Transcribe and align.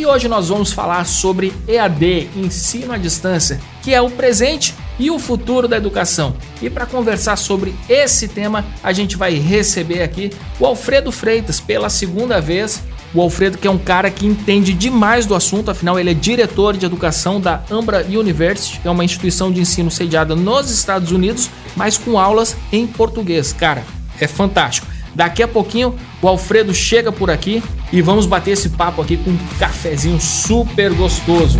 E 0.00 0.06
hoje 0.06 0.28
nós 0.28 0.48
vamos 0.48 0.72
falar 0.72 1.04
sobre 1.04 1.52
EAD, 1.68 2.30
ensino 2.34 2.94
à 2.94 2.96
distância, 2.96 3.60
que 3.82 3.92
é 3.92 4.00
o 4.00 4.10
presente 4.10 4.74
e 4.98 5.10
o 5.10 5.18
futuro 5.18 5.68
da 5.68 5.76
educação. 5.76 6.34
E 6.62 6.70
para 6.70 6.86
conversar 6.86 7.36
sobre 7.36 7.74
esse 7.86 8.26
tema, 8.26 8.64
a 8.82 8.94
gente 8.94 9.18
vai 9.18 9.34
receber 9.34 10.02
aqui 10.02 10.30
o 10.58 10.64
Alfredo 10.64 11.12
Freitas 11.12 11.60
pela 11.60 11.90
segunda 11.90 12.40
vez. 12.40 12.82
O 13.12 13.20
Alfredo, 13.20 13.58
que 13.58 13.68
é 13.68 13.70
um 13.70 13.76
cara 13.76 14.10
que 14.10 14.24
entende 14.24 14.72
demais 14.72 15.26
do 15.26 15.34
assunto, 15.34 15.70
afinal, 15.70 16.00
ele 16.00 16.12
é 16.12 16.14
diretor 16.14 16.78
de 16.78 16.86
educação 16.86 17.38
da 17.38 17.62
Ambra 17.70 18.02
University, 18.06 18.80
que 18.80 18.88
é 18.88 18.90
uma 18.90 19.04
instituição 19.04 19.52
de 19.52 19.60
ensino 19.60 19.90
sediada 19.90 20.34
nos 20.34 20.70
Estados 20.70 21.12
Unidos, 21.12 21.50
mas 21.76 21.98
com 21.98 22.18
aulas 22.18 22.56
em 22.72 22.86
português. 22.86 23.52
Cara, 23.52 23.84
é 24.18 24.26
fantástico. 24.26 24.86
Daqui 25.14 25.42
a 25.42 25.48
pouquinho 25.48 25.94
o 26.22 26.28
Alfredo 26.28 26.72
chega 26.72 27.10
por 27.10 27.30
aqui 27.30 27.62
e 27.92 28.00
vamos 28.00 28.26
bater 28.26 28.52
esse 28.52 28.70
papo 28.70 29.02
aqui 29.02 29.16
com 29.16 29.30
um 29.30 29.38
cafezinho 29.58 30.20
super 30.20 30.92
gostoso. 30.94 31.58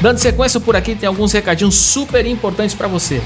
Dando 0.00 0.18
sequência 0.18 0.58
por 0.58 0.74
aqui, 0.74 0.96
tem 0.96 1.06
alguns 1.06 1.32
recadinhos 1.32 1.76
super 1.76 2.26
importantes 2.26 2.74
para 2.74 2.88
você. 2.88 3.22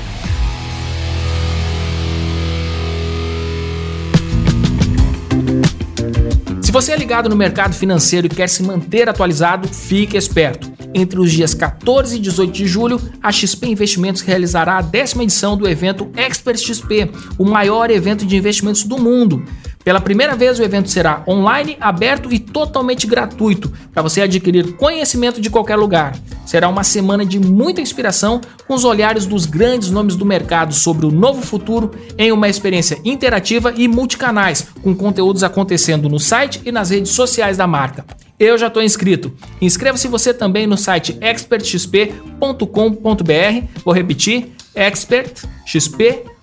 Se 6.61 6.71
você 6.71 6.93
é 6.93 6.97
ligado 6.97 7.31
no 7.31 7.37
mercado 7.37 7.75
financeiro 7.75 8.27
e 8.27 8.31
quer 8.31 8.49
se 8.49 8.63
manter 8.63 9.09
atualizado, 9.09 9.69
fique 9.69 10.19
esperto. 10.19 10.76
Entre 10.95 11.21
os 11.21 11.33
dias 11.33 11.55
14 11.55 12.17
e 12.17 12.19
18 12.19 12.53
de 12.53 12.67
julho, 12.67 13.01
a 13.23 13.31
XP 13.31 13.69
Investimentos 13.69 14.23
realizará 14.23 14.79
a 14.79 14.83
décima 14.83 15.23
edição 15.23 15.57
do 15.57 15.69
evento 15.69 16.11
Expert 16.17 16.59
XP, 16.59 17.11
o 17.39 17.45
maior 17.45 17.91
evento 17.91 18.25
de 18.25 18.37
investimentos 18.37 18.85
do 18.85 18.99
mundo. 18.99 19.45
Pela 19.87 20.01
primeira 20.01 20.35
vez, 20.35 20.59
o 20.59 20.65
evento 20.65 20.91
será 20.91 21.23
online, 21.29 21.77
aberto 21.81 22.35
e 22.35 22.41
totalmente 22.41 23.07
gratuito 23.07 23.73
para 23.93 24.03
você 24.03 24.21
adquirir 24.21 24.73
conhecimento 24.73 25.41
de 25.41 25.49
qualquer 25.49 25.77
lugar. 25.77 26.19
Será 26.45 26.69
uma 26.69 26.83
semana 26.83 27.25
de 27.25 27.39
muita 27.39 27.81
inspiração 27.81 28.41
com 28.67 28.75
os 28.75 28.85
olhares 28.85 29.27
dos 29.27 29.47
grandes 29.47 29.89
nomes 29.89 30.17
do 30.17 30.27
mercado 30.27 30.75
sobre 30.75 31.07
o 31.07 31.13
novo 31.13 31.41
futuro 31.41 31.93
em 32.19 32.33
uma 32.33 32.49
experiência 32.49 33.01
interativa 33.05 33.73
e 33.77 33.87
multicanais, 33.87 34.67
com 34.83 34.93
conteúdos 34.93 35.45
acontecendo 35.45 36.09
no 36.09 36.19
site 36.19 36.61
e 36.65 36.73
nas 36.73 36.91
redes 36.91 37.13
sociais 37.13 37.57
da 37.57 37.69
marca. 37.69 38.05
Eu 38.41 38.59
já 38.59 38.67
estou 38.67 38.83
inscrito. 38.83 39.33
Inscreva-se 39.63 40.09
você 40.09 40.35
também 40.35 40.67
no 40.67 40.77
site 40.77 41.17
expertxp.com.br. 41.23 43.67
Vou 43.85 43.95
repetir: 43.95 44.56
expertxp.com.br 44.77 46.37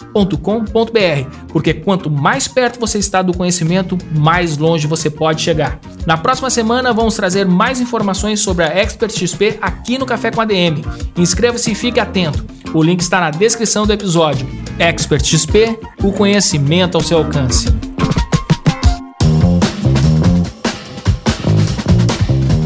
porque 1.47 1.73
quanto 1.73 2.09
mais 2.09 2.47
perto 2.47 2.79
você 2.79 2.97
está 2.97 3.21
do 3.21 3.33
conhecimento, 3.35 3.97
mais 4.11 4.57
longe 4.57 4.87
você 4.87 5.09
pode 5.09 5.41
chegar. 5.41 5.79
Na 6.05 6.17
próxima 6.17 6.49
semana 6.49 6.91
vamos 6.91 7.15
trazer 7.15 7.45
mais 7.45 7.79
informações 7.79 8.39
sobre 8.39 8.65
a 8.65 8.77
Expert 8.77 9.11
XP 9.11 9.57
aqui 9.61 9.97
no 9.97 10.05
Café 10.05 10.31
com 10.31 10.41
ADM. 10.41 10.81
Inscreva-se 11.17 11.71
e 11.71 11.75
fique 11.75 11.99
atento. 11.99 12.45
O 12.73 12.81
link 12.81 13.01
está 13.01 13.19
na 13.19 13.29
descrição 13.29 13.85
do 13.85 13.93
episódio. 13.93 14.47
Expert 14.79 15.23
XP, 15.23 15.79
o 16.03 16.11
conhecimento 16.11 16.95
ao 16.95 17.03
seu 17.03 17.19
alcance. 17.19 17.67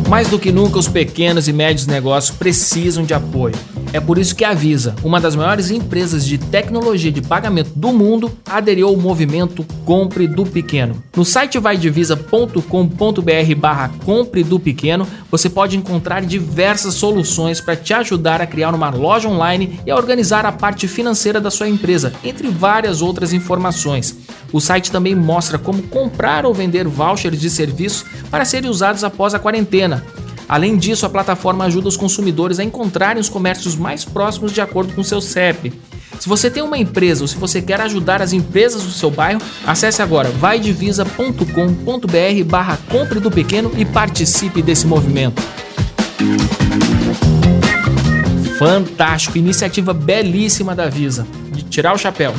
Mais 0.07 0.29
do 0.29 0.39
que 0.39 0.53
nunca, 0.53 0.79
os 0.79 0.88
pequenos 0.88 1.50
e 1.50 1.53
médios 1.53 1.85
negócios 1.85 2.35
precisam 2.35 3.03
de 3.03 3.13
apoio. 3.13 3.56
É 3.97 4.00
por 4.00 4.19
isso 4.19 4.35
que 4.35 4.46
a 4.46 4.53
Visa, 4.53 4.96
uma 5.03 5.19
das 5.19 5.35
maiores 5.35 5.72
empresas 5.72 6.24
de 6.24 6.38
tecnologia 6.38 7.12
de 7.12 7.19
pagamento 7.19 7.72
do 7.75 7.91
mundo, 7.91 8.31
aderiu 8.47 8.90
ao 8.90 8.96
movimento 8.96 9.66
Compre 9.85 10.28
do 10.28 10.46
Pequeno. 10.46 11.02
No 11.16 11.25
site 11.25 11.58
vaidevisa.com.br 11.58 13.56
barra 13.57 13.90
Compre 14.06 14.44
do 14.44 14.59
Pequeno, 14.59 15.07
você 15.31 15.50
pode 15.50 15.75
encontrar 15.75 16.22
diversas 16.22 16.94
soluções 16.94 17.59
para 17.59 17.75
te 17.75 17.91
ajudar 17.91 18.40
a 18.40 18.46
criar 18.46 18.75
uma 18.75 18.91
loja 18.91 19.28
online 19.28 19.80
e 19.84 19.90
a 19.90 19.96
organizar 19.96 20.46
a 20.46 20.52
parte 20.52 20.88
financeira 20.88 21.41
da 21.41 21.50
sua 21.50 21.68
empresa, 21.68 22.13
entre 22.24 22.50
várias 22.50 23.02
outras 23.02 23.34
informações. 23.34 24.16
O 24.53 24.62
site 24.62 24.91
também 24.91 25.16
mostra 25.16 25.57
como 25.57 25.81
comprar 25.81 26.46
ou 26.46 26.53
vender 26.53 26.88
vouchers 26.88 27.41
de 27.41 27.50
serviços 27.50 28.06
para 28.30 28.46
serem 28.46 28.69
usados 28.69 29.03
após 29.03 29.34
a 29.34 29.40
quarentena. 29.40 30.03
Além 30.47 30.78
disso, 30.78 31.06
a 31.06 31.09
plataforma 31.09 31.66
ajuda 31.66 31.88
os 31.88 31.97
consumidores 31.97 32.59
a 32.59 32.63
encontrarem 32.63 33.19
os 33.19 33.30
comércios 33.30 33.75
mais 33.75 34.06
próximos 34.06 34.52
de 34.52 34.62
acordo 34.62 34.94
com 34.94 35.03
seu 35.03 35.19
CEP. 35.19 35.74
Se 36.19 36.28
você 36.28 36.50
tem 36.50 36.63
uma 36.63 36.78
empresa 36.78 37.24
ou 37.24 37.28
se 37.28 37.35
você 37.35 37.62
quer 37.62 37.80
ajudar 37.81 38.22
as 38.22 38.34
empresas 38.34 38.84
do 38.84 38.91
seu 38.91 39.12
bairro, 39.12 39.41
acesse 39.66 40.02
agora 40.02 40.30
vaidivisa.com.br 40.30 42.44
barra 42.46 42.78
compre 42.90 43.19
do 43.19 43.30
pequeno 43.30 43.72
e 43.78 43.86
participe 43.86 44.62
desse 44.62 44.88
movimento. 44.88 45.41
Fantástico, 48.57 49.38
iniciativa 49.38 49.94
belíssima 49.94 50.74
da 50.74 50.90
Visa, 50.90 51.28
de 51.52 51.63
tirar 51.63 51.94
o 51.94 51.97
chapéu. 51.97 52.34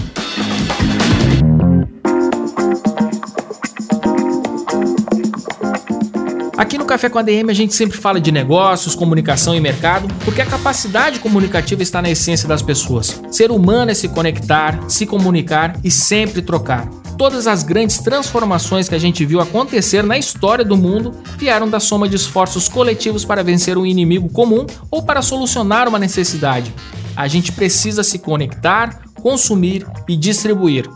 Aqui 6.58 6.76
no 6.76 6.84
Café 6.84 7.08
com 7.08 7.20
a 7.20 7.22
DM 7.22 7.52
a 7.52 7.54
gente 7.54 7.72
sempre 7.72 7.96
fala 7.96 8.20
de 8.20 8.32
negócios, 8.32 8.96
comunicação 8.96 9.54
e 9.54 9.60
mercado, 9.60 10.12
porque 10.24 10.42
a 10.42 10.44
capacidade 10.44 11.20
comunicativa 11.20 11.84
está 11.84 12.02
na 12.02 12.10
essência 12.10 12.48
das 12.48 12.62
pessoas. 12.62 13.22
Ser 13.30 13.52
humano 13.52 13.92
é 13.92 13.94
se 13.94 14.08
conectar, 14.08 14.76
se 14.88 15.06
comunicar 15.06 15.78
e 15.84 15.90
sempre 15.90 16.42
trocar. 16.42 16.88
Todas 17.16 17.46
as 17.46 17.62
grandes 17.62 17.98
transformações 17.98 18.88
que 18.88 18.94
a 18.96 18.98
gente 18.98 19.24
viu 19.24 19.40
acontecer 19.40 20.02
na 20.02 20.18
história 20.18 20.64
do 20.64 20.76
mundo 20.76 21.14
vieram 21.36 21.70
da 21.70 21.78
soma 21.78 22.08
de 22.08 22.16
esforços 22.16 22.68
coletivos 22.68 23.24
para 23.24 23.44
vencer 23.44 23.78
um 23.78 23.86
inimigo 23.86 24.28
comum 24.28 24.66
ou 24.90 25.04
para 25.04 25.22
solucionar 25.22 25.86
uma 25.86 25.98
necessidade. 25.98 26.74
A 27.14 27.28
gente 27.28 27.52
precisa 27.52 28.02
se 28.02 28.18
conectar, 28.18 29.00
consumir 29.22 29.86
e 30.08 30.16
distribuir. 30.16 30.88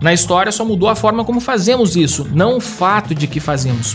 Na 0.00 0.14
história 0.14 0.50
só 0.50 0.64
mudou 0.64 0.88
a 0.88 0.96
forma 0.96 1.22
como 1.22 1.38
fazemos 1.38 1.96
isso, 1.96 2.26
não 2.32 2.56
o 2.56 2.60
fato 2.62 3.14
de 3.14 3.26
que 3.26 3.40
fazemos. 3.40 3.94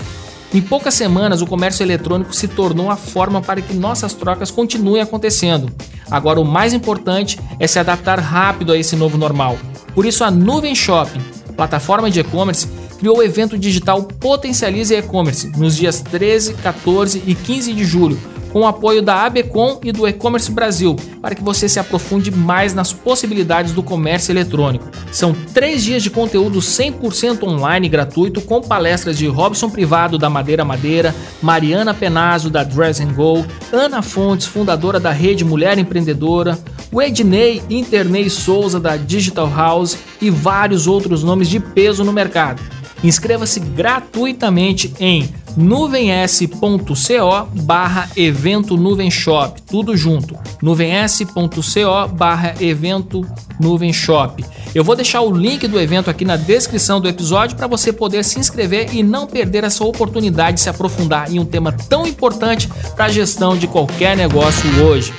Em 0.55 0.61
poucas 0.61 0.93
semanas, 0.93 1.41
o 1.41 1.45
comércio 1.45 1.83
eletrônico 1.83 2.33
se 2.33 2.47
tornou 2.47 2.89
a 2.89 2.95
forma 2.95 3.41
para 3.41 3.61
que 3.61 3.73
nossas 3.73 4.13
trocas 4.13 4.49
continuem 4.49 5.01
acontecendo. 5.01 5.69
Agora, 6.09 6.39
o 6.39 6.45
mais 6.45 6.73
importante 6.73 7.37
é 7.59 7.67
se 7.67 7.77
adaptar 7.77 8.19
rápido 8.19 8.71
a 8.71 8.77
esse 8.77 8.95
novo 8.95 9.17
normal. 9.17 9.57
Por 9.93 10.05
isso, 10.05 10.23
a 10.23 10.31
Nuvem 10.31 10.73
Shopping, 10.73 11.19
plataforma 11.57 12.09
de 12.09 12.21
e-commerce, 12.21 12.69
criou 12.97 13.17
o 13.17 13.21
evento 13.21 13.57
digital 13.57 14.03
Potencialize 14.03 14.95
E-Commerce 14.95 15.51
nos 15.57 15.75
dias 15.75 15.99
13, 15.99 16.53
14 16.53 17.21
e 17.27 17.35
15 17.35 17.73
de 17.73 17.83
julho 17.83 18.34
com 18.55 18.61
o 18.61 18.67
apoio 18.67 19.01
da 19.01 19.25
ABCom 19.25 19.81
e 19.83 19.91
do 19.91 20.07
E-Commerce 20.07 20.49
Brasil, 20.49 20.95
para 21.21 21.35
que 21.35 21.43
você 21.43 21.67
se 21.67 21.77
aprofunde 21.77 22.31
mais 22.31 22.73
nas 22.73 22.93
possibilidades 22.93 23.73
do 23.73 23.83
comércio 23.83 24.31
eletrônico. 24.31 24.87
São 25.11 25.35
três 25.53 25.83
dias 25.83 26.01
de 26.01 26.09
conteúdo 26.09 26.59
100% 26.59 27.43
online 27.43 27.89
gratuito, 27.89 28.39
com 28.39 28.61
palestras 28.61 29.17
de 29.17 29.27
Robson 29.27 29.69
Privado, 29.69 30.17
da 30.17 30.29
Madeira 30.29 30.63
Madeira, 30.63 31.13
Mariana 31.41 31.93
Penazzo, 31.93 32.49
da 32.49 32.63
Dress 32.63 33.03
Go, 33.03 33.45
Ana 33.73 34.01
Fontes, 34.01 34.47
fundadora 34.47 35.01
da 35.01 35.11
Rede 35.11 35.43
Mulher 35.43 35.77
Empreendedora, 35.77 36.57
o 36.93 37.01
Ednei 37.01 37.61
Internei 37.69 38.29
Souza, 38.29 38.79
da 38.79 38.95
Digital 38.95 39.51
House 39.53 39.97
e 40.21 40.29
vários 40.29 40.87
outros 40.87 41.25
nomes 41.25 41.49
de 41.49 41.59
peso 41.59 42.05
no 42.05 42.13
mercado. 42.13 42.61
Inscreva-se 43.05 43.59
gratuitamente 43.59 44.91
em 44.99 45.29
nuvens.co 45.55 47.47
barra 47.61 48.09
evento 48.17 48.75
nuvem 48.75 49.11
shop, 49.11 49.61
tudo 49.61 49.95
junto, 49.95 50.35
nuvens.co 50.59 52.07
barra 52.13 52.55
evento 52.59 53.23
nuvem 53.59 53.93
shop. 53.93 54.43
Eu 54.73 54.83
vou 54.83 54.95
deixar 54.95 55.21
o 55.21 55.31
link 55.31 55.67
do 55.67 55.79
evento 55.79 56.09
aqui 56.09 56.25
na 56.25 56.35
descrição 56.35 56.99
do 56.99 57.07
episódio 57.07 57.55
para 57.55 57.67
você 57.67 57.93
poder 57.93 58.23
se 58.25 58.39
inscrever 58.39 58.95
e 58.95 59.03
não 59.03 59.27
perder 59.27 59.63
essa 59.63 59.83
oportunidade 59.83 60.55
de 60.57 60.61
se 60.61 60.69
aprofundar 60.69 61.31
em 61.31 61.37
um 61.37 61.45
tema 61.45 61.71
tão 61.71 62.07
importante 62.07 62.67
para 62.95 63.05
a 63.05 63.09
gestão 63.09 63.55
de 63.55 63.67
qualquer 63.67 64.17
negócio 64.17 64.67
hoje. 64.83 65.13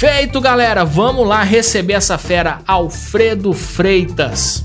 Feito, 0.00 0.40
galera. 0.40 0.82
Vamos 0.82 1.28
lá 1.28 1.42
receber 1.42 1.92
essa 1.92 2.16
fera, 2.16 2.60
Alfredo 2.66 3.52
Freitas. 3.52 4.64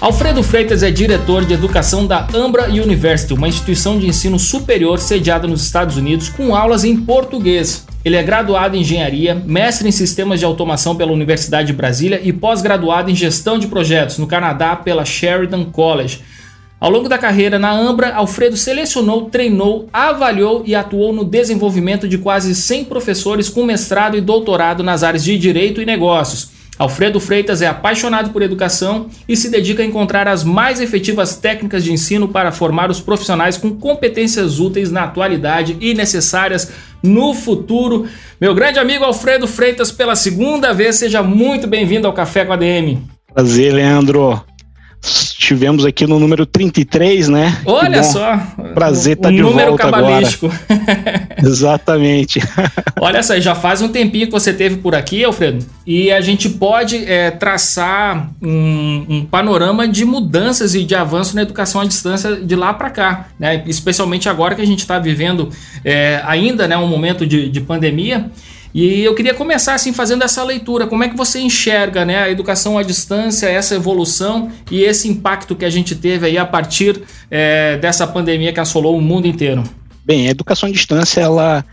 Alfredo 0.00 0.42
Freitas 0.42 0.82
é 0.82 0.90
diretor 0.90 1.44
de 1.44 1.52
educação 1.52 2.06
da 2.06 2.26
Ambra 2.32 2.64
University, 2.70 3.34
uma 3.34 3.46
instituição 3.46 3.98
de 3.98 4.06
ensino 4.06 4.38
superior 4.38 4.98
sediada 4.98 5.46
nos 5.46 5.62
Estados 5.62 5.98
Unidos 5.98 6.30
com 6.30 6.56
aulas 6.56 6.82
em 6.82 6.96
português. 6.96 7.84
Ele 8.04 8.16
é 8.16 8.22
graduado 8.22 8.76
em 8.76 8.80
engenharia, 8.80 9.34
mestre 9.34 9.88
em 9.88 9.92
sistemas 9.92 10.40
de 10.40 10.44
automação 10.44 10.96
pela 10.96 11.12
Universidade 11.12 11.68
de 11.68 11.72
Brasília 11.72 12.20
e 12.22 12.32
pós-graduado 12.32 13.10
em 13.10 13.14
gestão 13.14 13.58
de 13.58 13.68
projetos 13.68 14.18
no 14.18 14.26
Canadá 14.26 14.74
pela 14.74 15.04
Sheridan 15.04 15.64
College. 15.64 16.20
Ao 16.80 16.90
longo 16.90 17.08
da 17.08 17.16
carreira 17.16 17.60
na 17.60 17.70
Ambra, 17.70 18.12
Alfredo 18.12 18.56
selecionou, 18.56 19.26
treinou, 19.26 19.88
avaliou 19.92 20.64
e 20.66 20.74
atuou 20.74 21.12
no 21.12 21.24
desenvolvimento 21.24 22.08
de 22.08 22.18
quase 22.18 22.56
100 22.56 22.86
professores 22.86 23.48
com 23.48 23.64
mestrado 23.64 24.16
e 24.16 24.20
doutorado 24.20 24.82
nas 24.82 25.04
áreas 25.04 25.22
de 25.22 25.38
direito 25.38 25.80
e 25.80 25.86
negócios. 25.86 26.50
Alfredo 26.82 27.20
Freitas 27.20 27.62
é 27.62 27.66
apaixonado 27.68 28.30
por 28.30 28.42
educação 28.42 29.06
e 29.28 29.36
se 29.36 29.48
dedica 29.48 29.82
a 29.82 29.86
encontrar 29.86 30.26
as 30.26 30.42
mais 30.42 30.80
efetivas 30.80 31.36
técnicas 31.36 31.84
de 31.84 31.92
ensino 31.92 32.26
para 32.26 32.50
formar 32.50 32.90
os 32.90 33.00
profissionais 33.00 33.56
com 33.56 33.70
competências 33.70 34.58
úteis 34.58 34.90
na 34.90 35.04
atualidade 35.04 35.76
e 35.80 35.94
necessárias 35.94 36.72
no 37.02 37.34
futuro. 37.34 38.06
Meu 38.40 38.54
grande 38.54 38.80
amigo 38.80 39.04
Alfredo 39.04 39.46
Freitas, 39.46 39.92
pela 39.92 40.16
segunda 40.16 40.72
vez, 40.72 40.96
seja 40.96 41.22
muito 41.22 41.68
bem-vindo 41.68 42.06
ao 42.06 42.12
Café 42.12 42.44
com 42.44 42.52
a 42.52 42.56
DM. 42.56 43.00
Prazer, 43.32 43.72
Leandro. 43.72 44.42
Estivemos 45.42 45.84
aqui 45.84 46.06
no 46.06 46.20
número 46.20 46.46
33, 46.46 47.28
né? 47.28 47.58
Olha 47.66 48.04
só. 48.04 48.36
Prazer 48.74 49.16
estar 49.16 49.28
tá 49.28 49.34
de 49.34 49.42
número 49.42 49.70
volta 49.70 49.82
cabalístico. 49.82 50.46
agora. 50.46 51.28
Exatamente. 51.42 52.40
Olha 53.00 53.24
só, 53.24 53.38
já 53.40 53.52
faz 53.52 53.82
um 53.82 53.88
tempinho 53.88 54.26
que 54.26 54.32
você 54.32 54.52
teve 54.52 54.76
por 54.76 54.94
aqui, 54.94 55.24
Alfredo, 55.24 55.66
e 55.84 56.12
a 56.12 56.20
gente 56.20 56.48
pode 56.48 57.04
é, 57.10 57.32
traçar 57.32 58.30
um, 58.40 59.04
um, 59.08 59.24
panorama 59.24 59.88
de 59.88 60.04
mudanças 60.04 60.76
e 60.76 60.84
de 60.84 60.94
avanço 60.94 61.34
na 61.34 61.42
educação 61.42 61.80
à 61.80 61.84
distância 61.84 62.36
de 62.36 62.54
lá 62.54 62.72
para 62.72 62.90
cá, 62.90 63.26
né? 63.36 63.64
Especialmente 63.66 64.28
agora 64.28 64.54
que 64.54 64.62
a 64.62 64.66
gente 64.66 64.78
está 64.78 65.00
vivendo 65.00 65.50
é, 65.84 66.22
ainda, 66.24 66.68
né, 66.68 66.78
um 66.78 66.86
momento 66.86 67.26
de, 67.26 67.48
de 67.48 67.60
pandemia. 67.60 68.30
E 68.74 69.02
eu 69.04 69.14
queria 69.14 69.34
começar 69.34 69.74
assim 69.74 69.92
fazendo 69.92 70.22
essa 70.24 70.42
leitura. 70.42 70.86
Como 70.86 71.04
é 71.04 71.08
que 71.08 71.16
você 71.16 71.40
enxerga 71.40 72.04
né, 72.04 72.22
a 72.22 72.30
educação 72.30 72.78
à 72.78 72.82
distância, 72.82 73.46
essa 73.46 73.74
evolução 73.74 74.50
e 74.70 74.82
esse 74.82 75.08
impacto 75.08 75.54
que 75.54 75.64
a 75.64 75.70
gente 75.70 75.94
teve 75.94 76.26
aí 76.26 76.38
a 76.38 76.46
partir 76.46 77.02
é, 77.30 77.76
dessa 77.76 78.06
pandemia 78.06 78.52
que 78.52 78.60
assolou 78.60 78.96
o 78.96 79.02
mundo 79.02 79.26
inteiro? 79.26 79.62
Bem, 80.04 80.26
a 80.26 80.30
educação 80.30 80.68
à 80.68 80.72
distância 80.72 81.20
ela 81.20 81.64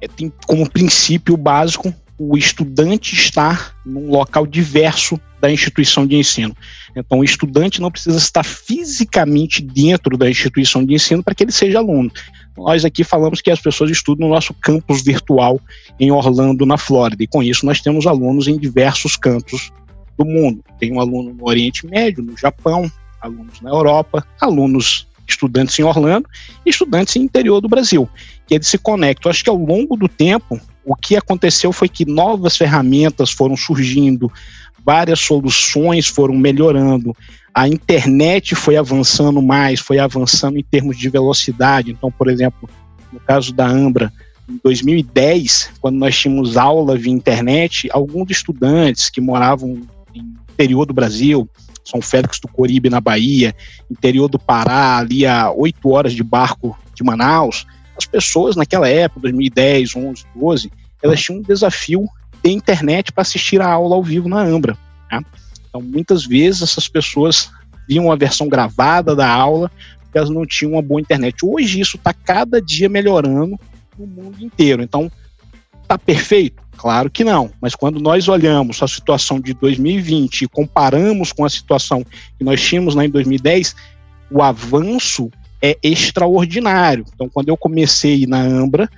é, 0.00 0.08
tem 0.08 0.32
como 0.46 0.68
princípio 0.68 1.36
básico 1.36 1.94
o 2.18 2.36
estudante 2.36 3.14
estar 3.14 3.74
num 3.86 4.10
local 4.10 4.46
diverso 4.46 5.18
da 5.40 5.50
instituição 5.50 6.06
de 6.06 6.16
ensino. 6.16 6.54
Então, 6.94 7.20
o 7.20 7.24
estudante 7.24 7.80
não 7.80 7.90
precisa 7.90 8.18
estar 8.18 8.44
fisicamente 8.44 9.62
dentro 9.62 10.18
da 10.18 10.28
instituição 10.28 10.84
de 10.84 10.94
ensino 10.94 11.22
para 11.22 11.34
que 11.34 11.44
ele 11.44 11.52
seja 11.52 11.78
aluno. 11.78 12.12
Nós 12.60 12.84
aqui 12.84 13.02
falamos 13.02 13.40
que 13.40 13.50
as 13.50 13.58
pessoas 13.58 13.90
estudam 13.90 14.28
no 14.28 14.34
nosso 14.34 14.52
campus 14.52 15.02
virtual 15.02 15.58
em 15.98 16.12
Orlando, 16.12 16.66
na 16.66 16.76
Flórida, 16.76 17.22
e 17.22 17.26
com 17.26 17.42
isso 17.42 17.64
nós 17.64 17.80
temos 17.80 18.06
alunos 18.06 18.48
em 18.48 18.58
diversos 18.58 19.16
cantos 19.16 19.72
do 20.18 20.26
mundo. 20.26 20.62
Tem 20.78 20.92
um 20.92 21.00
aluno 21.00 21.32
no 21.32 21.48
Oriente 21.48 21.86
Médio, 21.86 22.22
no 22.22 22.36
Japão, 22.36 22.90
alunos 23.20 23.60
na 23.62 23.70
Europa, 23.70 24.26
alunos 24.38 25.06
estudantes 25.26 25.78
em 25.78 25.84
Orlando 25.84 26.28
e 26.66 26.70
estudantes 26.70 27.16
em 27.16 27.22
interior 27.22 27.60
do 27.60 27.68
Brasil, 27.68 28.08
que 28.46 28.54
eles 28.54 28.66
se 28.66 28.76
conectam. 28.76 29.30
Acho 29.30 29.42
que 29.42 29.50
ao 29.50 29.56
longo 29.56 29.96
do 29.96 30.08
tempo, 30.08 30.60
o 30.84 30.94
que 30.94 31.16
aconteceu 31.16 31.72
foi 31.72 31.88
que 31.88 32.04
novas 32.04 32.56
ferramentas 32.56 33.30
foram 33.30 33.56
surgindo, 33.56 34.30
várias 34.90 35.20
soluções 35.20 36.08
foram 36.08 36.34
melhorando, 36.34 37.16
a 37.54 37.68
internet 37.68 38.56
foi 38.56 38.76
avançando 38.76 39.40
mais, 39.40 39.78
foi 39.78 40.00
avançando 40.00 40.58
em 40.58 40.64
termos 40.64 40.98
de 40.98 41.08
velocidade. 41.08 41.92
Então, 41.92 42.10
por 42.10 42.28
exemplo, 42.28 42.68
no 43.12 43.20
caso 43.20 43.52
da 43.52 43.64
Ambra, 43.68 44.12
em 44.48 44.58
2010, 44.64 45.70
quando 45.80 45.96
nós 45.96 46.18
tínhamos 46.18 46.56
aula 46.56 46.96
via 46.96 47.12
internet, 47.12 47.88
alguns 47.92 48.32
estudantes 48.32 49.08
que 49.08 49.20
moravam 49.20 49.78
no 50.12 50.22
interior 50.50 50.84
do 50.84 50.92
Brasil, 50.92 51.48
São 51.84 52.02
Félix 52.02 52.40
do 52.40 52.48
Coribe, 52.48 52.90
na 52.90 53.00
Bahia, 53.00 53.54
interior 53.88 54.26
do 54.26 54.40
Pará, 54.40 54.98
ali 54.98 55.24
a 55.24 55.52
oito 55.52 55.88
horas 55.90 56.14
de 56.14 56.24
barco 56.24 56.76
de 56.96 57.04
Manaus, 57.04 57.64
as 57.96 58.06
pessoas 58.06 58.56
naquela 58.56 58.88
época, 58.88 59.20
2010, 59.20 59.94
11, 59.94 60.24
12, 60.34 60.72
elas 61.00 61.20
tinham 61.20 61.38
um 61.38 61.42
desafio 61.42 62.08
ter 62.42 62.50
internet 62.50 63.12
para 63.12 63.22
assistir 63.22 63.60
a 63.60 63.70
aula 63.70 63.94
ao 63.94 64.02
vivo 64.02 64.28
na 64.28 64.40
Ambra. 64.40 64.76
Né? 65.10 65.20
Então, 65.68 65.80
muitas 65.80 66.24
vezes 66.24 66.62
essas 66.62 66.88
pessoas 66.88 67.50
viam 67.88 68.10
a 68.10 68.16
versão 68.16 68.48
gravada 68.48 69.14
da 69.14 69.28
aula 69.28 69.70
porque 70.10 70.18
elas 70.18 70.30
não 70.30 70.44
tinham 70.44 70.72
uma 70.72 70.82
boa 70.82 71.00
internet. 71.00 71.44
Hoje 71.44 71.80
isso 71.80 71.96
está 71.96 72.12
cada 72.12 72.60
dia 72.60 72.88
melhorando 72.88 73.58
no 73.96 74.06
mundo 74.06 74.42
inteiro. 74.42 74.82
Então, 74.82 75.10
está 75.82 75.96
perfeito? 75.96 76.60
Claro 76.76 77.08
que 77.08 77.22
não. 77.22 77.52
Mas 77.60 77.76
quando 77.76 78.00
nós 78.00 78.26
olhamos 78.26 78.82
a 78.82 78.88
situação 78.88 79.38
de 79.38 79.54
2020 79.54 80.42
e 80.42 80.48
comparamos 80.48 81.30
com 81.30 81.44
a 81.44 81.50
situação 81.50 82.04
que 82.36 82.42
nós 82.42 82.60
tínhamos 82.60 82.94
lá 82.94 83.04
em 83.04 83.10
2010, 83.10 83.76
o 84.30 84.42
avanço 84.42 85.30
é 85.62 85.78
extraordinário. 85.82 87.04
Então, 87.14 87.28
quando 87.28 87.50
eu 87.50 87.56
comecei 87.56 88.26
na 88.26 88.40
Ambra, 88.40 88.90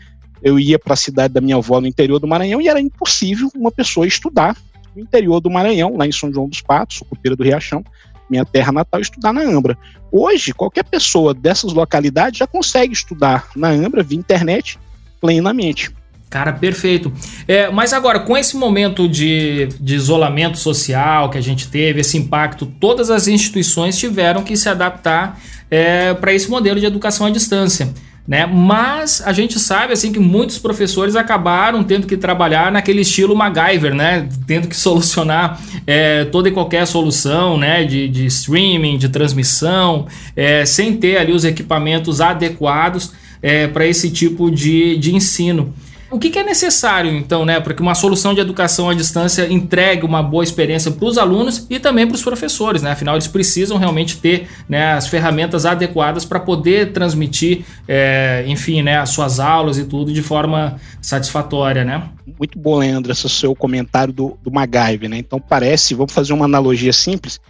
eu 0.42 0.58
ia 0.58 0.78
para 0.78 0.94
a 0.94 0.96
cidade 0.96 1.32
da 1.32 1.40
minha 1.40 1.56
avó 1.56 1.80
no 1.80 1.86
interior 1.86 2.18
do 2.18 2.26
Maranhão 2.26 2.60
e 2.60 2.68
era 2.68 2.80
impossível 2.80 3.50
uma 3.54 3.70
pessoa 3.70 4.06
estudar 4.06 4.56
no 4.94 5.02
interior 5.02 5.40
do 5.40 5.50
Maranhão, 5.50 5.96
lá 5.96 6.06
em 6.06 6.12
São 6.12 6.32
João 6.32 6.48
dos 6.48 6.60
Patos, 6.60 6.98
Sucuteira 6.98 7.36
do 7.36 7.42
Riachão, 7.42 7.84
minha 8.28 8.44
terra 8.44 8.72
natal, 8.72 9.00
estudar 9.00 9.32
na 9.32 9.42
Ambra. 9.42 9.76
Hoje, 10.10 10.52
qualquer 10.52 10.84
pessoa 10.84 11.32
dessas 11.32 11.72
localidades 11.72 12.38
já 12.38 12.46
consegue 12.46 12.92
estudar 12.92 13.48
na 13.54 13.68
Ambra 13.68 14.02
via 14.02 14.18
internet 14.18 14.78
plenamente. 15.20 15.90
Cara, 16.28 16.52
perfeito. 16.52 17.12
É, 17.46 17.70
mas 17.70 17.92
agora, 17.92 18.20
com 18.20 18.36
esse 18.36 18.56
momento 18.56 19.06
de, 19.06 19.68
de 19.78 19.94
isolamento 19.94 20.58
social 20.58 21.28
que 21.28 21.36
a 21.36 21.42
gente 21.42 21.68
teve, 21.68 22.00
esse 22.00 22.16
impacto, 22.16 22.64
todas 22.64 23.10
as 23.10 23.28
instituições 23.28 23.98
tiveram 23.98 24.42
que 24.42 24.56
se 24.56 24.66
adaptar 24.66 25.38
é, 25.70 26.14
para 26.14 26.32
esse 26.32 26.50
modelo 26.50 26.80
de 26.80 26.86
educação 26.86 27.26
à 27.26 27.30
distância 27.30 27.92
né? 28.26 28.46
Mas 28.46 29.20
a 29.24 29.32
gente 29.32 29.58
sabe 29.58 29.92
assim 29.92 30.12
que 30.12 30.20
muitos 30.20 30.58
professores 30.58 31.16
acabaram 31.16 31.82
tendo 31.82 32.06
que 32.06 32.16
trabalhar 32.16 32.70
naquele 32.70 33.00
estilo 33.00 33.34
MacGyver, 33.34 33.94
né? 33.94 34.28
Tendo 34.46 34.68
que 34.68 34.76
solucionar 34.76 35.60
é, 35.86 36.24
toda 36.26 36.48
e 36.48 36.52
qualquer 36.52 36.86
solução, 36.86 37.58
né? 37.58 37.84
De, 37.84 38.08
de 38.08 38.26
streaming, 38.26 38.96
de 38.96 39.08
transmissão, 39.08 40.06
é, 40.36 40.64
sem 40.64 40.96
ter 40.96 41.18
ali 41.18 41.32
os 41.32 41.44
equipamentos 41.44 42.20
adequados 42.20 43.12
é, 43.42 43.66
para 43.66 43.86
esse 43.86 44.10
tipo 44.10 44.50
de, 44.50 44.96
de 44.98 45.14
ensino. 45.14 45.74
O 46.12 46.18
que, 46.18 46.28
que, 46.28 46.38
é 46.38 46.44
necessário, 46.44 47.10
então, 47.10 47.42
né, 47.42 47.58
para 47.58 47.72
que 47.72 47.80
uma 47.80 47.94
solução 47.94 48.34
de 48.34 48.40
educação 48.40 48.90
à 48.90 48.94
distância 48.94 49.50
entregue 49.50 50.04
uma 50.04 50.22
boa 50.22 50.44
experiência 50.44 50.90
para 50.90 51.06
os 51.06 51.16
alunos 51.16 51.66
e 51.70 51.80
também 51.80 52.06
para 52.06 52.14
os 52.14 52.22
professores, 52.22 52.82
né? 52.82 52.90
Afinal, 52.92 53.14
eles 53.14 53.26
precisam 53.26 53.78
realmente 53.78 54.18
ter 54.18 54.46
né, 54.68 54.92
as 54.92 55.06
ferramentas 55.06 55.64
adequadas 55.64 56.26
para 56.26 56.38
poder 56.38 56.92
transmitir, 56.92 57.64
é, 57.88 58.44
enfim, 58.46 58.82
né, 58.82 58.98
as 58.98 59.08
suas 59.08 59.40
aulas 59.40 59.78
e 59.78 59.84
tudo 59.84 60.12
de 60.12 60.20
forma 60.20 60.78
satisfatória, 61.00 61.82
né? 61.82 62.02
Muito 62.38 62.58
bom, 62.58 62.76
Leandro, 62.76 63.10
esse 63.10 63.26
seu 63.30 63.54
comentário 63.54 64.12
do, 64.12 64.36
do 64.42 64.50
MacGyver, 64.50 65.08
né? 65.08 65.16
Então 65.16 65.40
parece, 65.40 65.94
vamos 65.94 66.12
fazer 66.12 66.34
uma 66.34 66.44
analogia 66.44 66.92
simples, 66.92 67.40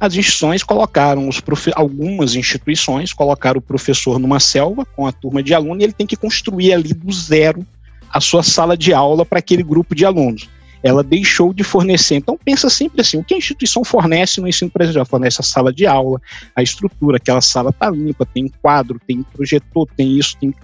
as 0.00 0.14
instituições 0.14 0.62
colocaram 0.62 1.28
os 1.28 1.38
profe... 1.40 1.70
algumas 1.74 2.34
instituições 2.34 3.12
colocaram 3.12 3.58
o 3.58 3.62
professor 3.62 4.18
numa 4.18 4.40
selva 4.40 4.86
com 4.86 5.06
a 5.06 5.12
turma 5.12 5.42
de 5.42 5.52
alunos 5.52 5.80
e 5.80 5.84
ele 5.84 5.92
tem 5.92 6.06
que 6.06 6.16
construir 6.16 6.72
ali 6.72 6.94
do 6.94 7.12
zero 7.12 7.66
a 8.12 8.20
sua 8.20 8.42
sala 8.42 8.76
de 8.76 8.92
aula 8.92 9.24
para 9.24 9.38
aquele 9.38 9.62
grupo 9.62 9.94
de 9.94 10.04
alunos. 10.04 10.48
Ela 10.82 11.02
deixou 11.02 11.52
de 11.52 11.64
fornecer. 11.64 12.16
Então, 12.16 12.38
pensa 12.42 12.70
sempre 12.70 13.00
assim: 13.00 13.18
o 13.18 13.24
que 13.24 13.34
a 13.34 13.38
instituição 13.38 13.84
fornece 13.84 14.40
no 14.40 14.48
ensino 14.48 14.70
presencial? 14.70 15.04
Fornece 15.04 15.40
a 15.40 15.44
sala 15.44 15.72
de 15.72 15.86
aula, 15.86 16.20
a 16.54 16.62
estrutura, 16.62 17.16
aquela 17.16 17.40
sala 17.40 17.70
está 17.70 17.90
limpa, 17.90 18.26
tem 18.26 18.48
quadro, 18.62 19.00
tem 19.06 19.22
projetor, 19.22 19.88
tem 19.96 20.18
isso, 20.18 20.36
tem 20.38 20.54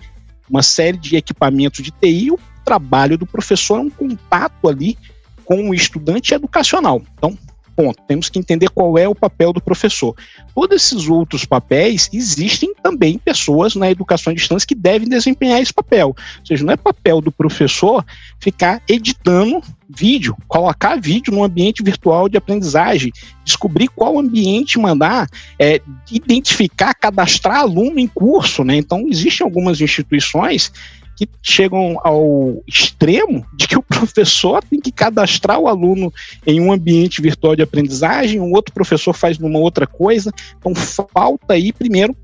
uma 0.49 0.63
série 0.63 0.99
de 0.99 1.17
equipamentos 1.17 1.83
de 1.83 1.91
TI. 1.91 2.31
O 2.31 2.39
trabalho 2.65 3.19
do 3.19 3.27
professor 3.27 3.79
é 3.79 3.83
um 3.83 3.91
contato 3.91 4.69
ali 4.69 4.97
com 5.45 5.71
o 5.71 5.75
estudante 5.75 6.35
educacional. 6.35 7.03
Então, 7.17 7.37
Ponto. 7.83 8.01
Temos 8.07 8.29
que 8.29 8.39
entender 8.39 8.69
qual 8.71 8.97
é 8.97 9.09
o 9.09 9.15
papel 9.15 9.53
do 9.53 9.61
professor. 9.61 10.15
Todos 10.55 10.77
esses 10.77 11.09
outros 11.09 11.45
papéis, 11.45 12.09
existem 12.13 12.73
também 12.81 13.19
pessoas 13.19 13.75
na 13.75 13.91
educação 13.91 14.31
à 14.31 14.35
distância 14.37 14.67
que 14.67 14.75
devem 14.75 15.09
desempenhar 15.09 15.61
esse 15.61 15.73
papel. 15.75 16.09
Ou 16.09 16.47
seja, 16.47 16.65
não 16.65 16.73
é 16.73 16.77
papel 16.77 17.21
do 17.21 17.33
professor 17.33 18.05
ficar 18.39 18.81
editando 18.89 19.61
vídeo, 19.89 20.37
colocar 20.47 21.01
vídeo 21.01 21.33
no 21.33 21.43
ambiente 21.43 21.83
virtual 21.83 22.29
de 22.29 22.37
aprendizagem, 22.37 23.13
descobrir 23.45 23.89
qual 23.89 24.17
ambiente 24.17 24.79
mandar, 24.79 25.29
é, 25.59 25.81
identificar, 26.11 26.95
cadastrar 26.95 27.57
aluno 27.57 27.99
em 27.99 28.07
curso. 28.07 28.63
Né? 28.63 28.77
Então, 28.77 29.07
existem 29.09 29.45
algumas 29.45 29.81
instituições 29.81 30.73
que 31.17 31.29
chegam 31.43 31.99
ao 32.03 32.63
extremo 32.67 33.47
de 33.55 33.69
que 33.69 33.79
o 33.79 33.83
professor 33.83 34.63
tem 34.65 34.81
que 34.81 34.93
cadastrar 34.93 35.59
o 35.59 35.69
aluno 35.69 36.13
em 36.47 36.61
um 36.61 36.73
ambiente 36.73 37.21
virtual 37.21 37.55
de 37.55 37.63
aprendizagem, 37.63 38.41
um 38.41 38.53
outro 38.53 38.73
professor 38.73 39.13
faz 39.13 39.39
numa 39.39 39.59
outra 39.59 39.87
coisa. 39.87 40.33
Então, 40.59 40.75
falta 40.75 41.55
aí, 41.55 41.73
primeiro, 41.73 42.17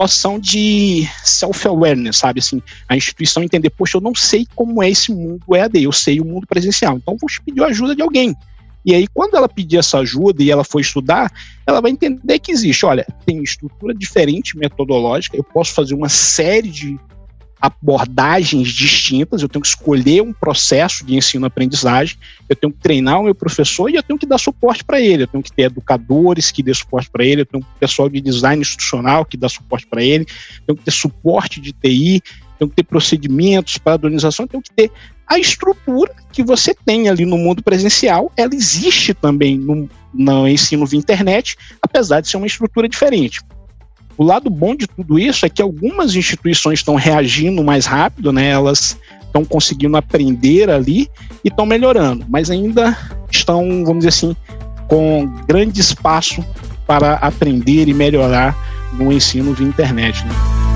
noção 0.00 0.38
de 0.38 1.06
self-awareness, 1.22 2.16
sabe? 2.16 2.40
Assim, 2.40 2.62
a 2.88 2.96
instituição 2.96 3.42
entender, 3.42 3.70
poxa, 3.70 3.98
eu 3.98 4.00
não 4.00 4.14
sei 4.14 4.46
como 4.54 4.82
é 4.82 4.88
esse 4.88 5.12
mundo 5.12 5.54
EAD, 5.54 5.82
eu 5.82 5.92
sei 5.92 6.20
o 6.20 6.24
mundo 6.24 6.46
presencial, 6.46 6.96
então 6.96 7.16
vou 7.20 7.28
pedir 7.44 7.62
a 7.62 7.66
ajuda 7.66 7.94
de 7.94 8.00
alguém. 8.00 8.34
E 8.82 8.94
aí, 8.94 9.06
quando 9.06 9.36
ela 9.36 9.46
pedir 9.46 9.76
essa 9.76 9.98
ajuda 9.98 10.42
e 10.42 10.50
ela 10.50 10.64
for 10.64 10.80
estudar, 10.80 11.30
ela 11.66 11.82
vai 11.82 11.90
entender 11.90 12.38
que 12.38 12.50
existe, 12.50 12.86
olha, 12.86 13.06
tem 13.26 13.42
estrutura 13.42 13.94
diferente 13.94 14.56
metodológica, 14.56 15.36
eu 15.36 15.44
posso 15.44 15.74
fazer 15.74 15.94
uma 15.94 16.08
série 16.08 16.68
de 16.68 16.98
abordagens 17.60 18.68
distintas, 18.68 19.42
eu 19.42 19.48
tenho 19.48 19.60
que 19.60 19.68
escolher 19.68 20.22
um 20.22 20.32
processo 20.32 21.04
de 21.04 21.14
ensino-aprendizagem, 21.14 22.16
eu 22.48 22.56
tenho 22.56 22.72
que 22.72 22.78
treinar 22.78 23.20
o 23.20 23.24
meu 23.24 23.34
professor 23.34 23.90
e 23.90 23.96
eu 23.96 24.02
tenho 24.02 24.18
que 24.18 24.26
dar 24.26 24.38
suporte 24.38 24.82
para 24.82 25.00
ele, 25.00 25.24
eu 25.24 25.26
tenho 25.26 25.42
que 25.42 25.52
ter 25.52 25.64
educadores 25.64 26.50
que 26.50 26.62
dê 26.62 26.72
suporte 26.72 27.10
para 27.10 27.24
ele, 27.24 27.42
eu 27.42 27.46
tenho 27.46 27.64
pessoal 27.78 28.08
de 28.08 28.20
design 28.20 28.62
institucional 28.62 29.24
que 29.24 29.36
dá 29.36 29.48
suporte 29.48 29.86
para 29.86 30.02
ele, 30.02 30.24
eu 30.60 30.66
tenho 30.66 30.78
que 30.78 30.84
ter 30.84 30.90
suporte 30.90 31.60
de 31.60 31.72
TI, 31.72 32.22
tenho 32.58 32.68
que 32.68 32.76
ter 32.76 32.82
procedimentos, 32.84 33.78
padronização, 33.78 34.46
tenho 34.46 34.62
que 34.62 34.72
ter 34.72 34.90
a 35.26 35.38
estrutura 35.38 36.12
que 36.32 36.42
você 36.42 36.74
tem 36.74 37.08
ali 37.08 37.24
no 37.24 37.38
mundo 37.38 37.62
presencial, 37.62 38.32
ela 38.36 38.54
existe 38.54 39.14
também 39.14 39.56
no, 39.56 39.88
no 40.12 40.48
ensino 40.48 40.84
via 40.84 40.98
internet, 40.98 41.56
apesar 41.80 42.20
de 42.20 42.28
ser 42.28 42.36
uma 42.36 42.46
estrutura 42.46 42.88
diferente. 42.88 43.40
O 44.20 44.22
lado 44.22 44.50
bom 44.50 44.76
de 44.76 44.86
tudo 44.86 45.18
isso 45.18 45.46
é 45.46 45.48
que 45.48 45.62
algumas 45.62 46.14
instituições 46.14 46.80
estão 46.80 46.94
reagindo 46.94 47.64
mais 47.64 47.86
rápido, 47.86 48.30
né? 48.30 48.50
Elas 48.50 48.98
estão 49.22 49.46
conseguindo 49.46 49.96
aprender 49.96 50.68
ali 50.68 51.08
e 51.42 51.48
estão 51.48 51.64
melhorando, 51.64 52.26
mas 52.28 52.50
ainda 52.50 52.94
estão, 53.30 53.82
vamos 53.82 54.04
dizer 54.04 54.10
assim, 54.10 54.36
com 54.86 55.26
grande 55.48 55.80
espaço 55.80 56.44
para 56.86 57.14
aprender 57.14 57.88
e 57.88 57.94
melhorar 57.94 58.54
no 58.92 59.10
ensino 59.10 59.54
via 59.54 59.66
internet. 59.66 60.22
Né? 60.26 60.69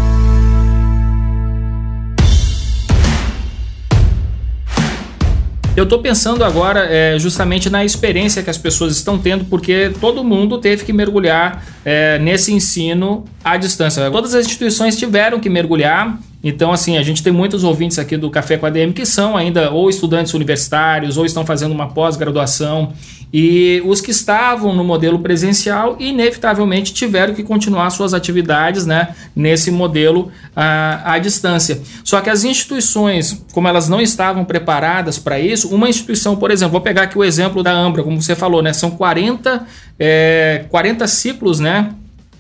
Eu 5.77 5.83
estou 5.83 5.99
pensando 5.99 6.45
agora 6.45 6.87
é, 6.89 7.19
justamente 7.19 7.69
na 7.69 7.85
experiência 7.85 8.45
que 8.45 8.51
as 8.51 8.57
pessoas 8.57 8.97
estão 8.97 9.19
tendo, 9.19 9.45
porque 9.47 9.93
todo 10.01 10.23
mundo 10.23 10.59
teve 10.59 10.85
que 10.85 10.93
mergulhar 10.93 11.65
é, 11.85 12.17
nesse 12.21 12.53
ensino 12.53 13.25
à 13.43 13.57
distância. 13.57 14.09
Todas 14.09 14.37
as 14.37 14.47
instituições 14.47 14.97
tiveram 14.97 15.41
que 15.41 15.51
mergulhar. 15.51 16.17
Então, 16.45 16.73
assim, 16.73 16.97
a 16.97 17.03
gente 17.03 17.25
tem 17.25 17.33
muitos 17.33 17.65
ouvintes 17.65 17.99
aqui 17.99 18.17
do 18.17 18.31
Café 18.31 18.57
com 18.57 18.67
a 18.67 18.71
DM 18.71 18.93
que 18.93 19.05
são 19.05 19.37
ainda 19.37 19.73
ou 19.73 19.91
estudantes 19.91 20.33
universitários 20.33 21.17
ou 21.17 21.27
estão 21.27 21.45
fazendo 21.45 21.73
uma 21.73 21.89
pós-graduação 21.89 22.93
e 23.37 23.83
os 23.85 24.01
que 24.01 24.13
estavam 24.13 24.73
no 24.73 24.85
modelo 24.85 25.19
presencial, 25.19 25.97
inevitavelmente 25.99 26.95
tiveram 26.95 27.35
que 27.35 27.43
continuar 27.43 27.91
suas 27.91 28.15
atividades 28.15 28.87
né, 28.87 29.13
nesse 29.35 29.73
modelo 29.73 30.31
à, 30.55 31.15
à 31.15 31.19
distância. 31.19 31.83
Só 32.05 32.21
que 32.21 32.31
as 32.31 32.45
instituições, 32.45 33.45
como 33.53 33.67
elas 33.67 33.89
não 33.89 34.01
estavam 34.01 34.45
preparadas 34.45 35.19
para 35.19 35.41
isso, 35.41 35.75
uma 35.75 35.89
instituição, 35.89 36.37
por 36.37 36.53
exemplo, 36.53 36.71
vou 36.71 36.81
pegar 36.81 37.03
aqui 37.03 37.19
o 37.19 37.25
exemplo 37.25 37.61
da 37.61 37.73
Ambra, 37.73 38.05
como 38.05 38.23
você 38.23 38.37
falou, 38.37 38.63
né, 38.63 38.73
são 38.73 38.93
40, 38.93 39.67
é, 39.99 40.67
40 40.71 41.05
ciclos, 41.09 41.59
né? 41.59 41.93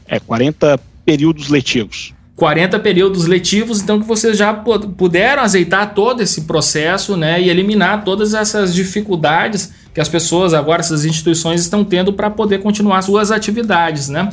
É, 0.07 0.21
40 0.21 0.79
períodos 1.05 1.49
letivos. 1.49 2.15
40 2.37 2.79
períodos 2.79 3.27
letivos, 3.27 3.81
então 3.81 4.01
que 4.01 4.07
vocês 4.07 4.37
já 4.37 4.55
puderam 4.55 5.43
azeitar 5.43 5.93
todo 5.93 6.21
esse 6.21 6.43
processo 6.43 7.17
né, 7.17 7.41
e 7.41 7.51
eliminar 7.51 8.05
todas 8.05 8.33
essas 8.33 8.73
dificuldades 8.73 9.73
que 9.95 10.01
as 10.01 10.09
pessoas 10.09 10.53
agora, 10.53 10.81
essas 10.81 11.05
instituições 11.05 11.61
estão 11.61 11.85
tendo 11.85 12.13
para 12.13 12.29
poder 12.29 12.61
continuar 12.61 13.01
suas 13.03 13.31
atividades, 13.31 14.09
né? 14.09 14.29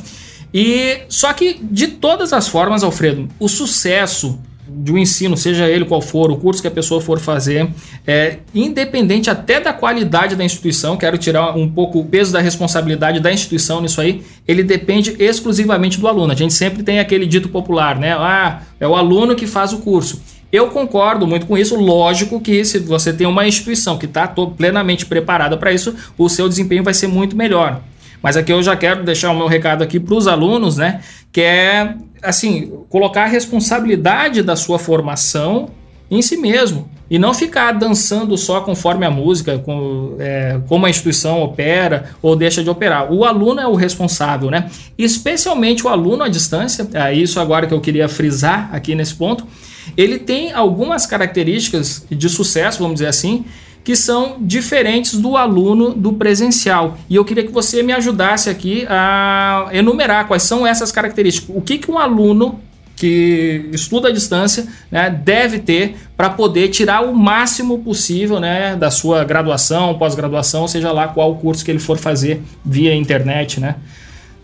E 0.53 1.03
só 1.07 1.31
que 1.31 1.59
de 1.61 1.87
todas 1.87 2.33
as 2.33 2.47
formas, 2.47 2.83
Alfredo, 2.83 3.29
o 3.39 3.47
sucesso 3.47 4.39
de 4.73 4.91
um 4.91 4.97
ensino, 4.97 5.35
seja 5.35 5.67
ele 5.67 5.85
qual 5.85 6.01
for, 6.01 6.31
o 6.31 6.37
curso 6.37 6.61
que 6.61 6.67
a 6.67 6.71
pessoa 6.71 7.01
for 7.01 7.19
fazer, 7.19 7.69
é, 8.07 8.37
independente 8.55 9.29
até 9.29 9.59
da 9.59 9.73
qualidade 9.73 10.35
da 10.35 10.43
instituição, 10.43 10.95
quero 10.97 11.17
tirar 11.17 11.57
um 11.57 11.69
pouco 11.69 11.99
o 11.99 12.05
peso 12.05 12.31
da 12.31 12.39
responsabilidade 12.39 13.19
da 13.19 13.31
instituição 13.31 13.81
nisso 13.81 13.99
aí, 13.99 14.23
ele 14.47 14.63
depende 14.63 15.15
exclusivamente 15.19 15.99
do 15.99 16.07
aluno. 16.07 16.31
A 16.31 16.35
gente 16.35 16.53
sempre 16.53 16.83
tem 16.83 16.99
aquele 16.99 17.25
dito 17.25 17.49
popular, 17.49 17.99
né? 17.99 18.13
Ah, 18.13 18.61
é 18.79 18.87
o 18.87 18.95
aluno 18.95 19.35
que 19.35 19.45
faz 19.45 19.73
o 19.73 19.79
curso. 19.79 20.21
Eu 20.51 20.67
concordo 20.67 21.25
muito 21.25 21.45
com 21.45 21.57
isso. 21.57 21.75
Lógico 21.75 22.41
que 22.41 22.63
se 22.65 22.79
você 22.79 23.13
tem 23.13 23.25
uma 23.25 23.47
instituição 23.47 23.97
que 23.97 24.05
está 24.05 24.27
plenamente 24.27 25.05
preparada 25.05 25.55
para 25.55 25.71
isso, 25.71 25.95
o 26.17 26.27
seu 26.27 26.49
desempenho 26.49 26.83
vai 26.83 26.93
ser 26.93 27.07
muito 27.07 27.35
melhor. 27.35 27.81
Mas 28.21 28.37
aqui 28.37 28.51
eu 28.51 28.61
já 28.61 28.75
quero 28.75 29.03
deixar 29.03 29.31
o 29.31 29.35
meu 29.35 29.47
recado 29.47 29.83
aqui 29.83 29.99
para 29.99 30.13
os 30.13 30.27
alunos, 30.27 30.77
né? 30.77 31.01
Que 31.31 31.41
é 31.41 31.95
assim 32.21 32.71
colocar 32.89 33.23
a 33.23 33.27
responsabilidade 33.27 34.43
da 34.43 34.55
sua 34.55 34.77
formação 34.77 35.69
em 36.09 36.21
si 36.21 36.37
mesmo 36.37 36.89
e 37.09 37.17
não 37.17 37.33
ficar 37.33 37.71
dançando 37.71 38.37
só 38.37 38.61
conforme 38.61 39.05
a 39.05 39.11
música, 39.11 39.57
com, 39.59 40.15
é, 40.19 40.59
como 40.67 40.85
a 40.85 40.89
instituição 40.89 41.41
opera 41.41 42.11
ou 42.21 42.35
deixa 42.35 42.63
de 42.63 42.69
operar. 42.69 43.11
O 43.11 43.25
aluno 43.25 43.59
é 43.59 43.67
o 43.67 43.75
responsável, 43.75 44.51
né? 44.51 44.69
Especialmente 44.97 45.85
o 45.85 45.89
aluno 45.89 46.23
à 46.23 46.27
distância. 46.27 46.87
É 46.93 47.13
isso 47.13 47.39
agora 47.39 47.65
que 47.65 47.73
eu 47.73 47.81
queria 47.81 48.07
frisar 48.07 48.69
aqui 48.71 48.93
nesse 48.93 49.15
ponto 49.15 49.47
ele 49.95 50.17
tem 50.17 50.51
algumas 50.51 51.05
características 51.05 52.05
de 52.09 52.29
sucesso, 52.29 52.79
vamos 52.79 52.95
dizer 52.95 53.07
assim, 53.07 53.45
que 53.83 53.95
são 53.95 54.37
diferentes 54.39 55.17
do 55.17 55.35
aluno 55.35 55.93
do 55.93 56.13
presencial. 56.13 56.97
E 57.09 57.15
eu 57.15 57.25
queria 57.25 57.43
que 57.43 57.51
você 57.51 57.81
me 57.81 57.91
ajudasse 57.93 58.49
aqui 58.49 58.85
a 58.87 59.69
enumerar 59.71 60.27
quais 60.27 60.43
são 60.43 60.65
essas 60.65 60.91
características. 60.91 61.55
O 61.55 61.61
que, 61.61 61.77
que 61.77 61.89
um 61.89 61.97
aluno 61.97 62.59
que 62.95 63.67
estuda 63.73 64.09
à 64.09 64.11
distância 64.11 64.67
né, 64.91 65.09
deve 65.09 65.57
ter 65.57 65.95
para 66.15 66.29
poder 66.29 66.67
tirar 66.67 67.01
o 67.03 67.15
máximo 67.15 67.79
possível 67.79 68.39
né, 68.39 68.75
da 68.75 68.91
sua 68.91 69.23
graduação, 69.23 69.97
pós-graduação, 69.97 70.67
seja 70.67 70.91
lá 70.91 71.07
qual 71.07 71.35
curso 71.37 71.65
que 71.65 71.71
ele 71.71 71.79
for 71.79 71.97
fazer 71.97 72.43
via 72.63 72.93
internet, 72.93 73.59
né, 73.59 73.77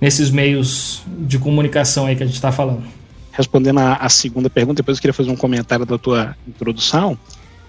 nesses 0.01 0.31
meios 0.31 1.03
de 1.19 1.37
comunicação 1.37 2.07
aí 2.07 2.15
que 2.15 2.23
a 2.23 2.25
gente 2.25 2.35
está 2.35 2.51
falando 2.51 2.96
respondendo 3.37 3.79
a, 3.79 3.93
a, 3.93 4.09
segunda 4.09 4.49
pergunta, 4.49 4.77
depois 4.77 4.97
eu 4.97 5.01
queria 5.01 5.13
fazer 5.13 5.29
um 5.29 5.35
comentário 5.35 5.85
da 5.85 5.95
tua 5.95 6.35
introdução. 6.47 7.15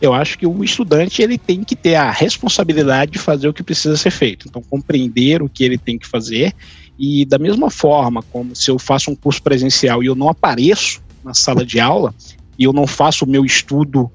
Eu 0.01 0.15
acho 0.15 0.39
que 0.39 0.47
o 0.47 0.65
estudante 0.65 1.21
ele 1.21 1.37
tem 1.37 1.63
que 1.63 1.77
ter 1.77 1.95
a 1.95 2.11
responsabilidade 2.11 3.13
de 3.13 3.19
fazer 3.19 3.49
o 3.49 3.53
que 3.53 3.63
precisa 3.63 3.95
ser 3.97 4.11
feito. 4.11 4.49
Então, 4.49 4.63
compreender 4.63 5.43
o 5.43 5.49
que 5.49 5.63
ele 5.63 5.77
tem 5.77 5.99
que 5.99 6.07
fazer 6.07 6.55
e 6.99 7.27
da 7.27 7.39
mesma 7.39 7.69
forma 7.69 8.23
como 8.23 8.57
se 8.57 8.71
eu 8.71 8.79
faço 8.79 9.11
um 9.11 9.15
curso 9.15 9.43
presencial 9.43 10.03
e 10.03 10.07
eu 10.07 10.15
não 10.15 10.31
apareço 10.31 11.03
na 11.23 11.35
sala 11.35 11.67
de 11.67 11.79
aula 11.79 12.15
e 12.59 12.65
eu 12.65 12.73
não 12.73 12.87
faço 12.87 13.27
o 13.27 13.29
meu 13.29 13.45
estudo 13.45 14.11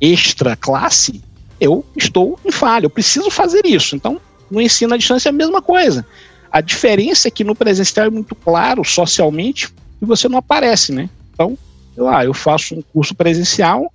extra 0.00 0.56
classe, 0.56 1.22
eu 1.60 1.84
estou 1.96 2.38
em 2.44 2.50
falha. 2.50 2.86
Eu 2.86 2.90
preciso 2.90 3.30
fazer 3.30 3.64
isso. 3.64 3.94
Então, 3.94 4.20
no 4.50 4.60
ensino 4.60 4.92
à 4.92 4.96
distância 4.96 5.28
é 5.28 5.30
a 5.30 5.32
mesma 5.32 5.62
coisa. 5.62 6.04
A 6.50 6.60
diferença 6.60 7.28
é 7.28 7.30
que 7.30 7.44
no 7.44 7.54
presencial 7.54 8.06
é 8.06 8.10
muito 8.10 8.34
claro 8.34 8.84
socialmente 8.84 9.68
e 10.00 10.04
você 10.04 10.28
não 10.28 10.38
aparece, 10.38 10.92
né? 10.92 11.08
Então, 11.32 11.56
lá, 11.96 12.24
eu 12.24 12.34
faço 12.34 12.74
um 12.74 12.82
curso 12.82 13.14
presencial 13.14 13.90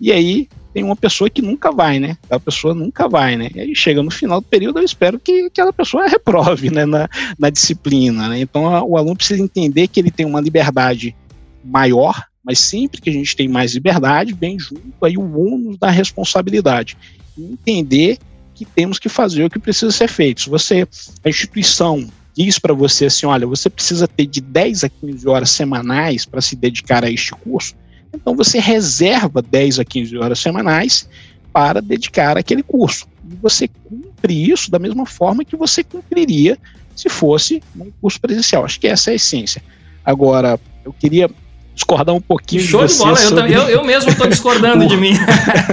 e 0.00 0.10
aí 0.10 0.48
tem 0.72 0.82
uma 0.82 0.96
pessoa 0.96 1.28
que 1.28 1.42
nunca 1.42 1.70
vai, 1.70 1.98
né? 1.98 2.16
A 2.30 2.40
pessoa 2.40 2.74
nunca 2.74 3.08
vai, 3.08 3.36
né? 3.36 3.50
E 3.54 3.60
aí 3.60 3.76
chega 3.76 4.02
no 4.02 4.10
final 4.10 4.40
do 4.40 4.46
período, 4.46 4.78
eu 4.78 4.84
espero 4.84 5.18
que 5.18 5.46
aquela 5.46 5.72
pessoa 5.72 6.06
reprove 6.08 6.70
né, 6.70 6.86
na, 6.86 7.08
na 7.38 7.50
disciplina, 7.50 8.28
né? 8.28 8.40
Então 8.40 8.66
a, 8.74 8.82
o 8.82 8.96
aluno 8.96 9.16
precisa 9.16 9.42
entender 9.42 9.88
que 9.88 10.00
ele 10.00 10.10
tem 10.10 10.24
uma 10.24 10.40
liberdade 10.40 11.14
maior, 11.62 12.24
mas 12.42 12.58
sempre 12.58 13.00
que 13.00 13.10
a 13.10 13.12
gente 13.12 13.36
tem 13.36 13.48
mais 13.48 13.74
liberdade, 13.74 14.32
vem 14.32 14.58
junto 14.58 15.04
aí 15.04 15.16
o 15.16 15.38
ônus 15.38 15.76
da 15.76 15.90
responsabilidade. 15.90 16.96
E 17.36 17.44
entender 17.44 18.18
que 18.54 18.64
temos 18.64 18.98
que 18.98 19.08
fazer 19.08 19.44
o 19.44 19.50
que 19.50 19.58
precisa 19.58 19.92
ser 19.92 20.08
feito. 20.08 20.42
Se 20.42 20.50
você, 20.50 20.86
a 21.24 21.28
instituição 21.28 22.08
diz 22.36 22.58
para 22.58 22.74
você 22.74 23.06
assim: 23.06 23.26
olha, 23.26 23.46
você 23.46 23.68
precisa 23.68 24.08
ter 24.08 24.26
de 24.26 24.40
10 24.40 24.84
a 24.84 24.88
15 24.88 25.28
horas 25.28 25.50
semanais 25.50 26.24
para 26.24 26.40
se 26.40 26.56
dedicar 26.56 27.04
a 27.04 27.10
este 27.10 27.32
curso, 27.32 27.74
então 28.12 28.34
você 28.34 28.58
reserva 28.58 29.42
10 29.42 29.78
a 29.78 29.84
15 29.84 30.16
horas 30.18 30.38
semanais 30.38 31.08
para 31.52 31.80
dedicar 31.80 32.38
aquele 32.38 32.62
curso. 32.62 33.06
e 33.30 33.34
você 33.36 33.68
cumpre 33.68 34.50
isso 34.50 34.70
da 34.70 34.78
mesma 34.78 35.04
forma 35.04 35.44
que 35.44 35.56
você 35.56 35.84
cumpriria 35.84 36.58
se 36.96 37.08
fosse 37.08 37.62
um 37.78 37.90
curso 38.00 38.20
presencial. 38.20 38.64
Acho 38.64 38.80
que 38.80 38.86
essa 38.86 39.10
é 39.10 39.12
a 39.12 39.16
essência. 39.16 39.62
Agora, 40.04 40.58
eu 40.84 40.92
queria 40.92 41.30
discordar 41.74 42.14
um 42.14 42.20
pouquinho 42.20 42.62
Show 42.62 42.86
de, 42.86 42.92
de 42.92 42.98
bola, 42.98 43.16
sobre... 43.16 43.52
eu, 43.52 43.62
eu, 43.62 43.84
mesmo 43.84 44.10
estou 44.10 44.28
discordando 44.28 44.86
de 44.86 44.96
mim. 44.98 45.14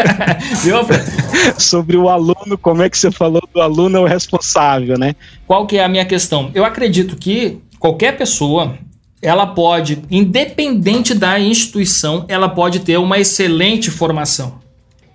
Viu, 0.64 0.78
sobre 1.58 1.98
o 1.98 2.10
aluno, 2.10 2.58
como 2.62 2.82
é 2.82 2.90
que 2.90 2.98
você 2.98 3.12
falou 3.12 3.42
do 3.54 3.62
aluno 3.62 3.98
é 3.98 4.02
o 4.02 4.06
responsável, 4.06 4.98
né? 4.98 5.16
Qual 5.46 5.66
que 5.66 5.78
é 5.78 5.84
a 5.84 5.90
minha 5.90 6.06
questão? 6.06 6.52
Eu 6.54 6.66
acredito 6.66 7.16
que 7.16 7.60
qualquer 7.80 8.18
pessoa, 8.18 8.78
ela 9.22 9.48
pode, 9.48 10.02
independente 10.10 11.14
da 11.14 11.40
instituição, 11.40 12.26
ela 12.28 12.50
pode 12.50 12.80
ter 12.80 12.98
uma 12.98 13.20
excelente 13.20 13.90
formação. 13.90 14.60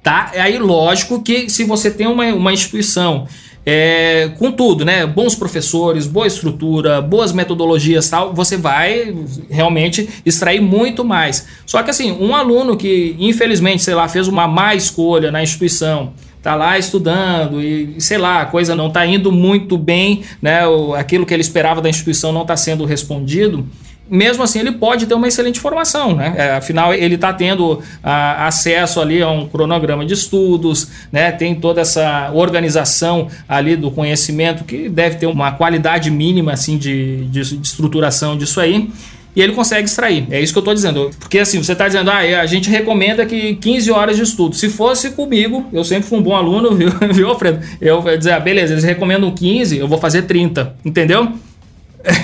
Tá? 0.03 0.31
É 0.35 0.41
aí 0.41 0.59
lógico 0.59 1.23
que 1.23 1.49
se 1.49 1.65
você 1.65 1.91
tem 1.91 2.07
uma, 2.07 2.27
uma 2.27 2.53
instituição 2.53 3.27
é, 3.67 4.31
com 4.39 4.53
tudo, 4.53 4.85
né? 4.85 5.07
Bons 5.07 5.35
professores, 5.35 6.07
boa 6.07 6.27
estrutura, 6.27 7.01
boas 7.01 7.33
metodologias 7.33 8.09
tal, 8.09 8.35
você 8.35 8.57
vai 8.57 9.15
realmente 9.49 10.09
extrair 10.25 10.61
muito 10.61 11.05
mais. 11.05 11.47
Só 11.67 11.83
que 11.83 11.91
assim, 11.91 12.13
um 12.13 12.35
aluno 12.35 12.77
que, 12.77 13.17
infelizmente, 13.19 13.83
sei 13.83 13.95
lá, 13.95 14.07
fez 14.09 14.29
uma 14.29 14.47
má 14.47 14.75
escolha 14.75 15.31
na 15.31 15.43
instituição, 15.43 16.13
tá 16.43 16.55
lá 16.55 16.79
estudando 16.79 17.63
e, 17.63 17.95
sei 17.99 18.19
lá, 18.19 18.43
a 18.43 18.47
coisa 18.47 18.75
não 18.75 18.91
tá 18.91 19.07
indo 19.07 19.33
muito 19.33 19.79
bem, 19.79 20.23
né? 20.43 20.61
Aquilo 20.99 21.25
que 21.25 21.33
ele 21.33 21.41
esperava 21.41 21.81
da 21.81 21.89
instituição 21.89 22.33
não 22.33 22.43
está 22.43 22.57
sendo 22.57 22.85
respondido 22.85 23.67
mesmo 24.09 24.43
assim 24.43 24.59
ele 24.61 24.73
pode 24.73 25.07
ter 25.07 25.15
uma 25.15 25.27
excelente 25.27 25.59
formação, 25.59 26.15
né? 26.15 26.35
É, 26.37 26.51
afinal, 26.53 26.93
ele 26.93 27.15
está 27.15 27.33
tendo 27.33 27.83
a, 28.03 28.47
acesso 28.47 29.01
ali 29.01 29.23
a 29.23 29.31
um 29.31 29.49
cronograma 29.49 30.05
de 30.05 30.15
estudos, 30.15 30.89
né? 31.11 31.33
Tem 31.33 31.55
toda 31.55 31.81
essa 31.81 32.31
organização 32.33 33.29
ali 33.49 33.77
do 33.77 33.91
conhecimento 33.91 34.65
que 34.65 34.89
deve 34.89 35.17
ter 35.17 35.27
uma 35.27 35.53
qualidade 35.53 36.11
mínima 36.11 36.53
assim 36.53 36.77
de, 36.77 37.25
de, 37.27 37.57
de 37.57 37.67
estruturação 37.67 38.37
disso 38.37 38.61
aí. 38.61 38.91
E 39.37 39.43
ele 39.43 39.53
consegue 39.53 39.89
extrair. 39.89 40.27
É 40.31 40.41
isso 40.41 40.53
que 40.53 40.59
eu 40.59 40.61
estou 40.61 40.75
dizendo. 40.75 41.11
Porque 41.19 41.41
assim, 41.41 41.61
você 41.63 41.73
está 41.73 41.89
dizendo, 41.89 42.11
ah, 42.11 42.19
a 42.19 42.47
gente 42.47 42.71
recomenda 42.71 43.27
que 43.27 43.57
15 43.57 43.91
horas 43.91 44.17
de 44.17 44.23
estudo. 44.23 44.55
Se 44.55 44.69
fosse 44.69 45.11
comigo, 45.11 45.67
eu 45.73 45.83
sempre 45.83 46.09
fui 46.09 46.19
um 46.19 46.23
bom 46.23 46.37
aluno, 46.37 46.75
viu, 46.77 46.91
viu 47.13 47.29
Alfredo? 47.29 47.61
Eu 47.81 48.03
ia 48.07 48.17
dizer, 48.17 48.33
ah, 48.33 48.41
beleza, 48.41 48.75
eles 48.75 48.85
recomendam 48.85 49.33
15, 49.33 49.77
eu 49.77 49.89
vou 49.89 49.99
fazer 49.99 50.23
30. 50.23 50.77
Entendeu? 50.85 51.33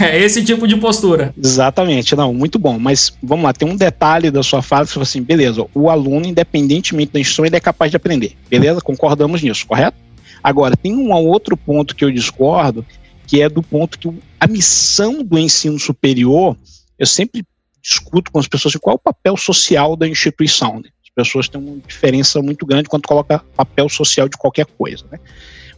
É 0.01 0.19
esse 0.19 0.45
tipo 0.45 0.69
de 0.69 0.77
postura. 0.77 1.35
Exatamente, 1.43 2.15
não, 2.15 2.35
muito 2.35 2.59
bom. 2.59 2.79
Mas 2.79 3.13
vamos 3.23 3.45
lá, 3.45 3.53
tem 3.53 3.69
um 3.69 3.77
detalhe 3.77 4.31
da 4.31 4.43
sua 4.43 4.61
fala 4.61 4.87
que 4.87 4.93
você 4.93 5.01
assim, 5.01 5.23
beleza, 5.23 5.67
o 5.75 5.89
aluno, 5.89 6.27
independentemente 6.27 7.13
da 7.13 7.21
instrução, 7.21 7.47
ele 7.47 7.57
é 7.57 7.61
capaz 7.61 7.91
de 7.91 7.97
aprender. 7.97 8.37
Beleza? 8.49 8.81
Concordamos 8.81 9.43
nisso, 9.43 9.67
correto? 9.67 9.97
Agora, 10.43 10.77
tem 10.77 10.95
um 10.95 11.13
outro 11.13 11.57
ponto 11.57 11.95
que 11.95 12.05
eu 12.05 12.11
discordo, 12.11 12.85
que 13.27 13.41
é 13.41 13.49
do 13.49 13.63
ponto 13.63 13.99
que 13.99 14.11
a 14.39 14.47
missão 14.47 15.23
do 15.23 15.39
ensino 15.39 15.79
superior, 15.79 16.57
eu 16.99 17.07
sempre 17.07 17.45
discuto 17.83 18.31
com 18.31 18.39
as 18.39 18.49
pessoas 18.49 18.75
qual 18.77 18.95
é 18.95 18.97
o 18.97 18.99
papel 18.99 19.37
social 19.37 19.97
da 19.97 20.07
instituição. 20.07 20.81
Né? 20.81 20.89
As 21.05 21.11
pessoas 21.15 21.49
têm 21.49 21.61
uma 21.61 21.79
diferença 21.87 22.43
muito 22.43 22.67
grande 22.67 22.89
quando 22.89 23.07
coloca 23.07 23.43
papel 23.57 23.89
social 23.89 24.29
de 24.29 24.37
qualquer 24.37 24.67
coisa. 24.67 25.05
Né? 25.11 25.19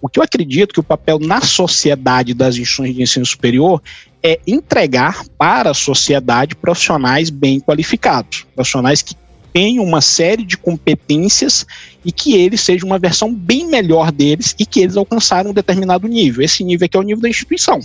O 0.03 0.09
que 0.09 0.19
eu 0.19 0.23
acredito 0.25 0.75
que 0.75 0.81
o 0.81 0.83
papel 0.83 1.21
na 1.21 1.41
sociedade 1.41 2.35
das 2.35 2.57
instituições 2.57 2.93
de 2.93 3.03
ensino 3.03 3.25
superior 3.25 3.81
é 4.21 4.41
entregar 4.45 5.25
para 5.39 5.71
a 5.71 5.75
sociedade 5.75 6.57
profissionais 6.57 7.31
bem 7.31 7.61
qualificados, 7.61 8.45
profissionais 8.53 9.01
que 9.01 9.15
tenham 9.53 9.85
uma 9.85 10.01
série 10.01 10.43
de 10.43 10.57
competências 10.57 11.65
e 12.05 12.11
que 12.11 12.35
eles 12.35 12.63
sejam 12.63 12.89
uma 12.89 12.99
versão 12.99 13.33
bem 13.33 13.69
melhor 13.69 14.11
deles 14.11 14.57
e 14.59 14.67
que 14.67 14.81
eles 14.81 14.97
alcançaram 14.97 15.51
um 15.51 15.55
determinado 15.55 16.09
nível. 16.09 16.43
Esse 16.43 16.65
nível 16.65 16.87
aqui 16.87 16.97
é 16.97 17.01
o 17.01 17.05
nível 17.05 17.23
da 17.23 17.29
instituição. 17.29 17.79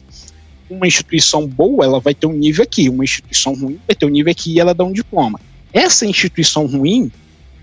Uma 0.68 0.88
instituição 0.88 1.46
boa, 1.46 1.86
ela 1.86 2.00
vai 2.00 2.16
ter 2.16 2.26
um 2.26 2.34
nível 2.34 2.64
aqui, 2.64 2.90
uma 2.90 3.04
instituição 3.04 3.54
ruim 3.54 3.80
vai 3.86 3.96
ter 3.96 4.08
um 4.08 4.10
nível 4.10 4.32
aqui 4.32 4.54
e 4.54 4.60
ela 4.60 4.74
dá 4.74 4.84
um 4.84 4.92
diploma. 4.92 5.40
Essa 5.72 6.04
instituição 6.04 6.66
ruim, 6.66 7.12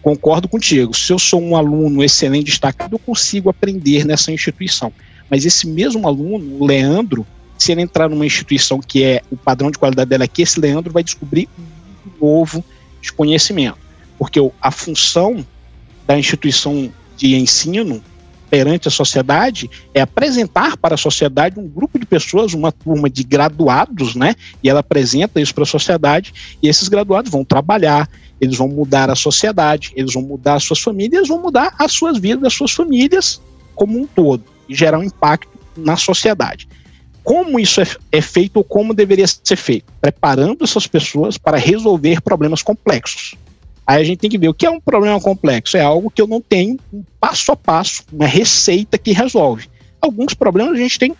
concordo 0.04 0.46
contigo. 0.46 0.94
Se 0.94 1.10
eu 1.14 1.18
sou 1.18 1.40
um 1.40 1.56
aluno 1.56 2.04
excelente, 2.04 2.44
destacado, 2.44 2.94
eu 2.94 2.98
consigo 2.98 3.48
aprender 3.48 4.04
nessa 4.04 4.30
instituição. 4.30 4.92
Mas 5.30 5.46
esse 5.46 5.66
mesmo 5.66 6.06
aluno, 6.06 6.62
o 6.62 6.66
Leandro, 6.66 7.26
se 7.56 7.72
ele 7.72 7.80
entrar 7.80 8.10
numa 8.10 8.26
instituição 8.26 8.80
que 8.80 9.02
é 9.02 9.22
o 9.30 9.36
padrão 9.36 9.70
de 9.70 9.78
qualidade 9.78 10.10
dela 10.10 10.24
aqui, 10.24 10.42
esse 10.42 10.60
Leandro 10.60 10.92
vai 10.92 11.02
descobrir 11.02 11.48
um 11.58 12.26
novo 12.26 12.62
de 13.00 13.14
conhecimento. 13.14 13.78
Porque 14.18 14.38
a 14.60 14.70
função 14.70 15.44
da 16.06 16.18
instituição 16.18 16.92
de 17.16 17.34
ensino 17.36 18.02
perante 18.50 18.88
a 18.88 18.90
sociedade 18.90 19.70
é 19.92 20.00
apresentar 20.00 20.76
para 20.76 20.94
a 20.94 20.98
sociedade 20.98 21.58
um 21.58 21.68
grupo 21.68 21.98
de 21.98 22.06
pessoas, 22.06 22.54
uma 22.54 22.70
turma 22.70 23.10
de 23.10 23.22
graduados, 23.24 24.14
né? 24.14 24.34
E 24.62 24.68
ela 24.68 24.80
apresenta 24.80 25.40
isso 25.40 25.54
para 25.54 25.64
a 25.64 25.66
sociedade 25.66 26.32
e 26.62 26.68
esses 26.68 26.88
graduados 26.88 27.30
vão 27.30 27.44
trabalhar, 27.44 28.08
eles 28.40 28.56
vão 28.56 28.68
mudar 28.68 29.10
a 29.10 29.14
sociedade, 29.14 29.92
eles 29.96 30.14
vão 30.14 30.22
mudar 30.22 30.54
as 30.54 30.64
suas 30.64 30.80
famílias, 30.80 31.28
vão 31.28 31.40
mudar 31.40 31.74
as 31.78 31.92
suas 31.92 32.18
vidas, 32.18 32.44
as 32.44 32.54
suas 32.54 32.72
famílias 32.72 33.40
como 33.74 33.98
um 33.98 34.06
todo 34.06 34.44
e 34.68 34.74
gerar 34.74 34.98
um 34.98 35.04
impacto 35.04 35.48
na 35.76 35.96
sociedade. 35.96 36.68
Como 37.22 37.58
isso 37.58 37.80
é, 37.80 37.86
é 38.12 38.20
feito 38.20 38.58
ou 38.58 38.64
como 38.64 38.92
deveria 38.92 39.26
ser 39.26 39.56
feito? 39.56 39.90
Preparando 40.00 40.62
essas 40.62 40.86
pessoas 40.86 41.38
para 41.38 41.56
resolver 41.56 42.20
problemas 42.20 42.62
complexos. 42.62 43.34
Aí 43.86 44.00
a 44.00 44.04
gente 44.04 44.18
tem 44.18 44.30
que 44.30 44.38
ver 44.38 44.48
o 44.48 44.54
que 44.54 44.66
é 44.66 44.70
um 44.70 44.80
problema 44.80 45.20
complexo. 45.20 45.76
É 45.76 45.82
algo 45.82 46.10
que 46.10 46.20
eu 46.20 46.26
não 46.26 46.40
tenho 46.40 46.78
um 46.92 47.02
passo 47.20 47.52
a 47.52 47.56
passo, 47.56 48.02
uma 48.12 48.26
receita 48.26 48.96
que 48.96 49.12
resolve. 49.12 49.68
Alguns 50.00 50.34
problemas 50.34 50.74
a 50.74 50.78
gente 50.78 50.98
tem 50.98 51.14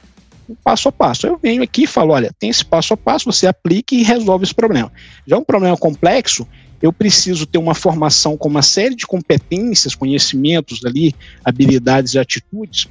um 0.49 0.55
passo 0.55 0.89
a 0.89 0.93
passo. 0.93 1.27
Eu 1.27 1.39
venho 1.43 1.63
aqui 1.63 1.85
e 1.85 1.87
falo: 1.87 2.13
olha, 2.13 2.33
tem 2.39 2.51
esse 2.51 2.65
passo 2.65 2.95
a 2.95 2.97
passo, 2.97 3.27
você 3.27 3.47
aplica 3.47 3.95
e 3.95 4.03
resolve 4.03 4.45
esse 4.45 4.55
problema. 4.55 4.91
Já 5.27 5.37
um 5.37 5.45
problema 5.45 5.77
complexo, 5.77 6.47
eu 6.81 6.93
preciso 6.93 7.47
ter 7.47 7.59
uma 7.59 7.75
formação 7.75 8.37
com 8.37 8.49
uma 8.49 8.63
série 8.63 8.95
de 8.95 9.07
competências, 9.07 9.95
conhecimentos 9.95 10.85
ali, 10.85 11.15
habilidades 11.45 12.15
e 12.15 12.19
atitudes, 12.19 12.89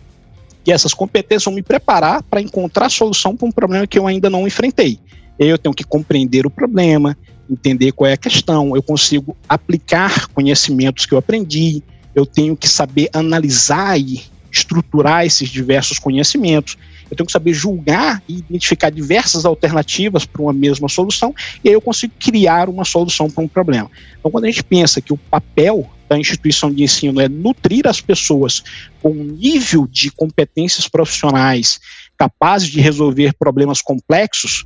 e 0.65 0.71
essas 0.71 0.93
competências 0.93 1.45
vão 1.45 1.53
me 1.53 1.61
preparar 1.61 2.23
para 2.23 2.41
encontrar 2.41 2.89
solução 2.89 3.35
para 3.35 3.47
um 3.47 3.51
problema 3.51 3.85
que 3.85 3.99
eu 3.99 4.07
ainda 4.07 4.29
não 4.29 4.47
enfrentei. 4.47 4.99
Eu 5.37 5.57
tenho 5.57 5.75
que 5.75 5.83
compreender 5.83 6.45
o 6.45 6.49
problema, 6.49 7.17
entender 7.49 7.91
qual 7.91 8.09
é 8.09 8.13
a 8.13 8.17
questão, 8.17 8.75
eu 8.75 8.83
consigo 8.83 9.35
aplicar 9.47 10.27
conhecimentos 10.29 11.05
que 11.05 11.13
eu 11.13 11.17
aprendi, 11.17 11.83
eu 12.15 12.25
tenho 12.25 12.55
que 12.55 12.67
saber 12.67 13.09
analisar 13.13 13.99
e 13.99 14.23
estruturar 14.51 15.25
esses 15.25 15.49
diversos 15.49 15.97
conhecimentos, 15.97 16.77
eu 17.09 17.17
tenho 17.17 17.25
que 17.25 17.33
saber 17.33 17.53
julgar 17.53 18.21
e 18.27 18.37
identificar 18.37 18.89
diversas 18.89 19.45
alternativas 19.45 20.25
para 20.25 20.41
uma 20.41 20.53
mesma 20.53 20.87
solução, 20.87 21.33
e 21.63 21.69
aí 21.69 21.73
eu 21.73 21.81
consigo 21.81 22.13
criar 22.19 22.69
uma 22.69 22.85
solução 22.85 23.29
para 23.29 23.43
um 23.43 23.47
problema. 23.47 23.89
Então, 24.19 24.31
quando 24.31 24.45
a 24.45 24.47
gente 24.47 24.63
pensa 24.63 25.01
que 25.01 25.11
o 25.11 25.17
papel 25.17 25.89
da 26.07 26.17
instituição 26.17 26.71
de 26.71 26.83
ensino 26.83 27.19
é 27.19 27.27
nutrir 27.27 27.87
as 27.87 27.99
pessoas 27.99 28.63
com 29.01 29.09
um 29.09 29.23
nível 29.23 29.87
de 29.87 30.11
competências 30.11 30.87
profissionais 30.87 31.79
capazes 32.17 32.69
de 32.69 32.79
resolver 32.79 33.33
problemas 33.33 33.81
complexos, 33.81 34.63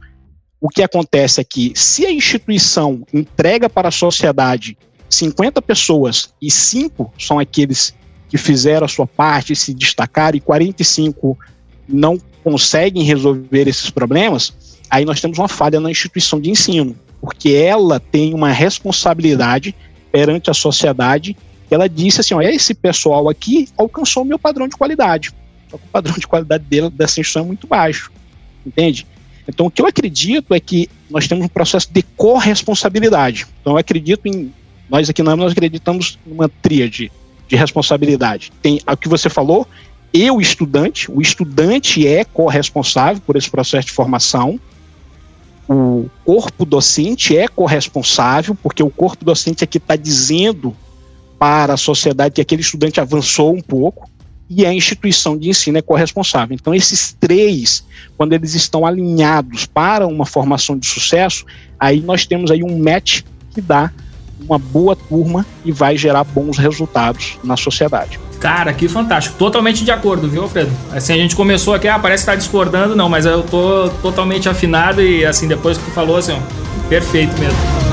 o 0.59 0.69
que 0.69 0.81
acontece 0.81 1.39
é 1.39 1.43
que, 1.43 1.71
se 1.75 2.05
a 2.05 2.11
instituição 2.11 3.05
entrega 3.13 3.69
para 3.69 3.89
a 3.89 3.91
sociedade 3.91 4.77
50 5.09 5.61
pessoas 5.61 6.33
e 6.41 6.49
5 6.49 7.13
são 7.17 7.39
aqueles 7.39 7.93
que 8.27 8.37
fizeram 8.37 8.85
a 8.85 8.89
sua 8.89 9.07
parte, 9.07 9.55
se 9.55 9.73
destacaram, 9.73 10.37
e 10.37 10.41
45 10.41 11.37
não 11.87 12.19
conseguem 12.43 13.03
resolver 13.03 13.67
esses 13.67 13.89
problemas, 13.89 14.53
aí 14.89 15.05
nós 15.05 15.21
temos 15.21 15.37
uma 15.37 15.47
falha 15.47 15.79
na 15.79 15.91
instituição 15.91 16.39
de 16.41 16.49
ensino, 16.49 16.95
porque 17.21 17.49
ela 17.51 17.99
tem 17.99 18.33
uma 18.33 18.51
responsabilidade 18.51 19.73
perante 20.11 20.49
a 20.49 20.53
sociedade. 20.53 21.37
Ela 21.69 21.87
disse 21.87 22.21
assim: 22.21 22.33
ó, 22.33 22.41
esse 22.41 22.73
pessoal 22.73 23.29
aqui 23.29 23.69
alcançou 23.77 24.23
o 24.23 24.25
meu 24.25 24.39
padrão 24.39 24.67
de 24.67 24.75
qualidade. 24.75 25.31
Só 25.69 25.77
que 25.77 25.83
o 25.85 25.89
padrão 25.89 26.15
de 26.15 26.27
qualidade 26.27 26.63
dele, 26.65 26.89
dessa 26.89 27.19
instituição 27.19 27.43
é 27.43 27.45
muito 27.45 27.67
baixo. 27.67 28.11
Entende? 28.65 29.05
Então, 29.47 29.67
o 29.67 29.71
que 29.71 29.81
eu 29.81 29.85
acredito 29.85 30.53
é 30.53 30.59
que 30.59 30.89
nós 31.09 31.27
temos 31.27 31.45
um 31.45 31.49
processo 31.49 31.87
de 31.91 32.01
corresponsabilidade. 32.15 33.47
Então, 33.61 33.73
eu 33.73 33.77
acredito 33.77 34.25
em. 34.25 34.51
Nós 34.89 35.09
aqui 35.09 35.21
na 35.21 35.35
nós 35.35 35.51
acreditamos 35.51 36.17
numa 36.25 36.49
tríade 36.49 37.11
de 37.47 37.55
responsabilidade. 37.55 38.51
Tem 38.61 38.79
o 38.85 38.97
que 38.97 39.07
você 39.07 39.29
falou, 39.29 39.67
eu, 40.13 40.39
estudante, 40.39 41.11
o 41.11 41.21
estudante 41.21 42.07
é 42.07 42.23
corresponsável 42.23 43.21
por 43.25 43.35
esse 43.35 43.49
processo 43.49 43.87
de 43.87 43.93
formação, 43.93 44.59
o 45.69 46.09
corpo 46.23 46.65
docente 46.65 47.37
é 47.37 47.47
corresponsável, 47.47 48.55
porque 48.63 48.81
o 48.81 48.89
corpo 48.89 49.25
docente 49.25 49.63
é 49.63 49.67
que 49.67 49.77
está 49.77 49.95
dizendo 49.95 50.75
para 51.37 51.73
a 51.73 51.77
sociedade 51.77 52.35
que 52.35 52.41
aquele 52.41 52.61
estudante 52.61 53.01
avançou 53.01 53.53
um 53.53 53.61
pouco, 53.61 54.09
e 54.49 54.65
a 54.65 54.73
instituição 54.73 55.37
de 55.37 55.49
ensino 55.49 55.77
é 55.77 55.81
corresponsável. 55.81 56.55
Então, 56.55 56.73
esses 56.73 57.15
três, 57.19 57.83
quando 58.17 58.33
eles 58.33 58.55
estão 58.55 58.85
alinhados 58.85 59.65
para 59.65 60.07
uma 60.07 60.25
formação 60.25 60.77
de 60.77 60.87
sucesso, 60.87 61.45
aí 61.79 62.01
nós 62.01 62.25
temos 62.25 62.49
aí 62.51 62.63
um 62.63 62.77
match 62.79 63.21
que 63.53 63.61
dá 63.61 63.91
uma 64.39 64.57
boa 64.57 64.95
turma 64.95 65.45
e 65.65 65.71
vai 65.71 65.97
gerar 65.97 66.23
bons 66.23 66.57
resultados 66.57 67.37
na 67.43 67.57
sociedade. 67.57 68.19
Cara, 68.39 68.71
que 68.71 68.87
fantástico. 68.87 69.35
Totalmente 69.37 69.83
de 69.83 69.91
acordo, 69.91 70.29
viu, 70.29 70.43
Alfredo? 70.43 70.71
Assim, 70.91 71.13
a 71.13 71.17
gente 71.17 71.35
começou 71.35 71.73
aqui, 71.73 71.87
ah, 71.87 71.97
parece 71.97 72.23
que 72.23 72.31
tá 72.31 72.35
discordando, 72.35 72.95
não, 72.95 73.09
mas 73.09 73.25
eu 73.25 73.43
tô 73.43 73.89
totalmente 74.01 74.47
afinado 74.47 75.01
e, 75.01 75.25
assim, 75.25 75.47
depois 75.47 75.77
que 75.77 75.85
tu 75.85 75.91
falou, 75.91 76.17
assim, 76.17 76.33
ó, 76.33 76.87
perfeito 76.87 77.37
mesmo. 77.39 77.86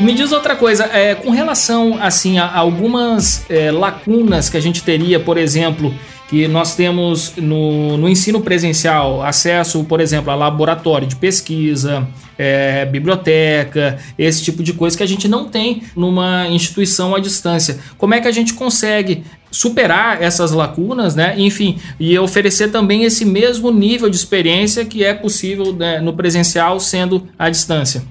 Me 0.00 0.12
diz 0.12 0.32
outra 0.32 0.56
coisa, 0.56 0.84
é, 0.86 1.14
com 1.14 1.30
relação 1.30 1.96
assim 2.00 2.38
a 2.38 2.52
algumas 2.52 3.48
é, 3.48 3.70
lacunas 3.70 4.50
que 4.50 4.56
a 4.56 4.60
gente 4.60 4.82
teria, 4.82 5.20
por 5.20 5.38
exemplo, 5.38 5.94
que 6.28 6.48
nós 6.48 6.74
temos 6.74 7.34
no, 7.36 7.96
no 7.96 8.08
ensino 8.08 8.40
presencial 8.40 9.22
acesso, 9.22 9.84
por 9.84 10.00
exemplo, 10.00 10.32
a 10.32 10.34
laboratório 10.34 11.06
de 11.06 11.14
pesquisa, 11.14 12.08
é, 12.36 12.84
biblioteca, 12.86 13.98
esse 14.18 14.42
tipo 14.42 14.64
de 14.64 14.72
coisa 14.72 14.96
que 14.96 15.02
a 15.02 15.06
gente 15.06 15.28
não 15.28 15.48
tem 15.48 15.84
numa 15.94 16.48
instituição 16.48 17.14
à 17.14 17.20
distância. 17.20 17.78
Como 17.96 18.14
é 18.14 18.20
que 18.20 18.26
a 18.26 18.32
gente 18.32 18.54
consegue 18.54 19.22
superar 19.48 20.20
essas 20.20 20.50
lacunas, 20.50 21.14
né? 21.14 21.34
Enfim, 21.38 21.78
e 22.00 22.18
oferecer 22.18 22.72
também 22.72 23.04
esse 23.04 23.24
mesmo 23.24 23.70
nível 23.70 24.10
de 24.10 24.16
experiência 24.16 24.84
que 24.84 25.04
é 25.04 25.14
possível 25.14 25.72
né, 25.72 26.00
no 26.00 26.14
presencial 26.14 26.80
sendo 26.80 27.28
à 27.38 27.48
distância? 27.48 28.02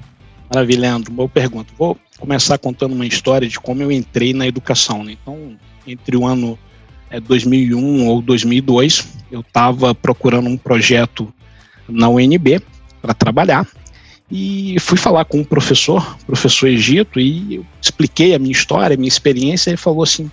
Maravilha, 0.54 0.82
Leandro. 0.82 1.12
Boa 1.12 1.28
pergunta. 1.28 1.74
Vou 1.76 1.98
começar 2.20 2.60
contando 2.60 2.94
uma 2.94 3.08
história 3.08 3.50
de 3.50 3.60
como 3.60 3.82
eu 3.82 3.92
entrei 3.92 4.36
na 4.36 4.46
educação. 4.46 5.04
Né? 5.04 5.18
Então, 5.20 5.58
entre 5.88 6.16
o 6.16 6.28
ano 6.28 6.60
é, 7.10 7.20
2001 7.20 8.06
ou 8.06 8.22
2002, 8.22 9.08
eu 9.32 9.40
estava 9.40 9.96
procurando 9.96 10.48
um 10.48 10.56
projeto 10.56 11.34
na 11.90 12.08
UNB 12.08 12.62
para 13.02 13.16
trabalhar 13.16 13.68
e 14.32 14.76
fui 14.80 14.96
falar 14.96 15.26
com 15.26 15.40
um 15.40 15.44
professor, 15.44 16.16
professor 16.28 16.68
Egito, 16.68 17.20
e 17.20 17.56
eu 17.56 17.66
expliquei 17.82 18.36
a 18.36 18.40
minha 18.40 18.52
história, 18.52 18.94
a 18.94 18.98
minha 18.98 19.08
experiência, 19.08 19.72
e 19.72 19.72
ele 19.72 19.78
falou 19.78 20.04
assim, 20.04 20.30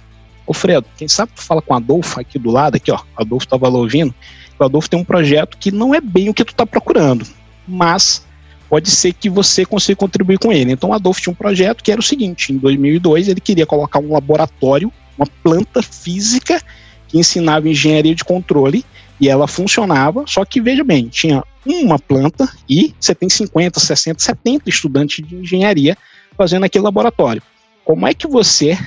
ô 0.47 0.53
Fredo, 0.53 0.87
quem 0.99 1.09
sabe 1.09 1.33
tu 1.35 1.41
fala 1.41 1.63
com 1.63 1.73
o 1.73 1.77
Adolfo 1.79 2.21
aqui 2.21 2.39
do 2.39 2.51
lado, 2.51 2.77
aqui 2.77 2.93
ó, 2.93 2.99
o 2.99 3.23
Adolfo 3.23 3.47
estava 3.47 3.71
lá 3.71 3.79
ouvindo, 3.79 4.15
o 4.59 4.65
Adolfo 4.65 4.91
tem 4.91 5.01
um 5.01 5.05
projeto 5.05 5.57
que 5.57 5.71
não 5.71 5.95
é 5.95 6.01
bem 6.01 6.29
o 6.29 6.35
que 6.35 6.45
tu 6.45 6.53
está 6.53 6.67
procurando, 6.67 7.27
mas 7.67 8.23
pode 8.71 8.89
ser 8.89 9.13
que 9.13 9.29
você 9.29 9.67
consiga 9.67 9.97
contribuir 9.97 10.39
com 10.39 10.53
ele. 10.53 10.73
Então 10.73 10.93
Adolfo 10.93 11.21
tinha 11.21 11.33
um 11.33 11.37
projeto 11.37 11.83
que 11.83 11.91
era 11.91 12.01
o 12.01 12.05
seguinte, 12.05 12.53
em 12.53 12.57
2002 12.57 13.29
ele 13.29 13.41
queria 13.41 13.67
colocar 13.67 13.99
um 13.99 14.13
laboratório 14.13 14.91
uma 15.19 15.27
planta 15.43 15.83
física 15.83 16.63
que 17.07 17.19
ensinava 17.19 17.69
engenharia 17.69 18.15
de 18.15 18.25
controle 18.25 18.85
e 19.21 19.29
ela 19.29 19.47
funcionava, 19.47 20.25
só 20.27 20.45
que 20.47 20.63
veja 20.63 20.83
bem, 20.83 21.09
tinha 21.09 21.45
uma 21.67 21.99
planta 21.99 22.49
e 22.67 22.95
você 22.99 23.15
tem 23.15 23.29
50, 23.29 23.79
60, 23.79 24.19
70 24.19 24.71
estudantes 24.71 25.27
de 25.27 25.37
engenharia 25.37 25.97
fazendo 26.39 26.65
aquele 26.65 26.85
laboratório. 26.85 27.43
Como 27.85 28.07
é 28.07 28.15
que 28.15 28.27
você, 28.27 28.79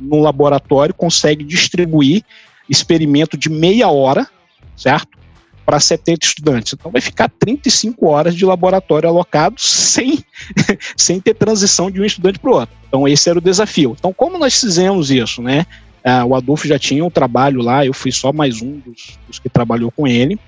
no 0.00 0.20
laboratório, 0.20 0.94
consegue 0.94 1.44
distribuir 1.44 2.24
experimento 2.70 3.36
de 3.36 3.50
meia 3.50 3.88
hora, 3.88 4.26
certo? 4.74 5.18
Para 5.64 5.78
70 5.78 6.26
estudantes. 6.26 6.72
Então 6.72 6.90
vai 6.90 7.00
ficar 7.00 7.28
35 7.28 8.06
horas 8.06 8.34
de 8.34 8.44
laboratório 8.44 9.08
alocado 9.08 9.54
sem, 9.58 10.24
sem 10.96 11.20
ter 11.20 11.34
transição 11.34 11.90
de 11.90 12.00
um 12.00 12.04
estudante 12.04 12.38
para 12.38 12.50
o 12.50 12.54
outro. 12.54 12.74
Então 12.88 13.06
esse 13.06 13.30
era 13.30 13.38
o 13.38 13.42
desafio. 13.42 13.94
Então 13.98 14.12
como 14.12 14.38
nós 14.38 14.58
fizemos 14.58 15.10
isso, 15.10 15.40
né? 15.40 15.66
Uh, 16.04 16.26
o 16.26 16.34
Adolfo 16.34 16.66
já 16.66 16.78
tinha 16.80 17.04
um 17.04 17.10
trabalho 17.10 17.62
lá, 17.62 17.86
eu 17.86 17.94
fui 17.94 18.10
só 18.10 18.32
mais 18.32 18.60
um 18.60 18.80
dos, 18.80 19.18
dos, 19.28 19.38
que 19.38 19.48
trabalhou 19.48 19.90
com 19.92 20.06
ele. 20.06 20.38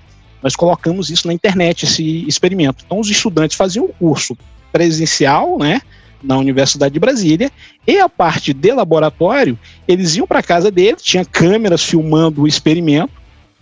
Nós 0.43 0.55
colocamos 0.55 1.09
isso 1.09 1.27
na 1.27 1.33
internet, 1.33 1.85
esse 1.85 2.27
experimento. 2.27 2.83
Então, 2.85 2.99
os 2.99 3.09
estudantes 3.09 3.55
faziam 3.55 3.85
o 3.85 3.93
curso 3.93 4.37
presencial, 4.71 5.57
né, 5.57 5.81
na 6.21 6.37
Universidade 6.37 6.93
de 6.93 6.99
Brasília, 6.99 7.49
e 7.87 7.97
a 7.97 8.09
parte 8.09 8.53
de 8.53 8.73
laboratório, 8.73 9.57
eles 9.87 10.15
iam 10.15 10.27
para 10.27 10.43
casa 10.43 10.69
dele, 10.69 10.97
tinha 10.97 11.23
câmeras 11.23 11.83
filmando 11.83 12.41
o 12.41 12.47
experimento, 12.47 13.13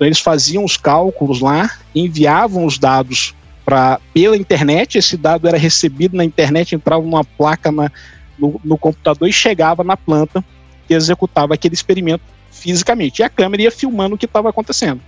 então 0.04 0.10
eles 0.10 0.20
faziam 0.20 0.66
os 0.66 0.76
cálculos 0.76 1.40
lá, 1.40 1.72
enviavam 1.96 2.66
os 2.66 2.78
dados 2.78 3.34
para 3.64 4.02
pela 4.14 4.36
internet, 4.36 4.98
esse 4.98 5.16
dado 5.16 5.48
era 5.48 5.58
recebido 5.58 6.18
na 6.18 6.26
internet, 6.26 6.76
entrava 6.76 7.02
numa 7.02 7.24
placa 7.24 7.72
na, 7.72 7.90
no, 8.38 8.60
no 8.66 8.78
computador 8.78 9.30
e 9.30 9.32
chegava 9.32 9.82
na 9.82 9.96
planta 9.96 10.44
que 10.86 10.94
executava 10.94 11.54
aquele 11.54 11.74
experimento 11.74 12.22
fisicamente. 12.52 13.20
E 13.20 13.24
a 13.24 13.30
câmera 13.30 13.64
ia 13.64 13.72
filmando 13.72 14.16
o 14.16 14.18
que 14.18 14.26
estava 14.26 14.50
acontecendo. 14.50 15.00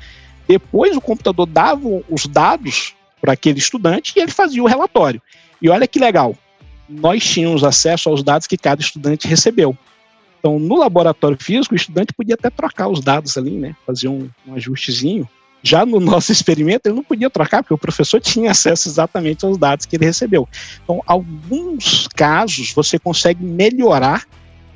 Depois 0.48 0.96
o 0.96 1.02
computador 1.02 1.46
dava 1.46 1.82
os 2.10 2.26
dados 2.26 2.94
para 3.20 3.34
aquele 3.34 3.60
estudante 3.60 4.14
e 4.16 4.22
ele 4.22 4.32
fazia 4.32 4.64
o 4.64 4.68
relatório. 4.68 5.22
E 5.62 5.70
olha 5.70 5.88
que 5.88 6.00
legal, 6.00 6.38
nós 6.88 7.22
tínhamos 7.22 7.66
acesso 7.66 8.08
aos 8.08 8.24
dados 8.24 8.48
que 8.48 8.58
cada 8.58 8.82
estudante 8.82 9.28
recebeu. 9.28 9.78
Então, 10.46 10.60
no 10.60 10.76
laboratório 10.76 11.36
físico, 11.42 11.74
o 11.74 11.76
estudante 11.76 12.14
podia 12.14 12.36
até 12.36 12.52
trocar 12.52 12.88
os 12.88 13.00
dados 13.00 13.36
ali, 13.36 13.58
né? 13.58 13.76
Fazer 13.84 14.10
um, 14.10 14.30
um 14.46 14.54
ajustezinho. 14.54 15.28
Já 15.64 15.84
no 15.88 15.98
nosso 16.00 16.32
experimento, 16.32 16.86
ele 16.86 16.98
não 16.98 17.04
podia 17.04 17.32
trocar, 17.32 17.64
porque 17.64 17.74
o 17.74 17.80
professor 17.80 18.22
tinha 18.22 18.52
acesso 18.52 18.88
exatamente 18.88 19.44
aos 19.44 19.58
dados 19.58 19.88
que 19.88 19.96
ele 19.96 20.06
recebeu. 20.06 20.48
Então, 20.84 21.02
alguns 21.08 22.08
casos, 22.10 22.72
você 22.74 23.00
consegue 23.00 23.44
melhorar 23.44 24.28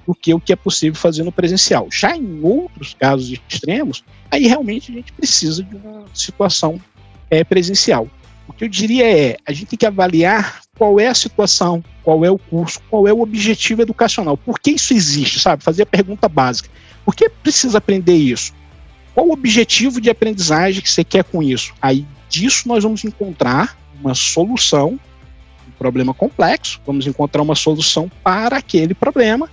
do 0.07 0.15
que 0.15 0.33
o 0.33 0.39
que 0.39 0.53
é 0.53 0.55
possível 0.55 0.99
fazer 0.99 1.21
no 1.21 1.31
presencial. 1.31 1.87
Já 1.91 2.17
em 2.17 2.39
outros 2.41 2.95
casos 2.95 3.39
extremos, 3.47 4.03
aí 4.31 4.47
realmente 4.47 4.91
a 4.91 4.95
gente 4.95 5.13
precisa 5.13 5.61
de 5.61 5.75
uma 5.75 6.03
situação 6.15 6.81
é, 7.29 7.43
presencial. 7.43 8.09
O 8.47 8.53
que 8.53 8.63
eu 8.63 8.69
diria 8.69 9.07
é, 9.07 9.37
a 9.45 9.53
gente 9.53 9.67
tem 9.67 9.77
que 9.77 9.85
avaliar 9.85 10.61
qual 10.79 10.97
é 10.97 11.07
a 11.07 11.13
situação, 11.13 11.83
qual 12.01 12.23
é 12.23 12.31
o 12.31 12.37
curso, 12.37 12.79
qual 12.89 13.05
é 13.05 13.11
o 13.11 13.19
objetivo 13.19 13.81
educacional. 13.81 14.37
Por 14.37 14.57
que 14.57 14.71
isso 14.71 14.93
existe, 14.93 15.37
sabe? 15.37 15.61
Fazer 15.61 15.83
a 15.83 15.85
pergunta 15.85 16.29
básica. 16.29 16.69
Por 17.03 17.13
que 17.13 17.27
precisa 17.27 17.79
aprender 17.79 18.15
isso? 18.15 18.53
Qual 19.13 19.27
o 19.27 19.33
objetivo 19.33 19.99
de 19.99 20.09
aprendizagem 20.09 20.81
que 20.81 20.89
você 20.89 21.03
quer 21.03 21.25
com 21.25 21.43
isso? 21.43 21.73
Aí 21.81 22.07
disso 22.29 22.65
nós 22.65 22.81
vamos 22.81 23.03
encontrar 23.03 23.77
uma 23.99 24.15
solução, 24.15 24.97
um 25.67 25.71
problema 25.77 26.13
complexo, 26.13 26.79
vamos 26.85 27.05
encontrar 27.05 27.41
uma 27.41 27.55
solução 27.55 28.09
para 28.23 28.55
aquele 28.55 28.93
problema 28.93 29.49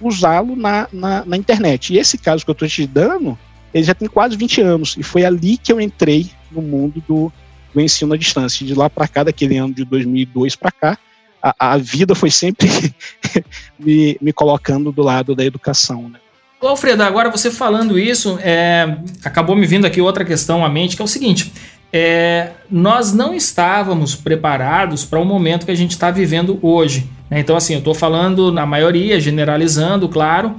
usá-lo 0.00 0.56
na, 0.56 0.88
na, 0.90 1.26
na, 1.26 1.36
internet. 1.36 1.92
E 1.92 1.98
esse 1.98 2.16
caso 2.16 2.42
que 2.42 2.50
eu 2.50 2.54
estou 2.54 2.66
te 2.66 2.86
dando, 2.86 3.38
ele 3.74 3.84
já 3.84 3.92
tem 3.92 4.08
quase 4.08 4.34
20 4.34 4.62
anos, 4.62 4.96
e 4.96 5.02
foi 5.02 5.26
ali 5.26 5.58
que 5.58 5.70
eu 5.70 5.78
entrei 5.78 6.30
no 6.50 6.62
mundo 6.62 7.04
do, 7.06 7.30
do 7.72 7.80
ensino 7.80 8.14
à 8.14 8.16
distância. 8.16 8.66
De 8.66 8.74
lá 8.74 8.88
para 8.88 9.08
cá, 9.08 9.24
daquele 9.24 9.56
ano 9.56 9.74
de 9.74 9.84
2002 9.84 10.56
para 10.56 10.70
cá, 10.70 10.98
a, 11.42 11.54
a, 11.72 11.76
vida 11.78 12.14
foi 12.14 12.30
sempre 12.30 12.68
me, 13.78 14.16
me 14.20 14.32
colocando 14.32 14.92
do 14.92 15.02
lado 15.02 15.34
da 15.34 15.44
educação. 15.44 16.08
Né? 16.08 16.18
Alfredo, 16.60 17.02
agora 17.02 17.30
você 17.30 17.50
falando 17.50 17.98
isso, 17.98 18.38
é, 18.42 18.98
acabou 19.24 19.56
me 19.56 19.66
vindo 19.66 19.86
aqui 19.86 20.00
outra 20.00 20.24
questão 20.24 20.64
à 20.64 20.68
mente, 20.68 20.94
que 20.94 21.00
é 21.00 21.04
o 21.04 21.08
seguinte: 21.08 21.52
é, 21.92 22.50
nós 22.70 23.12
não 23.12 23.34
estávamos 23.34 24.14
preparados 24.14 25.04
para 25.04 25.18
o 25.18 25.24
momento 25.24 25.64
que 25.64 25.72
a 25.72 25.76
gente 25.76 25.92
está 25.92 26.10
vivendo 26.10 26.58
hoje. 26.60 27.08
Né? 27.30 27.40
Então, 27.40 27.56
assim, 27.56 27.72
eu 27.72 27.78
estou 27.78 27.94
falando 27.94 28.52
na 28.52 28.66
maioria, 28.66 29.18
generalizando, 29.18 30.08
claro. 30.08 30.56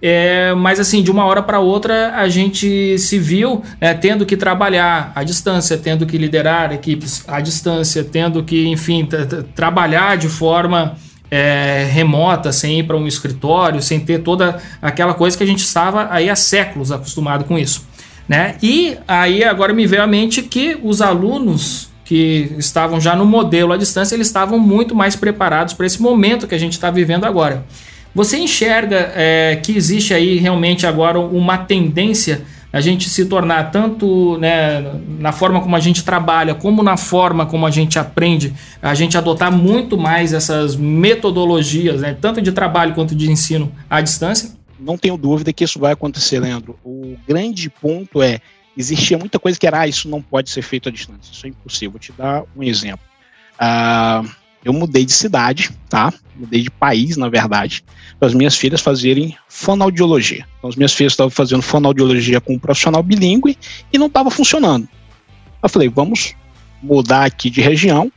É, 0.00 0.54
mas 0.54 0.78
assim, 0.78 1.02
de 1.02 1.10
uma 1.10 1.24
hora 1.24 1.42
para 1.42 1.58
outra 1.58 2.14
a 2.14 2.28
gente 2.28 2.96
se 2.98 3.18
viu 3.18 3.62
né, 3.80 3.94
tendo 3.94 4.24
que 4.24 4.36
trabalhar 4.36 5.10
à 5.14 5.24
distância, 5.24 5.76
tendo 5.76 6.06
que 6.06 6.16
liderar 6.16 6.72
equipes 6.72 7.24
à 7.26 7.40
distância, 7.40 8.04
tendo 8.04 8.44
que, 8.44 8.68
enfim, 8.68 9.08
trabalhar 9.56 10.16
de 10.16 10.28
forma 10.28 10.96
é, 11.30 11.88
remota, 11.90 12.52
sem 12.52 12.78
ir 12.78 12.84
para 12.84 12.96
um 12.96 13.06
escritório, 13.06 13.82
sem 13.82 13.98
ter 13.98 14.20
toda 14.20 14.62
aquela 14.80 15.14
coisa 15.14 15.36
que 15.36 15.42
a 15.42 15.46
gente 15.46 15.64
estava 15.64 16.08
aí 16.10 16.30
há 16.30 16.36
séculos 16.36 16.92
acostumado 16.92 17.44
com 17.44 17.58
isso. 17.58 17.86
Né? 18.28 18.56
E 18.62 18.96
aí 19.06 19.42
agora 19.42 19.72
me 19.72 19.86
veio 19.86 20.02
à 20.02 20.06
mente 20.06 20.42
que 20.42 20.78
os 20.82 21.00
alunos 21.00 21.88
que 22.04 22.54
estavam 22.56 23.00
já 23.00 23.14
no 23.14 23.26
modelo 23.26 23.72
à 23.72 23.76
distância, 23.76 24.14
eles 24.14 24.28
estavam 24.28 24.58
muito 24.58 24.94
mais 24.94 25.14
preparados 25.14 25.74
para 25.74 25.84
esse 25.84 26.00
momento 26.00 26.46
que 26.46 26.54
a 26.54 26.58
gente 26.58 26.72
está 26.72 26.90
vivendo 26.90 27.24
agora. 27.24 27.66
Você 28.14 28.38
enxerga 28.38 29.12
é, 29.14 29.60
que 29.62 29.76
existe 29.76 30.12
aí 30.14 30.38
realmente 30.38 30.86
agora 30.86 31.18
uma 31.18 31.58
tendência 31.58 32.42
a 32.72 32.80
gente 32.80 33.08
se 33.08 33.24
tornar 33.24 33.70
tanto 33.70 34.36
né, 34.38 35.00
na 35.18 35.32
forma 35.32 35.60
como 35.60 35.74
a 35.74 35.80
gente 35.80 36.04
trabalha, 36.04 36.54
como 36.54 36.82
na 36.82 36.96
forma 36.96 37.46
como 37.46 37.66
a 37.66 37.70
gente 37.70 37.98
aprende, 37.98 38.52
a 38.82 38.94
gente 38.94 39.16
adotar 39.16 39.50
muito 39.50 39.96
mais 39.96 40.32
essas 40.32 40.76
metodologias, 40.76 42.02
né, 42.02 42.16
tanto 42.20 42.42
de 42.42 42.52
trabalho 42.52 42.94
quanto 42.94 43.14
de 43.14 43.30
ensino 43.30 43.72
à 43.88 44.00
distância? 44.00 44.52
Não 44.78 44.98
tenho 44.98 45.16
dúvida 45.16 45.52
que 45.52 45.64
isso 45.64 45.78
vai 45.78 45.92
acontecer, 45.92 46.40
Leandro. 46.40 46.78
O 46.84 47.16
grande 47.26 47.70
ponto 47.70 48.22
é 48.22 48.40
existia 48.76 49.18
muita 49.18 49.40
coisa 49.40 49.58
que 49.58 49.66
era, 49.66 49.80
ah, 49.80 49.88
isso 49.88 50.08
não 50.08 50.22
pode 50.22 50.50
ser 50.50 50.62
feito 50.62 50.88
à 50.88 50.92
distância, 50.92 51.32
isso 51.32 51.46
é 51.46 51.48
impossível. 51.48 51.92
Vou 51.92 51.98
te 51.98 52.12
dar 52.12 52.44
um 52.56 52.62
exemplo. 52.62 53.04
Uh, 53.56 54.28
eu 54.64 54.72
mudei 54.72 55.04
de 55.04 55.12
cidade, 55.12 55.70
tá? 55.88 56.12
Mudei 56.36 56.62
de 56.62 56.70
país, 56.70 57.16
na 57.16 57.28
verdade, 57.28 57.84
para 58.18 58.28
as 58.28 58.34
minhas 58.34 58.54
filhas 58.56 58.80
fazerem 58.80 59.36
fonoaudiologia. 59.48 60.46
Então, 60.58 60.70
as 60.70 60.76
minhas 60.76 60.92
filhas 60.92 61.12
estavam 61.12 61.30
fazendo 61.30 61.62
fonoaudiologia 61.62 62.40
com 62.40 62.54
um 62.54 62.58
profissional 62.58 63.02
bilíngue 63.02 63.56
e 63.92 63.98
não 63.98 64.06
estava 64.06 64.30
funcionando. 64.30 64.88
Eu 65.62 65.68
falei, 65.68 65.88
vamos 65.88 66.34
mudar 66.82 67.24
aqui 67.24 67.50
de 67.50 67.60
região. 67.60 68.10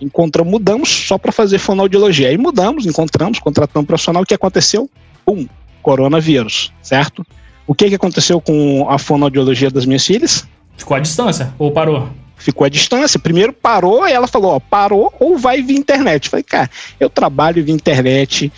Encontramos, 0.00 0.50
mudamos 0.50 0.88
só 0.88 1.16
para 1.16 1.32
fazer 1.32 1.58
fonoaudiologia. 1.58 2.28
Aí 2.28 2.38
mudamos, 2.38 2.86
encontramos, 2.86 3.38
contratamos 3.38 3.84
um 3.84 3.86
profissional. 3.86 4.22
O 4.22 4.26
que 4.26 4.34
aconteceu? 4.34 4.90
Um, 5.26 5.46
coronavírus, 5.82 6.72
certo? 6.82 7.24
O 7.66 7.74
que, 7.74 7.88
que 7.88 7.94
aconteceu 7.94 8.40
com 8.40 8.86
a 8.88 8.98
fonoaudiologia 8.98 9.70
das 9.70 9.86
minhas 9.86 10.04
filhas? 10.04 10.46
Ficou 10.76 10.96
à 10.96 11.00
distância 11.00 11.54
ou 11.58 11.70
parou? 11.70 12.08
Ficou 12.44 12.66
à 12.66 12.68
distância. 12.68 13.18
Primeiro 13.18 13.54
parou 13.54 14.06
e 14.06 14.12
ela 14.12 14.26
falou: 14.26 14.52
ó, 14.52 14.60
parou 14.60 15.10
ou 15.18 15.38
vai 15.38 15.62
via 15.62 15.78
internet. 15.78 16.26
Eu 16.26 16.30
falei, 16.30 16.44
cara, 16.44 16.70
eu 17.00 17.08
trabalho 17.08 17.64
via 17.64 17.74
internet, 17.74 18.52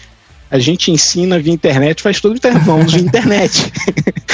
a 0.50 0.58
gente 0.58 0.90
ensina 0.90 1.38
via 1.38 1.52
internet, 1.52 2.02
faz 2.02 2.20
tudo 2.20 2.34
internet, 2.34 2.64
vamos 2.66 2.92
via 2.92 3.02
internet. 3.02 3.72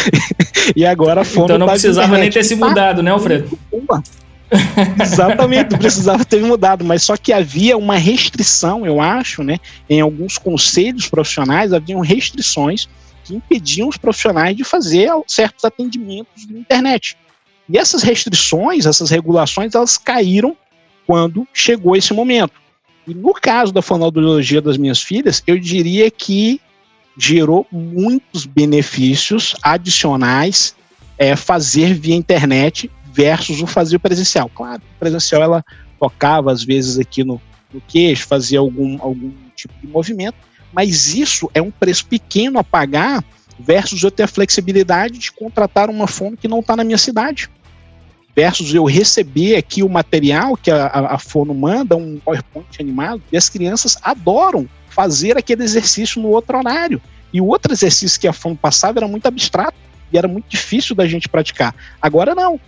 e 0.75 0.87
agora 0.87 1.21
a 1.21 1.25
Então 1.25 1.59
não 1.59 1.67
precisava 1.67 2.17
nem 2.17 2.31
ter 2.31 2.45
se 2.45 2.57
mudado, 2.57 3.03
né, 3.03 3.11
Alfredo? 3.11 3.59
Exatamente, 5.03 5.73
não 5.73 5.79
precisava 5.79 6.25
ter 6.25 6.41
mudado, 6.43 6.83
mas 6.83 7.03
só 7.03 7.15
que 7.15 7.31
havia 7.31 7.77
uma 7.77 7.97
restrição, 7.97 8.87
eu 8.87 9.03
acho, 9.03 9.43
né? 9.43 9.59
Em 9.89 10.01
alguns 10.01 10.39
conselhos 10.39 11.09
profissionais 11.09 11.75
haviam 11.75 12.01
restrições 12.01 12.89
que 13.23 13.35
impediam 13.35 13.89
os 13.89 13.99
profissionais 13.99 14.57
de 14.57 14.65
fazer 14.65 15.11
certos 15.27 15.63
atendimentos 15.65 16.49
na 16.49 16.59
internet. 16.59 17.19
E 17.69 17.79
essas 17.79 18.03
restrições, 18.03 18.87
essas 18.87 19.11
regulações, 19.11 19.75
elas 19.75 19.97
caíram 19.97 20.57
quando 21.07 21.47
chegou 21.53 21.97
esse 21.97 22.13
momento. 22.13 22.55
E 23.07 23.15
no 23.15 23.33
caso 23.33 23.73
da 23.73 23.83
fonoaudiologia 23.83 24.61
das 24.61 24.77
minhas 24.77 25.03
filhas, 25.03 25.43
eu 25.47 25.59
diria 25.59 26.11
que 26.11 26.61
gerou 27.17 27.67
muitos 27.71 28.47
benefícios 28.47 29.55
adicionais 29.63 30.75
é, 31.19 31.37
fazer 31.37 31.95
via 31.95 32.15
internet 32.15 32.91
versus 33.13 33.61
o 33.61 33.67
fazer 33.67 33.99
presencial. 33.99 34.51
Claro, 34.55 34.83
presencial 34.99 35.43
ela 35.43 35.65
tocava 35.99 36.51
às 36.51 36.65
vezes 36.65 36.99
aqui 36.99 37.23
no, 37.23 37.41
no 37.73 37.81
queixo, 37.81 38.27
fazia 38.27 38.59
algum, 38.59 39.01
algum 39.01 39.33
tipo 39.55 39.75
de 39.81 39.87
movimento, 39.87 40.37
mas 40.73 41.15
isso 41.15 41.51
é 41.53 41.61
um 41.61 41.71
preço 41.71 42.07
pequeno 42.07 42.59
a 42.59 42.65
pagar 42.65 43.23
versus 43.63 44.03
eu 44.03 44.11
ter 44.11 44.25
a 44.25 44.29
flexibilidade 44.29 45.19
de 45.19 45.33
contratar 45.33 45.89
uma 45.89 46.07
fono 46.07 46.37
que 46.37 46.49
não 46.49 46.61
está 46.61 46.77
na 46.77 46.85
minha 46.85 46.99
cidade. 46.99 47.49
Versus 48.35 48.75
eu 48.75 48.85
receber 48.85 49.57
aqui 49.57 49.83
o 49.83 49.89
material 49.89 50.57
que 50.57 50.71
a, 50.71 50.87
a, 50.87 51.15
a 51.15 51.19
fono 51.19 51.55
manda, 51.55 51.97
um 51.97 52.19
PowerPoint 52.19 52.81
animado, 52.81 53.23
e 53.31 53.37
as 53.37 53.49
crianças 53.49 53.99
adoram 54.03 54.69
fazer 54.89 55.37
aquele 55.37 55.63
exercício 55.63 56.21
no 56.21 56.29
outro 56.29 56.57
horário. 56.57 57.01
E 57.33 57.41
o 57.41 57.47
outro 57.47 57.73
exercício 57.73 58.21
que 58.21 58.29
a 58.29 58.33
fono 58.33 58.57
passava 58.57 58.99
era 58.99 59.09
muito 59.09 59.27
abstrato 59.27 59.77
e 60.13 60.19
era 60.19 60.29
muito 60.29 60.47
difícil 60.49 60.95
da 60.95 61.07
gente 61.07 61.29
praticar. 61.29 61.75
Agora 62.01 62.35
não 62.35 62.61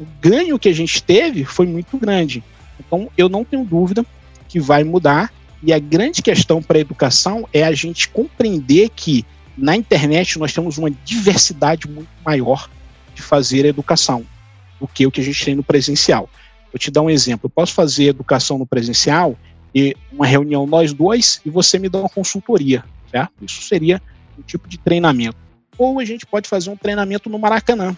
o 0.00 0.06
ganho 0.18 0.58
que 0.58 0.68
a 0.68 0.72
gente 0.72 1.02
teve 1.02 1.44
foi 1.44 1.66
muito 1.66 1.98
grande. 1.98 2.42
Então, 2.78 3.10
eu 3.18 3.28
não 3.28 3.44
tenho 3.44 3.64
dúvida 3.64 4.04
que 4.48 4.58
vai 4.58 4.82
mudar. 4.82 5.30
E 5.62 5.74
a 5.74 5.78
grande 5.78 6.22
questão 6.22 6.62
para 6.62 6.78
a 6.78 6.80
educação 6.80 7.46
é 7.52 7.62
a 7.62 7.72
gente 7.72 8.08
compreender 8.08 8.88
que 8.88 9.26
na 9.56 9.76
internet 9.76 10.38
nós 10.38 10.52
temos 10.52 10.78
uma 10.78 10.90
diversidade 10.90 11.88
muito 11.88 12.08
maior 12.24 12.68
de 13.14 13.22
fazer 13.22 13.64
educação 13.64 14.24
do 14.80 14.88
que 14.88 15.06
o 15.06 15.10
que 15.10 15.20
a 15.20 15.24
gente 15.24 15.44
tem 15.44 15.54
no 15.54 15.62
presencial. 15.62 16.28
Vou 16.72 16.78
te 16.78 16.90
dar 16.90 17.02
um 17.02 17.10
exemplo. 17.10 17.46
Eu 17.46 17.50
posso 17.50 17.74
fazer 17.74 18.04
educação 18.04 18.58
no 18.58 18.66
presencial 18.66 19.36
e 19.74 19.94
uma 20.12 20.26
reunião 20.26 20.66
nós 20.66 20.92
dois 20.92 21.40
e 21.44 21.50
você 21.50 21.78
me 21.78 21.88
dá 21.88 21.98
uma 21.98 22.08
consultoria, 22.08 22.84
certo? 23.10 23.32
Isso 23.42 23.62
seria 23.62 24.00
um 24.38 24.42
tipo 24.42 24.68
de 24.68 24.78
treinamento. 24.78 25.36
Ou 25.76 25.98
a 25.98 26.04
gente 26.04 26.26
pode 26.26 26.48
fazer 26.48 26.70
um 26.70 26.76
treinamento 26.76 27.28
no 27.28 27.38
Maracanã, 27.38 27.96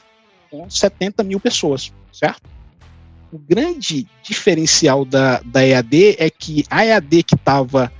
com 0.50 0.68
70 0.68 1.22
mil 1.24 1.40
pessoas, 1.40 1.92
certo? 2.12 2.42
O 3.32 3.38
grande 3.38 4.06
diferencial 4.22 5.04
da, 5.04 5.40
da 5.40 5.66
EAD 5.66 6.16
é 6.18 6.28
que 6.28 6.64
a 6.70 6.84
EAD 6.84 7.22
que 7.22 7.34
estava, 7.34 7.90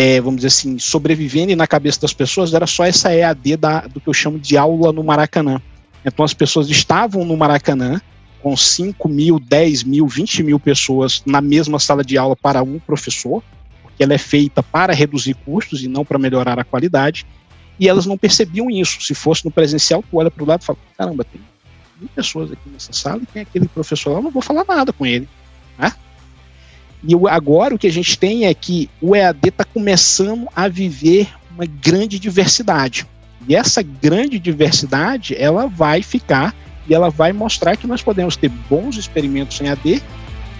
é, 0.00 0.20
vamos 0.20 0.36
dizer 0.36 0.46
assim, 0.46 0.78
sobrevivendo 0.78 1.50
e 1.50 1.56
na 1.56 1.66
cabeça 1.66 2.02
das 2.02 2.12
pessoas 2.12 2.54
era 2.54 2.68
só 2.68 2.84
essa 2.84 3.12
EAD 3.12 3.56
da, 3.56 3.80
do 3.80 4.00
que 4.00 4.08
eu 4.08 4.14
chamo 4.14 4.38
de 4.38 4.56
aula 4.56 4.92
no 4.92 5.02
Maracanã. 5.02 5.60
Então 6.04 6.24
as 6.24 6.32
pessoas 6.32 6.70
estavam 6.70 7.24
no 7.24 7.36
Maracanã 7.36 8.00
com 8.40 8.56
5 8.56 9.08
mil, 9.08 9.40
10 9.40 9.82
mil, 9.82 10.06
20 10.06 10.44
mil 10.44 10.60
pessoas 10.60 11.20
na 11.26 11.40
mesma 11.40 11.80
sala 11.80 12.04
de 12.04 12.16
aula 12.16 12.36
para 12.36 12.62
um 12.62 12.78
professor, 12.78 13.42
porque 13.82 14.04
ela 14.04 14.14
é 14.14 14.18
feita 14.18 14.62
para 14.62 14.94
reduzir 14.94 15.34
custos 15.34 15.82
e 15.82 15.88
não 15.88 16.04
para 16.04 16.16
melhorar 16.16 16.60
a 16.60 16.64
qualidade, 16.64 17.26
e 17.76 17.88
elas 17.88 18.06
não 18.06 18.16
percebiam 18.16 18.70
isso. 18.70 19.02
Se 19.02 19.14
fosse 19.14 19.44
no 19.44 19.50
presencial, 19.50 20.04
tu 20.08 20.16
olha 20.16 20.30
para 20.30 20.44
o 20.44 20.46
lado 20.46 20.62
e 20.62 20.64
fala, 20.64 20.78
caramba, 20.96 21.24
tem 21.24 21.40
mil 21.98 22.08
pessoas 22.14 22.52
aqui 22.52 22.70
nessa 22.70 22.92
sala 22.92 23.20
e 23.20 23.26
tem 23.26 23.42
aquele 23.42 23.66
professor 23.66 24.12
lá, 24.12 24.18
eu 24.18 24.22
não 24.22 24.30
vou 24.30 24.42
falar 24.42 24.64
nada 24.64 24.92
com 24.92 25.04
ele. 25.04 25.28
Né? 25.76 25.92
E 27.02 27.14
agora 27.28 27.74
o 27.74 27.78
que 27.78 27.86
a 27.86 27.92
gente 27.92 28.18
tem 28.18 28.46
é 28.46 28.54
que 28.54 28.90
o 29.00 29.14
EAD 29.14 29.48
está 29.48 29.64
começando 29.64 30.48
a 30.54 30.68
viver 30.68 31.28
uma 31.54 31.66
grande 31.66 32.18
diversidade. 32.18 33.06
E 33.48 33.54
essa 33.54 33.82
grande 33.82 34.38
diversidade, 34.38 35.34
ela 35.36 35.66
vai 35.66 36.02
ficar 36.02 36.54
e 36.88 36.94
ela 36.94 37.10
vai 37.10 37.32
mostrar 37.32 37.76
que 37.76 37.86
nós 37.86 38.02
podemos 38.02 38.36
ter 38.36 38.48
bons 38.48 38.96
experimentos 38.96 39.60
em 39.60 39.68
AD, 39.68 40.02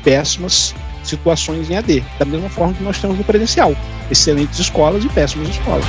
péssimas 0.05 0.75
situações 1.03 1.71
em 1.71 1.77
AD, 1.77 2.05
da 2.19 2.25
mesma 2.25 2.49
forma 2.49 2.75
que 2.75 2.83
nós 2.83 3.01
temos 3.01 3.17
no 3.17 3.25
presencial. 3.25 3.75
Excelentes 4.11 4.59
escolas 4.59 5.05
e 5.05 5.09
péssimas 5.09 5.49
escolas. 5.49 5.87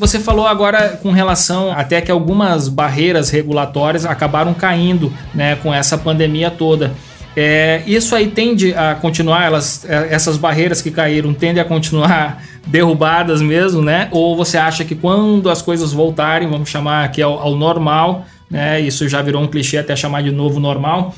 Você 0.00 0.18
falou 0.18 0.46
agora 0.46 0.98
com 1.02 1.10
relação 1.10 1.70
até 1.72 2.00
que 2.00 2.10
algumas 2.10 2.70
barreiras 2.70 3.28
regulatórias 3.28 4.06
acabaram 4.06 4.54
caindo 4.54 5.12
né, 5.34 5.56
com 5.56 5.74
essa 5.74 5.98
pandemia 5.98 6.50
toda. 6.50 6.94
É, 7.36 7.82
isso 7.86 8.16
aí 8.16 8.28
tende 8.28 8.72
a 8.72 8.94
continuar, 8.94 9.44
elas, 9.44 9.84
é, 9.86 10.08
essas 10.10 10.38
barreiras 10.38 10.80
que 10.80 10.90
caíram 10.90 11.34
tendem 11.34 11.62
a 11.62 11.66
continuar 11.66 12.42
derrubadas 12.66 13.42
mesmo, 13.42 13.82
né? 13.82 14.08
Ou 14.10 14.34
você 14.34 14.56
acha 14.56 14.86
que 14.86 14.94
quando 14.94 15.50
as 15.50 15.60
coisas 15.60 15.92
voltarem, 15.92 16.48
vamos 16.48 16.70
chamar 16.70 17.04
aqui 17.04 17.20
ao, 17.20 17.38
ao 17.38 17.54
normal, 17.54 18.24
né? 18.50 18.80
Isso 18.80 19.06
já 19.06 19.20
virou 19.20 19.42
um 19.42 19.46
clichê 19.46 19.76
até 19.76 19.94
chamar 19.94 20.22
de 20.22 20.30
novo 20.30 20.58
normal. 20.58 21.14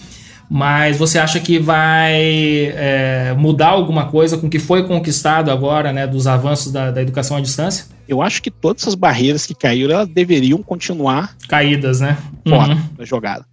Mas 0.50 0.98
você 0.98 1.20
acha 1.20 1.38
que 1.38 1.58
vai 1.58 2.14
é, 2.14 3.32
mudar 3.38 3.68
alguma 3.68 4.06
coisa 4.06 4.36
com 4.36 4.48
o 4.48 4.50
que 4.50 4.58
foi 4.58 4.82
conquistado 4.82 5.52
agora, 5.52 5.92
né, 5.92 6.06
dos 6.06 6.26
avanços 6.26 6.70
da, 6.70 6.90
da 6.90 7.00
educação 7.00 7.38
à 7.38 7.40
distância? 7.40 7.86
Eu 8.12 8.22
acho 8.22 8.42
que 8.42 8.50
todas 8.50 8.82
essas 8.82 8.94
barreiras 8.94 9.46
que 9.46 9.54
caíram, 9.54 9.94
elas 9.94 10.08
deveriam 10.08 10.62
continuar 10.62 11.36
caídas, 11.48 12.00
né? 12.00 12.18
Fora 12.46 12.74
uhum. 12.74 12.82
da 12.96 13.04
jogada. 13.04 13.44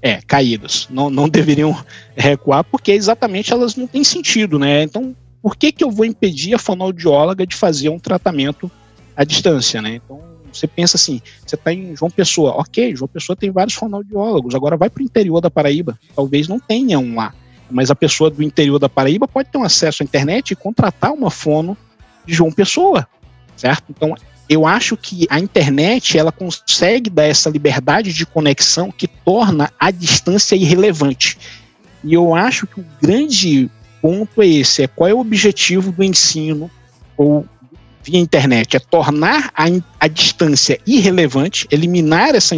É, 0.00 0.20
caídas. 0.26 0.88
Não, 0.90 1.10
não 1.10 1.28
deveriam 1.28 1.76
recuar, 2.16 2.64
porque 2.64 2.92
exatamente 2.92 3.52
elas 3.52 3.76
não 3.76 3.86
têm 3.86 4.02
sentido, 4.02 4.58
né? 4.58 4.82
Então, 4.82 5.14
por 5.42 5.56
que, 5.56 5.70
que 5.70 5.84
eu 5.84 5.90
vou 5.90 6.04
impedir 6.04 6.54
a 6.54 6.58
fonoaudióloga 6.58 7.46
de 7.46 7.54
fazer 7.54 7.88
um 7.88 7.98
tratamento 7.98 8.70
à 9.14 9.24
distância, 9.24 9.80
né? 9.82 9.96
Então, 9.96 10.20
você 10.52 10.66
pensa 10.66 10.96
assim, 10.96 11.20
você 11.44 11.54
está 11.54 11.72
em 11.72 11.94
João 11.94 12.10
Pessoa, 12.10 12.52
ok, 12.52 12.96
João 12.96 13.08
Pessoa 13.08 13.36
tem 13.36 13.50
vários 13.50 13.74
fonoaudiólogos, 13.74 14.54
agora 14.54 14.76
vai 14.76 14.88
para 14.88 15.02
o 15.02 15.04
interior 15.04 15.40
da 15.40 15.50
Paraíba, 15.50 15.98
talvez 16.14 16.48
não 16.48 16.58
tenha 16.58 16.98
um 16.98 17.14
lá, 17.16 17.34
mas 17.70 17.90
a 17.90 17.94
pessoa 17.94 18.30
do 18.30 18.42
interior 18.42 18.78
da 18.78 18.88
Paraíba 18.88 19.28
pode 19.28 19.50
ter 19.50 19.58
um 19.58 19.64
acesso 19.64 20.02
à 20.02 20.04
internet 20.04 20.52
e 20.52 20.56
contratar 20.56 21.12
uma 21.12 21.30
fono 21.30 21.76
de 22.24 22.34
João 22.34 22.50
Pessoa, 22.50 23.06
certo? 23.56 23.84
Então, 23.90 24.14
eu 24.48 24.66
acho 24.66 24.96
que 24.96 25.26
a 25.28 25.40
internet 25.40 26.16
ela 26.16 26.30
consegue 26.30 27.10
dar 27.10 27.24
essa 27.24 27.50
liberdade 27.50 28.12
de 28.12 28.24
conexão 28.24 28.92
que 28.92 29.08
torna 29.08 29.72
a 29.78 29.90
distância 29.90 30.54
irrelevante. 30.54 31.36
E 32.04 32.14
eu 32.14 32.34
acho 32.34 32.66
que 32.66 32.80
o 32.80 32.86
grande 33.02 33.68
ponto 34.00 34.40
é 34.40 34.46
esse, 34.46 34.84
é 34.84 34.86
qual 34.86 35.10
é 35.10 35.14
o 35.14 35.18
objetivo 35.18 35.90
do 35.90 36.04
ensino 36.04 36.70
ou 37.16 37.44
via 38.04 38.20
internet, 38.20 38.76
é 38.76 38.78
tornar 38.78 39.50
a, 39.56 39.64
a 39.98 40.06
distância 40.06 40.78
irrelevante, 40.86 41.66
eliminar 41.72 42.36
essa 42.36 42.54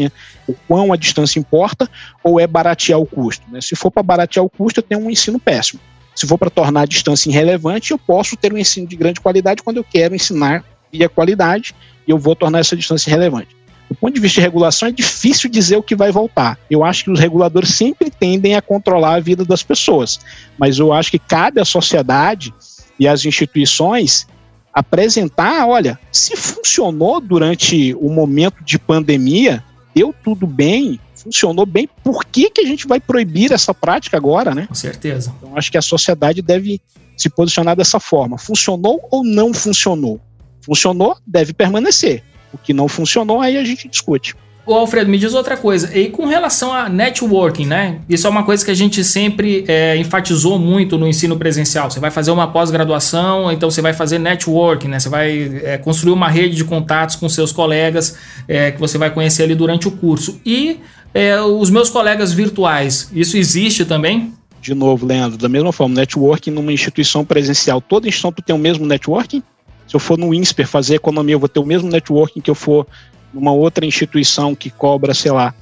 o 0.47 0.55
quão 0.67 0.93
a 0.93 0.97
distância 0.97 1.39
importa, 1.39 1.89
ou 2.23 2.39
é 2.39 2.47
baratear 2.47 3.01
o 3.01 3.07
custo. 3.07 3.45
Né? 3.51 3.61
Se 3.63 3.75
for 3.75 3.91
para 3.91 4.03
baratear 4.03 4.45
o 4.45 4.51
custo, 4.51 4.81
eu 4.81 4.83
tenho 4.83 5.01
um 5.01 5.11
ensino 5.11 5.39
péssimo. 5.39 5.81
Se 6.15 6.27
for 6.27 6.37
para 6.37 6.51
tornar 6.51 6.83
a 6.83 6.87
distância 6.87 7.31
irrelevante, 7.31 7.93
eu 7.93 7.99
posso 7.99 8.37
ter 8.37 8.53
um 8.53 8.59
ensino 8.59 8.87
de 8.87 8.97
grande 8.97 9.21
qualidade 9.21 9.63
quando 9.63 9.79
eu 9.79 9.85
quero 9.85 10.15
ensinar 10.15 10.65
via 10.93 11.09
qualidade 11.09 11.75
e 12.07 12.11
eu 12.11 12.19
vou 12.19 12.35
tornar 12.35 12.61
essa 12.61 12.77
distância 12.77 13.11
relevante. 13.11 13.57
Do 13.89 13.95
ponto 13.95 14.15
de 14.15 14.21
vista 14.21 14.41
de 14.41 14.43
regulação, 14.43 14.89
é 14.89 14.93
difícil 14.93 15.49
dizer 15.49 15.77
o 15.77 15.83
que 15.83 15.97
vai 15.97 16.13
voltar. 16.13 16.59
Eu 16.71 16.85
acho 16.85 17.05
que 17.05 17.11
os 17.11 17.19
reguladores 17.19 17.71
sempre 17.71 18.11
tendem 18.11 18.55
a 18.55 18.61
controlar 18.61 19.15
a 19.15 19.21
vida 19.21 19.45
das 19.45 19.63
pessoas, 19.63 20.21
mas 20.59 20.79
eu 20.79 20.93
acho 20.93 21.11
que 21.11 21.19
cabe 21.19 21.61
à 21.61 21.65
sociedade 21.65 22.53
e 22.99 23.09
às 23.09 23.25
instituições 23.25 24.27
apresentar, 24.73 25.67
olha, 25.67 25.99
se 26.13 26.37
funcionou 26.37 27.21
durante 27.21 27.95
o 27.95 28.11
momento 28.11 28.63
de 28.63 28.79
pandemia, 28.79 29.65
deu 29.95 30.15
tudo 30.23 30.47
bem, 30.47 31.01
funcionou 31.15 31.65
bem, 31.65 31.89
por 32.05 32.25
que, 32.25 32.51
que 32.51 32.61
a 32.61 32.67
gente 32.67 32.87
vai 32.87 33.01
proibir 33.01 33.53
essa 33.53 33.73
prática 33.73 34.17
agora, 34.17 34.55
né? 34.55 34.67
Com 34.67 34.75
certeza. 34.75 35.35
Então 35.39 35.57
acho 35.57 35.71
que 35.71 35.79
a 35.79 35.83
sociedade 35.83 36.43
deve 36.43 36.81
se 37.17 37.29
posicionar 37.29 37.75
dessa 37.75 37.99
forma. 37.99 38.39
Funcionou 38.39 39.01
ou 39.11 39.25
não 39.25 39.53
funcionou? 39.53 40.21
Funcionou, 40.61 41.17
deve 41.27 41.53
permanecer. 41.53 42.23
O 42.53 42.59
que 42.59 42.73
não 42.73 42.89
funcionou, 42.89 43.41
aí 43.41 43.57
a 43.57 43.65
gente 43.65 43.89
discute. 43.89 44.35
Ô 44.69 44.75
Alfredo, 44.75 45.11
me 45.11 45.17
diz 45.17 45.33
outra 45.33 45.57
coisa. 45.57 45.97
E 45.97 46.11
com 46.11 46.27
relação 46.27 46.75
a 46.75 46.91
networking, 46.91 47.65
né? 47.65 48.01
Isso 48.07 48.27
é 48.27 48.31
uma 48.31 48.43
coisa 48.43 48.63
que 48.63 48.71
a 48.71 48.75
gente 48.75 49.03
sempre 49.03 49.65
é, 49.67 49.97
enfatizou 49.97 50.59
muito 50.59 50.99
no 50.99 51.09
ensino 51.09 51.39
presencial. 51.39 51.91
Você 51.91 51.99
vai 51.99 52.11
fazer 52.11 52.33
uma 52.33 52.47
pós-graduação, 52.47 53.51
então 53.51 53.71
você 53.71 53.81
vai 53.81 53.95
fazer 53.95 54.19
networking, 54.19 54.89
né? 54.89 55.01
Você 55.01 55.09
vai 55.09 55.63
é, 55.65 55.79
construir 55.79 56.13
uma 56.13 56.29
rede 56.29 56.55
de 56.55 56.65
contatos 56.65 57.17
com 57.17 57.27
seus 57.31 57.51
colegas 57.51 58.19
é, 58.47 58.71
que 58.71 58.79
você 58.79 58.99
vai 58.99 59.11
conhecer 59.11 59.45
ali 59.45 59.55
durante 59.55 59.89
o 59.89 59.91
curso. 59.91 60.39
E 60.45 60.81
é, 61.15 61.41
os 61.41 61.71
meus 61.71 61.89
colegas 61.89 62.35
virtuais, 62.35 63.11
isso 63.15 63.39
existe 63.39 63.87
também? 63.87 64.35
De 64.61 64.75
novo, 64.75 65.07
Leandro, 65.07 65.39
da 65.39 65.49
mesma 65.49 65.73
forma, 65.73 65.95
networking 65.95 66.51
numa 66.51 66.73
instituição 66.75 67.25
presencial, 67.25 67.81
toda 67.81 68.07
instituição 68.07 68.33
tu 68.33 68.43
tem 68.43 68.55
o 68.55 68.59
mesmo 68.59 68.85
networking? 68.85 69.43
Se 69.89 69.97
eu 69.97 70.01
for 70.01 70.19
no 70.19 70.35
INSPER 70.35 70.67
fazer 70.67 70.97
economia, 70.97 71.35
eu 71.35 71.41
vou 71.41 71.49
ter 71.49 71.61
o 71.61 71.65
mesmo 71.65 71.89
networking 71.89 72.41
que 72.41 72.51
eu 72.51 72.55
for 72.55 72.87
numa 73.33 73.53
outra 73.53 73.87
instituição 73.87 74.55
que 74.55 74.71
cobra, 74.71 75.15
sei 75.15 75.33
lá, 75.33 75.55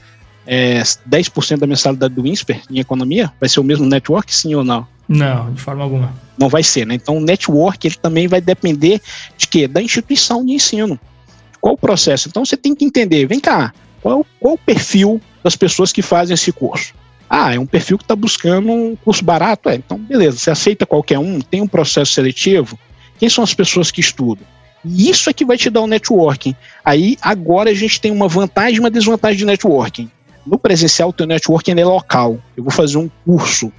é, 0.47 0.81
10% 0.81 1.59
da 1.59 1.67
mensalidade 1.67 2.15
do 2.15 2.27
INSPER 2.27 2.62
em 2.71 2.79
economia, 2.79 3.33
vai 3.41 3.49
ser 3.49 3.61
o 3.61 3.65
mesmo 3.65 3.87
network, 3.87 4.35
sim 4.35 4.55
ou 4.55 4.65
não? 4.65 4.87
Não, 5.09 5.53
de 5.53 5.61
forma 5.61 5.85
alguma. 5.85 6.12
Não 6.39 6.49
vai 6.49 6.62
ser, 6.62 6.87
né? 6.87 6.95
Então 6.95 7.17
o 7.19 7.21
network 7.21 7.87
ele 7.87 7.97
também 7.97 8.27
vai 8.27 8.41
depender 8.41 9.01
de 9.37 9.47
quê? 9.47 9.69
Da 9.69 9.81
instituição 9.81 10.45
de 10.45 10.53
ensino. 10.53 10.99
Qual 11.61 11.75
o 11.75 11.79
processo? 11.79 12.29
Então 12.29 12.45
você 12.45 12.57
tem 12.57 12.75
que 12.75 12.85
entender, 12.85 13.27
vem 13.27 13.41
cá, 13.41 13.73
qual, 14.03 14.27
qual 14.41 14.55
o 14.55 14.59
perfil 14.59 15.21
das 15.43 15.57
pessoas 15.57 15.93
que 15.93 16.03
fazem 16.03 16.35
esse 16.35 16.53
curso? 16.53 16.95
Ah, 17.29 17.55
é 17.55 17.59
um 17.59 17.67
perfil 17.67 17.99
que 17.99 18.05
está 18.05 18.15
buscando 18.15 18.71
um 18.71 18.97
curso 18.97 19.25
barato? 19.25 19.69
É, 19.69 19.75
então 19.75 19.99
beleza, 19.99 20.39
você 20.39 20.51
aceita 20.51 20.87
qualquer 20.87 21.19
um, 21.19 21.41
tem 21.41 21.61
um 21.61 21.69
processo 21.69 22.12
seletivo, 22.12 22.79
quem 23.18 23.29
são 23.29 23.42
as 23.42 23.55
pessoas 23.55 23.90
que 23.90 24.00
estudam? 24.00 24.46
E 24.85 25.11
isso 25.11 25.29
é 25.29 25.33
que 25.33 25.44
vai 25.44 25.57
te 25.57 25.68
dar 25.68 25.81
o 25.81 25.87
networking. 25.87 26.55
Aí, 26.85 27.16
agora 27.20 27.70
a 27.70 27.74
gente 27.74 28.00
tem 28.00 28.12
uma 28.12 28.29
vantagem 28.29 28.76
e 28.76 28.81
uma 28.81 28.90
desvantagem 28.90 29.38
de 29.38 29.44
networking. 29.44 30.11
No 30.46 30.59
presencial, 30.59 31.09
o 31.09 31.12
teu 31.12 31.26
networking 31.26 31.72
é 31.72 31.85
local. 31.85 32.38
Eu 32.57 32.62
vou 32.62 32.72
fazer 32.72 32.98
um 32.98 33.11
curso 33.24 33.72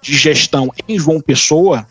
de 0.00 0.16
gestão 0.16 0.70
em 0.88 0.98
João 0.98 1.20
Pessoa. 1.20 1.86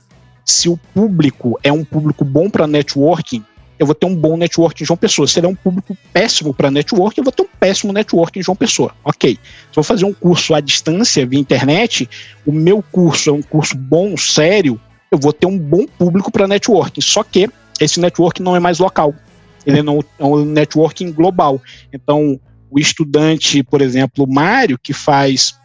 Se 0.46 0.70
o 0.70 0.78
público 0.94 1.60
é 1.64 1.72
um 1.72 1.84
público 1.84 2.24
bom 2.24 2.50
para 2.50 2.66
networking, 2.66 3.44
eu 3.78 3.86
vou 3.86 3.96
ter 3.96 4.06
um 4.06 4.16
bom 4.16 4.38
networking 4.38 4.84
em 4.84 4.86
João 4.86 4.98
Pessoa. 4.98 5.28
Se 5.28 5.40
ele 5.40 5.48
é 5.48 5.50
um 5.50 5.56
público 5.56 5.98
péssimo 6.14 6.54
para 6.54 6.72
networking, 6.72 7.22
eu 7.22 7.24
vou 7.26 7.34
ter 7.34 7.44
um 7.44 7.50
péssimo 7.60 7.92
networking 7.92 8.40
em 8.40 8.44
João 8.44 8.56
Pessoa. 8.56 8.94
Ok. 9.04 9.32
Se 9.34 9.40
eu 9.40 9.76
vou 9.76 9.84
fazer 9.84 10.06
um 10.06 10.14
curso 10.14 10.54
à 10.54 10.62
distância, 10.62 11.26
via 11.26 11.40
internet, 11.40 12.08
o 12.46 12.52
meu 12.52 12.82
curso 12.82 13.32
é 13.32 13.34
um 13.34 13.42
curso 13.42 13.76
bom, 13.76 14.16
sério, 14.16 14.80
eu 15.12 15.18
vou 15.18 15.34
ter 15.34 15.46
um 15.46 15.58
bom 15.58 15.86
público 15.86 16.32
para 16.32 16.48
networking. 16.48 17.02
Só 17.02 17.24
que 17.24 17.50
esse 17.80 18.00
networking 18.00 18.44
não 18.44 18.56
é 18.56 18.60
mais 18.60 18.80
local, 18.80 19.14
ele 19.66 19.80
é, 19.80 19.84
é 20.20 20.26
um 20.26 20.46
networking 20.46 21.12
global. 21.12 21.62
Então, 21.92 22.40
o 22.70 22.80
estudante, 22.80 23.62
por 23.64 23.82
exemplo, 23.82 24.26
Mário, 24.28 24.80
que 24.80 24.94
faz 24.94 25.60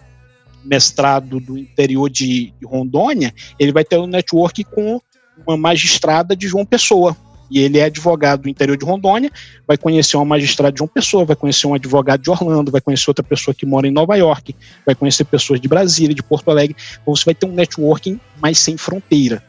mestrado 0.65 1.39
do 1.39 1.57
interior 1.57 2.11
de, 2.11 2.53
de 2.59 2.67
Rondônia, 2.67 3.33
ele 3.59 3.73
vai 3.73 3.85
ter 3.85 3.99
um 3.99 4.07
network 4.07 4.65
com 4.65 5.01
uma 5.47 5.57
magistrada 5.57 6.35
de 6.35 6.49
João 6.49 6.67
Pessoa. 6.67 7.17
E 7.51 7.61
ele 7.61 7.79
é 7.79 7.85
advogado 7.85 8.43
do 8.43 8.49
interior 8.49 8.77
de 8.77 8.85
Rondônia, 8.85 9.31
vai 9.67 9.77
conhecer 9.77 10.17
uma 10.17 10.25
magistrada 10.25 10.73
de 10.73 10.79
João 10.79 10.89
Pessoa, 10.89 11.25
vai 11.25 11.37
conhecer 11.37 11.67
um 11.67 11.75
advogado 11.75 12.23
de 12.23 12.31
Orlando, 12.31 12.71
vai 12.71 12.81
conhecer 12.81 13.09
outra 13.09 13.25
pessoa 13.25 13.55
que 13.55 13.65
mora 13.65 13.87
em 13.87 13.91
Nova 13.91 14.17
York, 14.17 14.55
vai 14.85 14.95
conhecer 14.95 15.25
pessoas 15.25 15.61
de 15.61 15.69
Brasília, 15.69 16.15
de 16.15 16.23
Porto 16.23 16.51
Alegre. 16.51 16.77
Então 17.01 17.15
você 17.15 17.25
vai 17.25 17.35
ter 17.35 17.47
um 17.47 17.53
networking 17.53 18.21
mais 18.41 18.59
sem 18.59 18.77
fronteira. 18.77 19.43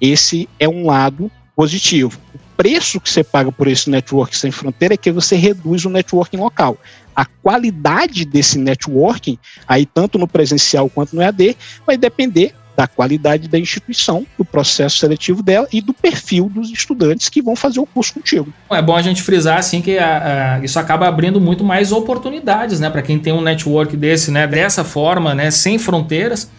Esse 0.00 0.48
é 0.58 0.68
um 0.68 0.86
lado 0.86 1.30
positivo. 1.54 2.18
O 2.34 2.38
preço 2.56 3.00
que 3.00 3.10
você 3.10 3.22
paga 3.22 3.52
por 3.52 3.66
esse 3.68 3.90
network 3.90 4.36
sem 4.36 4.50
fronteira 4.50 4.94
é 4.94 4.96
que 4.96 5.10
você 5.10 5.36
reduz 5.36 5.84
o 5.84 5.90
networking 5.90 6.38
local. 6.38 6.78
A 7.14 7.24
qualidade 7.24 8.24
desse 8.24 8.58
networking, 8.58 9.38
aí 9.68 9.84
tanto 9.84 10.18
no 10.18 10.26
presencial 10.26 10.88
quanto 10.88 11.14
no 11.14 11.22
EAD, 11.22 11.56
vai 11.86 11.96
depender 11.96 12.54
da 12.82 12.88
qualidade 12.88 13.46
da 13.46 13.58
instituição, 13.58 14.26
do 14.36 14.44
processo 14.44 14.98
seletivo 14.98 15.40
dela 15.40 15.68
e 15.72 15.80
do 15.80 15.94
perfil 15.94 16.48
dos 16.48 16.70
estudantes 16.70 17.28
que 17.28 17.40
vão 17.40 17.54
fazer 17.54 17.78
o 17.78 17.86
curso 17.86 18.14
contigo. 18.14 18.52
É 18.70 18.82
bom 18.82 18.96
a 18.96 19.02
gente 19.02 19.22
frisar 19.22 19.58
assim 19.58 19.80
que 19.80 19.98
a, 19.98 20.56
a, 20.56 20.64
isso 20.64 20.78
acaba 20.80 21.06
abrindo 21.06 21.40
muito 21.40 21.62
mais 21.62 21.92
oportunidades, 21.92 22.80
né, 22.80 22.90
para 22.90 23.02
quem 23.02 23.18
tem 23.18 23.32
um 23.32 23.40
network 23.40 23.96
desse, 23.96 24.32
né, 24.32 24.46
dessa 24.48 24.82
forma, 24.82 25.32
né, 25.34 25.50
sem 25.50 25.78
fronteiras 25.78 26.50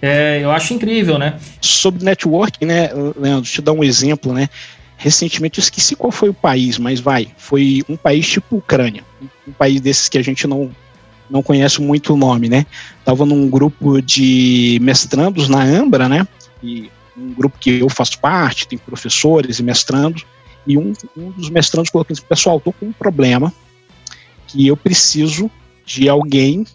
é, 0.00 0.40
eu 0.42 0.50
acho 0.50 0.74
incrível, 0.74 1.16
né? 1.16 1.38
Sobre 1.60 2.04
networking, 2.04 2.64
né, 2.64 2.90
Leandro, 3.16 3.48
te 3.48 3.62
dar 3.62 3.70
um 3.70 3.84
exemplo, 3.84 4.32
né? 4.32 4.48
Recentemente 4.96 5.60
eu 5.60 5.62
esqueci 5.62 5.94
qual 5.94 6.10
foi 6.10 6.28
o 6.28 6.34
país, 6.34 6.76
mas 6.76 6.98
vai, 6.98 7.28
foi 7.36 7.84
um 7.88 7.96
país 7.96 8.28
tipo 8.28 8.56
Ucrânia, 8.56 9.04
um 9.46 9.52
país 9.52 9.80
desses 9.80 10.08
que 10.08 10.18
a 10.18 10.22
gente 10.22 10.44
não 10.44 10.72
não 11.32 11.42
conhece 11.42 11.80
muito 11.80 12.12
o 12.12 12.16
nome, 12.16 12.48
né? 12.48 12.66
Tava 13.04 13.24
num 13.24 13.48
grupo 13.48 14.02
de 14.02 14.78
mestrandos 14.82 15.48
na 15.48 15.62
Ambra, 15.62 16.08
né? 16.08 16.28
E 16.62 16.90
um 17.16 17.32
grupo 17.32 17.58
que 17.58 17.80
eu 17.80 17.88
faço 17.88 18.20
parte, 18.20 18.68
tem 18.68 18.78
professores 18.78 19.58
e 19.58 19.62
mestrandos, 19.62 20.24
e 20.66 20.76
um, 20.76 20.92
um 21.16 21.30
dos 21.30 21.48
mestrandos 21.48 21.90
colocou 21.90 22.12
assim, 22.12 22.22
pessoal, 22.28 22.60
tô 22.60 22.72
com 22.72 22.86
um 22.86 22.92
problema 22.92 23.52
que 24.46 24.66
eu 24.66 24.76
preciso 24.76 25.50
de 25.84 26.08
alguém 26.08 26.66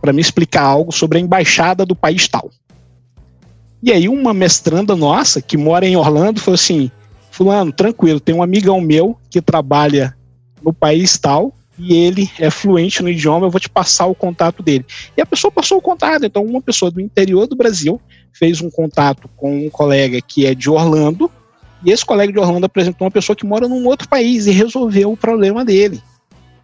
para 0.00 0.12
me 0.12 0.20
explicar 0.20 0.62
algo 0.62 0.92
sobre 0.92 1.18
a 1.18 1.20
embaixada 1.20 1.86
do 1.86 1.96
país 1.96 2.28
tal. 2.28 2.50
E 3.82 3.90
aí 3.90 4.08
uma 4.08 4.34
mestranda 4.34 4.94
nossa, 4.94 5.40
que 5.40 5.56
mora 5.56 5.86
em 5.86 5.96
Orlando, 5.96 6.40
falou 6.40 6.54
assim, 6.54 6.90
fulano, 7.30 7.72
tranquilo, 7.72 8.20
tem 8.20 8.34
um 8.34 8.42
amigão 8.42 8.80
meu 8.80 9.18
que 9.30 9.40
trabalha 9.40 10.16
no 10.62 10.72
país 10.72 11.18
tal, 11.18 11.54
e 11.78 11.94
ele 11.94 12.30
é 12.38 12.50
fluente 12.50 13.02
no 13.02 13.08
idioma, 13.08 13.46
eu 13.46 13.50
vou 13.50 13.60
te 13.60 13.68
passar 13.68 14.06
o 14.06 14.14
contato 14.14 14.62
dele. 14.62 14.84
E 15.16 15.20
a 15.20 15.26
pessoa 15.26 15.50
passou 15.50 15.78
o 15.78 15.82
contato, 15.82 16.24
então 16.24 16.44
uma 16.44 16.62
pessoa 16.62 16.90
do 16.90 17.00
interior 17.00 17.46
do 17.46 17.56
Brasil 17.56 18.00
fez 18.32 18.60
um 18.60 18.70
contato 18.70 19.28
com 19.36 19.66
um 19.66 19.70
colega 19.70 20.20
que 20.20 20.46
é 20.46 20.54
de 20.54 20.70
Orlando, 20.70 21.30
e 21.84 21.90
esse 21.90 22.04
colega 22.04 22.32
de 22.32 22.38
Orlando 22.38 22.66
apresentou 22.66 23.04
uma 23.04 23.10
pessoa 23.10 23.36
que 23.36 23.44
mora 23.44 23.68
num 23.68 23.86
outro 23.86 24.08
país 24.08 24.46
e 24.46 24.50
resolveu 24.50 25.12
o 25.12 25.16
problema 25.16 25.64
dele. 25.64 26.00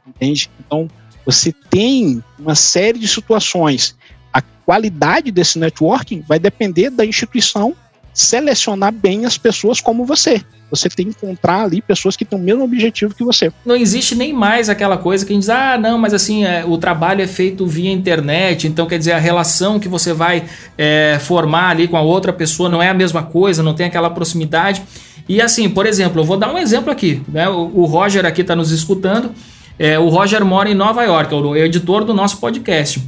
Entende? 0.06 0.50
Então, 0.58 0.88
você 1.26 1.52
tem 1.68 2.24
uma 2.38 2.54
série 2.54 2.98
de 2.98 3.06
situações 3.06 3.94
a 4.32 4.40
qualidade 4.40 5.30
desse 5.30 5.58
networking 5.58 6.22
vai 6.26 6.38
depender 6.38 6.90
da 6.90 7.04
instituição 7.04 7.74
selecionar 8.12 8.92
bem 8.92 9.24
as 9.24 9.38
pessoas 9.38 9.80
como 9.80 10.04
você. 10.04 10.42
Você 10.70 10.88
tem 10.88 11.06
que 11.06 11.10
encontrar 11.10 11.64
ali 11.64 11.82
pessoas 11.82 12.16
que 12.16 12.24
têm 12.24 12.38
o 12.38 12.42
mesmo 12.42 12.62
objetivo 12.62 13.14
que 13.14 13.24
você. 13.24 13.52
Não 13.66 13.74
existe 13.74 14.14
nem 14.14 14.32
mais 14.32 14.68
aquela 14.68 14.96
coisa 14.96 15.26
que 15.26 15.32
a 15.32 15.34
gente 15.34 15.42
diz, 15.42 15.50
ah, 15.50 15.76
não, 15.76 15.98
mas 15.98 16.14
assim, 16.14 16.44
é, 16.44 16.64
o 16.64 16.78
trabalho 16.78 17.22
é 17.22 17.26
feito 17.26 17.66
via 17.66 17.90
internet, 17.90 18.68
então 18.68 18.86
quer 18.86 18.98
dizer, 18.98 19.12
a 19.12 19.18
relação 19.18 19.80
que 19.80 19.88
você 19.88 20.12
vai 20.12 20.44
é, 20.78 21.18
formar 21.20 21.70
ali 21.70 21.88
com 21.88 21.96
a 21.96 22.02
outra 22.02 22.32
pessoa 22.32 22.68
não 22.68 22.80
é 22.80 22.88
a 22.88 22.94
mesma 22.94 23.22
coisa, 23.22 23.62
não 23.62 23.74
tem 23.74 23.86
aquela 23.86 24.10
proximidade. 24.10 24.82
E 25.28 25.40
assim, 25.40 25.68
por 25.68 25.86
exemplo, 25.86 26.20
eu 26.20 26.24
vou 26.24 26.36
dar 26.36 26.52
um 26.52 26.58
exemplo 26.58 26.90
aqui, 26.90 27.20
né? 27.28 27.48
O, 27.48 27.80
o 27.80 27.84
Roger 27.84 28.24
aqui 28.24 28.40
está 28.42 28.54
nos 28.54 28.70
escutando. 28.70 29.32
É, 29.78 29.98
o 29.98 30.08
Roger 30.08 30.44
mora 30.44 30.70
em 30.70 30.74
Nova 30.74 31.02
York, 31.02 31.32
é 31.34 31.36
o 31.36 31.56
editor 31.56 32.04
do 32.04 32.14
nosso 32.14 32.38
podcast 32.38 33.00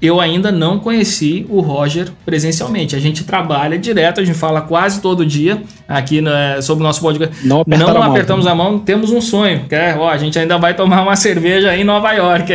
eu 0.00 0.18
ainda 0.18 0.50
não 0.50 0.78
conheci 0.78 1.44
o 1.50 1.60
Roger 1.60 2.08
presencialmente. 2.24 2.96
A 2.96 2.98
gente 2.98 3.22
trabalha 3.22 3.78
direto, 3.78 4.20
a 4.20 4.24
gente 4.24 4.38
fala 4.38 4.62
quase 4.62 5.00
todo 5.00 5.26
dia 5.26 5.62
aqui 5.86 6.22
sobre 6.62 6.82
o 6.82 6.86
nosso 6.86 7.02
podcast. 7.02 7.46
Não, 7.46 7.62
não 7.66 8.02
a 8.02 8.06
apertamos 8.06 8.46
mão, 8.46 8.52
a 8.52 8.56
mão, 8.56 8.78
temos 8.78 9.10
um 9.10 9.20
sonho, 9.20 9.66
que 9.68 9.74
é, 9.74 9.94
ó, 9.98 10.08
a 10.08 10.16
gente 10.16 10.38
ainda 10.38 10.56
vai 10.56 10.72
tomar 10.72 11.02
uma 11.02 11.16
cerveja 11.16 11.76
em 11.76 11.84
Nova 11.84 12.12
York. 12.12 12.50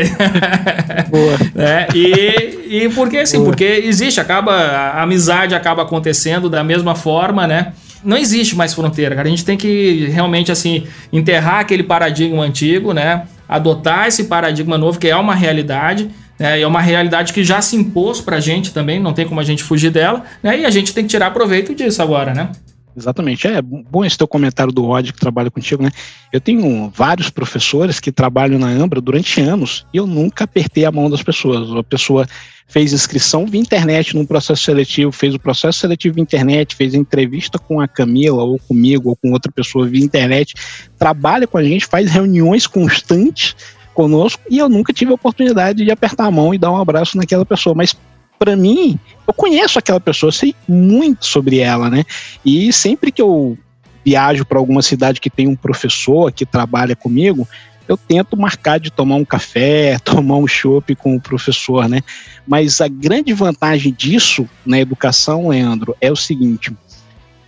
Boa. 1.10 1.38
é, 1.56 1.88
e, 1.94 2.84
e 2.84 2.90
porque 2.90 3.18
assim, 3.18 3.38
Boa. 3.38 3.50
porque 3.50 3.84
existe, 3.86 4.20
acaba, 4.20 4.54
a 4.54 5.04
amizade 5.04 5.54
acaba 5.54 5.84
acontecendo 5.84 6.50
da 6.50 6.64
mesma 6.64 6.96
forma, 6.96 7.46
né? 7.46 7.74
Não 8.04 8.18
existe 8.18 8.56
mais 8.56 8.74
fronteira, 8.74 9.16
cara. 9.16 9.28
A 9.28 9.32
gente 9.32 9.46
tem 9.46 9.58
que 9.58 10.08
realmente 10.12 10.52
assim 10.52 10.86
enterrar 11.14 11.60
aquele 11.60 11.84
paradigma 11.84 12.44
antigo, 12.44 12.92
né? 12.92 13.24
Adotar 13.48 14.08
esse 14.08 14.24
paradigma 14.26 14.78
novo 14.78 15.00
que 15.00 15.08
é 15.08 15.16
uma 15.16 15.36
realidade 15.36 16.10
é, 16.40 16.62
é 16.62 16.68
uma 16.68 16.82
realidade 16.82 17.34
que 17.34 17.44
já 17.44 17.62
se 17.62 17.76
impôs 17.76 18.22
para 18.22 18.38
a 18.38 18.40
gente 18.40 18.74
também, 18.74 19.00
não 19.00 19.14
tem 19.14 19.28
como 19.28 19.40
a 19.40 19.44
gente 19.44 19.64
fugir 19.64 19.92
dela, 19.92 20.24
né? 20.44 20.60
E 20.60 20.66
a 20.66 20.70
gente 20.70 20.94
tem 20.94 21.04
que 21.04 21.10
tirar 21.10 21.32
proveito 21.32 21.74
disso 21.74 22.02
agora, 22.02 22.34
né? 22.34 22.52
Exatamente. 22.98 23.46
É 23.46 23.62
bom 23.62 24.06
esse 24.06 24.18
teu 24.18 24.28
comentário 24.28 24.72
do 24.72 24.86
Rod 24.86 25.12
que 25.12 25.20
trabalha 25.20 25.52
contigo, 25.52 25.84
né? 25.84 25.92
Eu 26.32 26.40
tenho 26.40 26.90
vários 26.96 27.30
professores 27.30 28.00
que 28.00 28.12
trabalham 28.12 28.58
na 28.58 28.68
Ambra 28.68 29.02
durante 29.02 29.42
anos 29.42 29.86
e 29.94 29.98
eu 29.98 30.08
nunca 30.08 30.46
apertei 30.46 30.86
a 30.86 30.92
mão 30.92 31.10
das 31.10 31.22
pessoas. 31.22 31.70
A 31.78 31.84
pessoa 31.84 32.26
fez 32.68 32.94
inscrição 32.94 33.46
via 33.46 33.60
internet 33.60 34.16
num 34.16 34.26
processo 34.26 34.64
seletivo, 34.64 35.12
fez 35.12 35.36
o 35.36 35.40
processo 35.40 35.80
seletivo 35.80 36.16
via 36.16 36.24
internet, 36.24 36.74
fez 36.74 36.94
entrevista 36.94 37.60
com 37.60 37.82
a 37.82 37.88
Camila 37.88 38.44
ou 38.44 38.58
comigo 38.60 39.10
ou 39.10 39.16
com 39.16 39.32
outra 39.34 39.52
pessoa 39.52 39.88
via 39.88 40.04
internet, 40.04 40.54
trabalha 40.98 41.46
com 41.46 41.58
a 41.58 41.64
gente, 41.64 41.86
faz 41.86 42.10
reuniões 42.10 42.66
constantes 42.66 43.56
conosco 43.96 44.44
e 44.50 44.60
eu 44.60 44.70
nunca 44.70 44.94
tive 44.94 45.12
a 45.12 45.16
oportunidade 45.16 45.84
de 45.84 45.90
apertar 45.90 46.26
a 46.26 46.32
mão 46.32 46.54
e 46.54 46.58
dar 46.58 46.72
um 46.72 46.78
abraço 46.78 47.18
naquela 47.18 47.46
pessoa. 47.46 47.74
Mas 47.74 47.96
para 48.38 48.56
mim, 48.56 49.00
eu 49.26 49.34
conheço 49.34 49.80
aquela 49.80 50.00
pessoa, 50.00 50.32
sei 50.32 50.54
muito 50.68 51.26
sobre 51.26 51.60
ela, 51.60 51.90
né? 51.90 52.04
E 52.46 52.72
sempre 52.72 53.12
que 53.12 53.22
eu 53.22 53.58
viajo 54.06 54.46
para 54.46 54.60
alguma 54.60 54.82
cidade 54.82 55.20
que 55.20 55.30
tem 55.30 55.48
um 55.48 55.56
professor 55.56 56.32
que 56.32 56.46
trabalha 56.46 56.96
comigo, 56.96 57.48
eu 57.88 57.98
tento 57.98 58.38
marcar 58.38 58.80
de 58.80 58.92
tomar 58.92 59.16
um 59.16 59.26
café, 59.26 59.98
tomar 60.04 60.38
um 60.38 60.48
chopp 60.48 60.94
com 60.96 61.16
o 61.16 61.22
professor, 61.22 61.88
né? 61.88 62.02
Mas 62.46 62.82
a 62.82 62.88
grande 62.88 63.34
vantagem 63.34 63.94
disso 63.94 64.48
na 64.66 64.80
educação, 64.80 65.48
Leandro, 65.48 65.96
é 66.02 66.12
o 66.12 66.16
seguinte: 66.16 66.72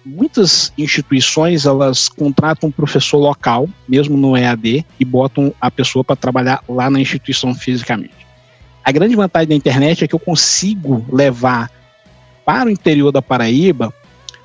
muitas 0.07 0.71
instituições 0.77 1.65
elas 1.65 2.07
contratam 2.07 2.69
um 2.69 2.71
professor 2.71 3.17
local, 3.17 3.67
mesmo 3.87 4.15
no 4.15 4.37
EAD, 4.37 4.85
e 4.99 5.05
botam 5.05 5.53
a 5.59 5.69
pessoa 5.69 6.03
para 6.03 6.15
trabalhar 6.15 6.63
lá 6.67 6.89
na 6.89 6.99
instituição 6.99 7.53
fisicamente. 7.53 8.25
A 8.83 8.91
grande 8.91 9.15
vantagem 9.15 9.49
da 9.49 9.55
internet 9.55 10.03
é 10.03 10.07
que 10.07 10.15
eu 10.15 10.19
consigo 10.19 11.05
levar 11.11 11.69
para 12.45 12.69
o 12.69 12.71
interior 12.71 13.11
da 13.11 13.21
Paraíba 13.21 13.93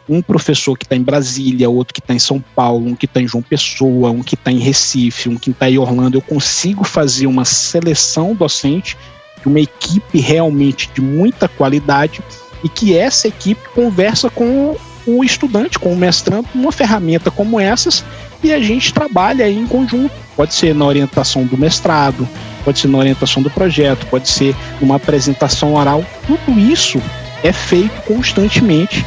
um 0.09 0.21
professor 0.21 0.77
que 0.77 0.85
está 0.85 0.97
em 0.97 1.03
Brasília, 1.03 1.71
outro 1.71 1.95
que 1.95 2.01
está 2.01 2.13
em 2.13 2.19
São 2.19 2.41
Paulo, 2.55 2.89
um 2.89 2.97
que 2.97 3.07
está 3.07 3.23
em 3.23 3.29
João 3.29 3.43
Pessoa, 3.43 4.11
um 4.11 4.21
que 4.21 4.35
está 4.35 4.51
em 4.51 4.59
Recife, 4.59 5.29
um 5.29 5.37
que 5.37 5.51
está 5.51 5.71
em 5.71 5.79
Orlando, 5.79 6.19
eu 6.19 6.23
consigo 6.23 6.83
fazer 6.83 7.29
uma 7.29 7.45
seleção 7.45 8.35
docente 8.35 8.97
de 9.41 9.47
uma 9.47 9.61
equipe 9.61 10.19
realmente 10.19 10.91
de 10.93 11.01
muita 11.01 11.47
qualidade 11.47 12.21
e 12.65 12.69
que 12.69 12.97
essa 12.97 13.29
equipe 13.29 13.69
conversa 13.71 14.29
com 14.29 14.77
o 15.07 15.25
estudante, 15.25 15.79
com 15.79 15.93
o 15.93 15.97
mestrando, 15.97 16.49
uma 16.55 16.73
ferramenta 16.73 17.31
como 17.31 17.59
essas 17.59 18.05
e 18.43 18.53
a 18.53 18.61
gente 18.61 18.93
trabalha 18.93 19.49
em 19.49 19.67
conjunto. 19.67 20.13
Pode 20.37 20.55
ser 20.55 20.75
na 20.75 20.85
orientação 20.85 21.45
do 21.45 21.57
mestrado, 21.57 22.29
pode 22.65 22.79
ser 22.79 22.89
na 22.89 22.99
orientação 22.99 23.43
do 23.43 23.51
projeto, 23.51 24.07
pode 24.07 24.29
ser 24.29 24.55
numa 24.81 24.97
apresentação 24.97 25.75
oral. 25.75 26.05
Tudo 26.27 26.59
isso 26.59 27.01
é 27.43 27.53
feito 27.53 28.01
constantemente 28.03 29.05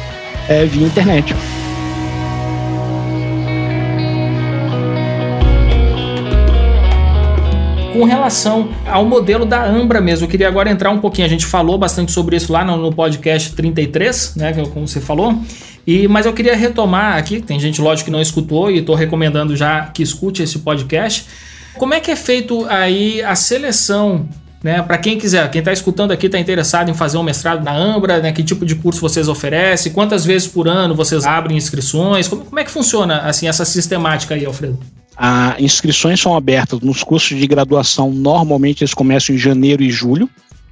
é, 0.48 0.64
via 0.64 0.86
internet. 0.86 1.34
com 7.96 8.04
relação 8.04 8.68
ao 8.86 9.06
modelo 9.06 9.46
da 9.46 9.64
Ambra 9.64 10.02
mesmo. 10.02 10.26
Eu 10.26 10.30
queria 10.30 10.48
agora 10.48 10.70
entrar 10.70 10.90
um 10.90 10.98
pouquinho. 10.98 11.26
A 11.26 11.30
gente 11.30 11.46
falou 11.46 11.78
bastante 11.78 12.12
sobre 12.12 12.36
isso 12.36 12.52
lá 12.52 12.62
no, 12.62 12.76
no 12.76 12.92
podcast 12.92 13.54
33, 13.54 14.36
né? 14.36 14.50
É 14.50 14.66
como 14.66 14.86
você 14.86 15.00
falou. 15.00 15.34
E, 15.86 16.08
mas 16.08 16.26
eu 16.26 16.32
queria 16.32 16.56
retomar 16.56 17.16
aqui, 17.16 17.40
tem 17.40 17.60
gente, 17.60 17.80
lógico, 17.80 18.06
que 18.06 18.10
não 18.10 18.20
escutou 18.20 18.70
e 18.70 18.78
estou 18.78 18.94
recomendando 18.94 19.54
já 19.54 19.86
que 19.86 20.02
escute 20.02 20.42
esse 20.42 20.58
podcast. 20.58 21.26
Como 21.74 21.94
é 21.94 22.00
que 22.00 22.10
é 22.10 22.16
feito 22.16 22.66
aí 22.68 23.22
a 23.22 23.36
seleção 23.36 24.28
né? 24.66 24.82
Para 24.82 24.98
quem 24.98 25.16
quiser, 25.16 25.48
quem 25.48 25.60
está 25.60 25.72
escutando 25.72 26.10
aqui 26.10 26.26
está 26.26 26.40
interessado 26.40 26.90
em 26.90 26.94
fazer 26.94 27.18
um 27.18 27.22
mestrado 27.22 27.62
na 27.62 27.72
Ambra, 27.72 28.18
né? 28.18 28.32
que 28.32 28.42
tipo 28.42 28.66
de 28.66 28.74
curso 28.74 29.00
vocês 29.00 29.28
oferecem, 29.28 29.92
quantas 29.92 30.24
vezes 30.24 30.48
por 30.48 30.66
ano 30.66 30.92
vocês 30.92 31.24
abrem 31.24 31.56
inscrições, 31.56 32.26
como, 32.26 32.44
como 32.44 32.58
é 32.58 32.64
que 32.64 32.70
funciona 32.72 33.18
assim 33.20 33.46
essa 33.46 33.64
sistemática 33.64 34.34
aí, 34.34 34.44
Alfredo? 34.44 34.76
As 35.16 35.60
inscrições 35.60 36.20
são 36.20 36.36
abertas 36.36 36.80
nos 36.80 37.04
cursos 37.04 37.38
de 37.38 37.46
graduação, 37.46 38.10
normalmente 38.10 38.82
eles 38.82 38.92
começam 38.92 39.36
em 39.36 39.38
janeiro 39.38 39.84
e 39.84 39.90
julho, 39.90 40.28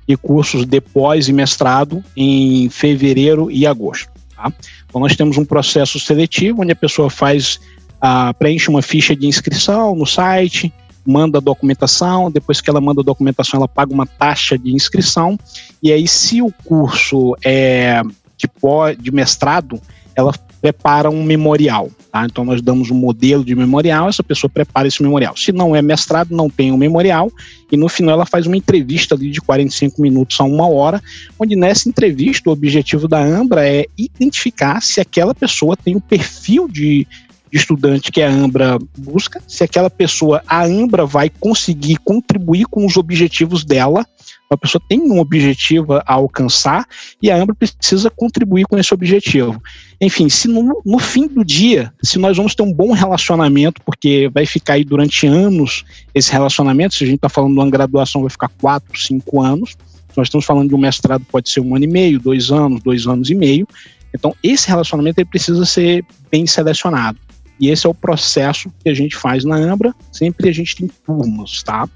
e 0.08 0.16
cursos 0.16 0.66
de 0.66 0.80
pós 0.80 1.28
e 1.28 1.32
mestrado 1.32 2.02
em 2.16 2.68
fevereiro 2.68 3.48
e 3.48 3.64
agosto. 3.64 4.13
Tá? 4.36 4.52
Então 4.86 5.00
nós 5.00 5.16
temos 5.16 5.36
um 5.38 5.44
processo 5.44 5.98
seletivo 5.98 6.62
onde 6.62 6.72
a 6.72 6.76
pessoa 6.76 7.10
faz, 7.10 7.60
a, 8.00 8.32
preenche 8.34 8.68
uma 8.68 8.82
ficha 8.82 9.14
de 9.14 9.26
inscrição 9.26 9.94
no 9.94 10.06
site, 10.06 10.72
manda 11.06 11.38
a 11.38 11.40
documentação, 11.40 12.30
depois 12.30 12.60
que 12.60 12.70
ela 12.70 12.80
manda 12.80 13.00
a 13.00 13.04
documentação, 13.04 13.58
ela 13.58 13.68
paga 13.68 13.92
uma 13.92 14.06
taxa 14.06 14.58
de 14.58 14.72
inscrição, 14.72 15.38
e 15.82 15.92
aí, 15.92 16.08
se 16.08 16.40
o 16.40 16.50
curso 16.64 17.36
é 17.44 18.00
de, 18.36 18.48
pó, 18.48 18.90
de 18.90 19.12
mestrado, 19.12 19.80
ela 20.16 20.32
prepara 20.64 21.10
um 21.10 21.22
memorial. 21.22 21.90
Tá? 22.10 22.24
Então, 22.24 22.42
nós 22.42 22.62
damos 22.62 22.90
um 22.90 22.94
modelo 22.94 23.44
de 23.44 23.54
memorial, 23.54 24.08
essa 24.08 24.22
pessoa 24.22 24.48
prepara 24.48 24.88
esse 24.88 25.02
memorial. 25.02 25.36
Se 25.36 25.52
não 25.52 25.76
é 25.76 25.82
mestrado, 25.82 26.34
não 26.34 26.48
tem 26.48 26.72
um 26.72 26.76
memorial, 26.78 27.30
e 27.70 27.76
no 27.76 27.86
final 27.86 28.14
ela 28.14 28.24
faz 28.24 28.46
uma 28.46 28.56
entrevista 28.56 29.14
ali 29.14 29.30
de 29.30 29.42
45 29.42 30.00
minutos 30.00 30.40
a 30.40 30.44
uma 30.44 30.66
hora, 30.66 31.02
onde 31.38 31.54
nessa 31.54 31.86
entrevista 31.86 32.48
o 32.48 32.52
objetivo 32.54 33.06
da 33.06 33.22
Ambra 33.22 33.68
é 33.68 33.84
identificar 33.98 34.80
se 34.80 35.02
aquela 35.02 35.34
pessoa 35.34 35.76
tem 35.76 35.96
o 35.96 36.00
perfil 36.00 36.66
de 36.66 37.06
de 37.54 37.60
estudante 37.60 38.10
que 38.10 38.20
a 38.20 38.28
Ambra 38.28 38.78
busca, 38.98 39.40
se 39.46 39.62
aquela 39.62 39.88
pessoa, 39.88 40.42
a 40.44 40.64
Ambra 40.64 41.06
vai 41.06 41.30
conseguir 41.30 41.98
contribuir 41.98 42.66
com 42.66 42.84
os 42.84 42.96
objetivos 42.96 43.64
dela, 43.64 44.04
a 44.50 44.56
pessoa 44.56 44.82
tem 44.88 45.00
um 45.00 45.20
objetivo 45.20 45.94
a 45.94 46.02
alcançar 46.14 46.84
e 47.22 47.30
a 47.30 47.36
Ambra 47.36 47.54
precisa 47.54 48.10
contribuir 48.10 48.64
com 48.64 48.76
esse 48.76 48.92
objetivo. 48.92 49.62
Enfim, 50.00 50.28
se 50.28 50.48
no, 50.48 50.82
no, 50.84 50.98
fim 50.98 51.28
do 51.28 51.44
dia, 51.44 51.92
se 52.02 52.18
nós 52.18 52.36
vamos 52.36 52.56
ter 52.56 52.64
um 52.64 52.72
bom 52.72 52.90
relacionamento, 52.90 53.80
porque 53.82 54.28
vai 54.34 54.46
ficar 54.46 54.74
aí 54.74 54.84
durante 54.84 55.24
anos 55.24 55.84
esse 56.12 56.32
relacionamento, 56.32 56.96
se 56.96 57.04
a 57.04 57.06
gente 57.06 57.16
está 57.16 57.28
falando 57.28 57.52
de 57.52 57.60
uma 57.60 57.70
graduação, 57.70 58.22
vai 58.22 58.30
ficar 58.30 58.50
quatro, 58.60 59.00
cinco 59.00 59.40
anos. 59.40 59.76
Nós 60.16 60.26
estamos 60.26 60.44
falando 60.44 60.68
de 60.68 60.74
um 60.74 60.78
mestrado, 60.78 61.24
pode 61.30 61.48
ser 61.48 61.60
um 61.60 61.76
ano 61.76 61.84
e 61.84 61.88
meio, 61.88 62.18
dois 62.18 62.50
anos, 62.50 62.82
dois 62.82 63.06
anos 63.06 63.30
e 63.30 63.34
meio. 63.34 63.66
Então, 64.12 64.34
esse 64.42 64.68
relacionamento 64.68 65.20
ele 65.20 65.28
precisa 65.28 65.64
ser 65.64 66.04
bem 66.30 66.46
selecionado. 66.46 67.18
E 67.60 67.68
esse 67.68 67.86
é 67.86 67.90
o 67.90 67.94
processo 67.94 68.72
que 68.82 68.88
a 68.88 68.94
gente 68.94 69.16
faz 69.16 69.44
na 69.44 69.56
Ambra. 69.56 69.94
Sempre 70.12 70.48
a 70.48 70.52
gente 70.52 70.76
tem 70.76 70.88
turmas, 71.06 71.62
tá? 71.62 71.88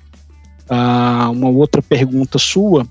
Ah, 0.69 1.31
uma 1.31 1.49
outra 1.49 1.83
pergunta 1.83 2.39
sua, 2.39 2.87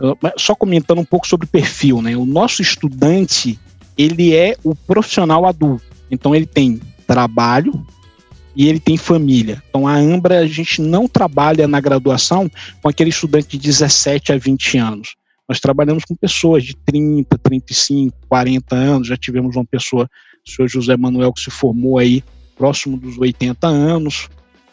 ah, 0.00 0.32
só 0.36 0.54
comentando 0.54 1.00
um 1.00 1.04
pouco 1.04 1.26
sobre 1.26 1.46
perfil, 1.46 2.02
né? 2.02 2.16
O 2.16 2.26
nosso 2.26 2.62
estudante, 2.62 3.58
ele 3.96 4.34
é 4.34 4.56
o 4.62 4.74
profissional 4.74 5.46
adulto. 5.46 5.84
Então 6.10 6.34
ele 6.34 6.46
tem 6.46 6.80
trabalho 7.06 7.72
e 8.54 8.68
ele 8.68 8.80
tem 8.80 8.96
família. 8.96 9.62
Então 9.68 9.86
a 9.86 9.94
Ambra 9.94 10.40
a 10.40 10.46
gente 10.46 10.80
não 10.80 11.08
trabalha 11.08 11.66
na 11.66 11.80
graduação 11.80 12.50
com 12.82 12.88
aquele 12.88 13.10
estudante 13.10 13.48
de 13.48 13.58
17 13.58 14.32
a 14.32 14.38
20 14.38 14.78
anos. 14.78 15.16
Nós 15.48 15.60
trabalhamos 15.60 16.04
com 16.04 16.14
pessoas 16.14 16.64
de 16.64 16.74
30, 16.74 17.38
35, 17.38 18.16
40 18.28 18.74
anos, 18.74 19.08
já 19.08 19.16
tivemos 19.16 19.54
uma 19.54 19.64
pessoa 19.64 20.08
o 20.46 20.50
senhor 20.50 20.68
José 20.68 20.96
Manuel, 20.96 21.32
que 21.32 21.40
se 21.40 21.50
formou 21.50 21.98
aí 21.98 22.22
próximo 22.56 22.96
dos 22.96 23.18
80 23.18 23.66
anos 23.66 24.28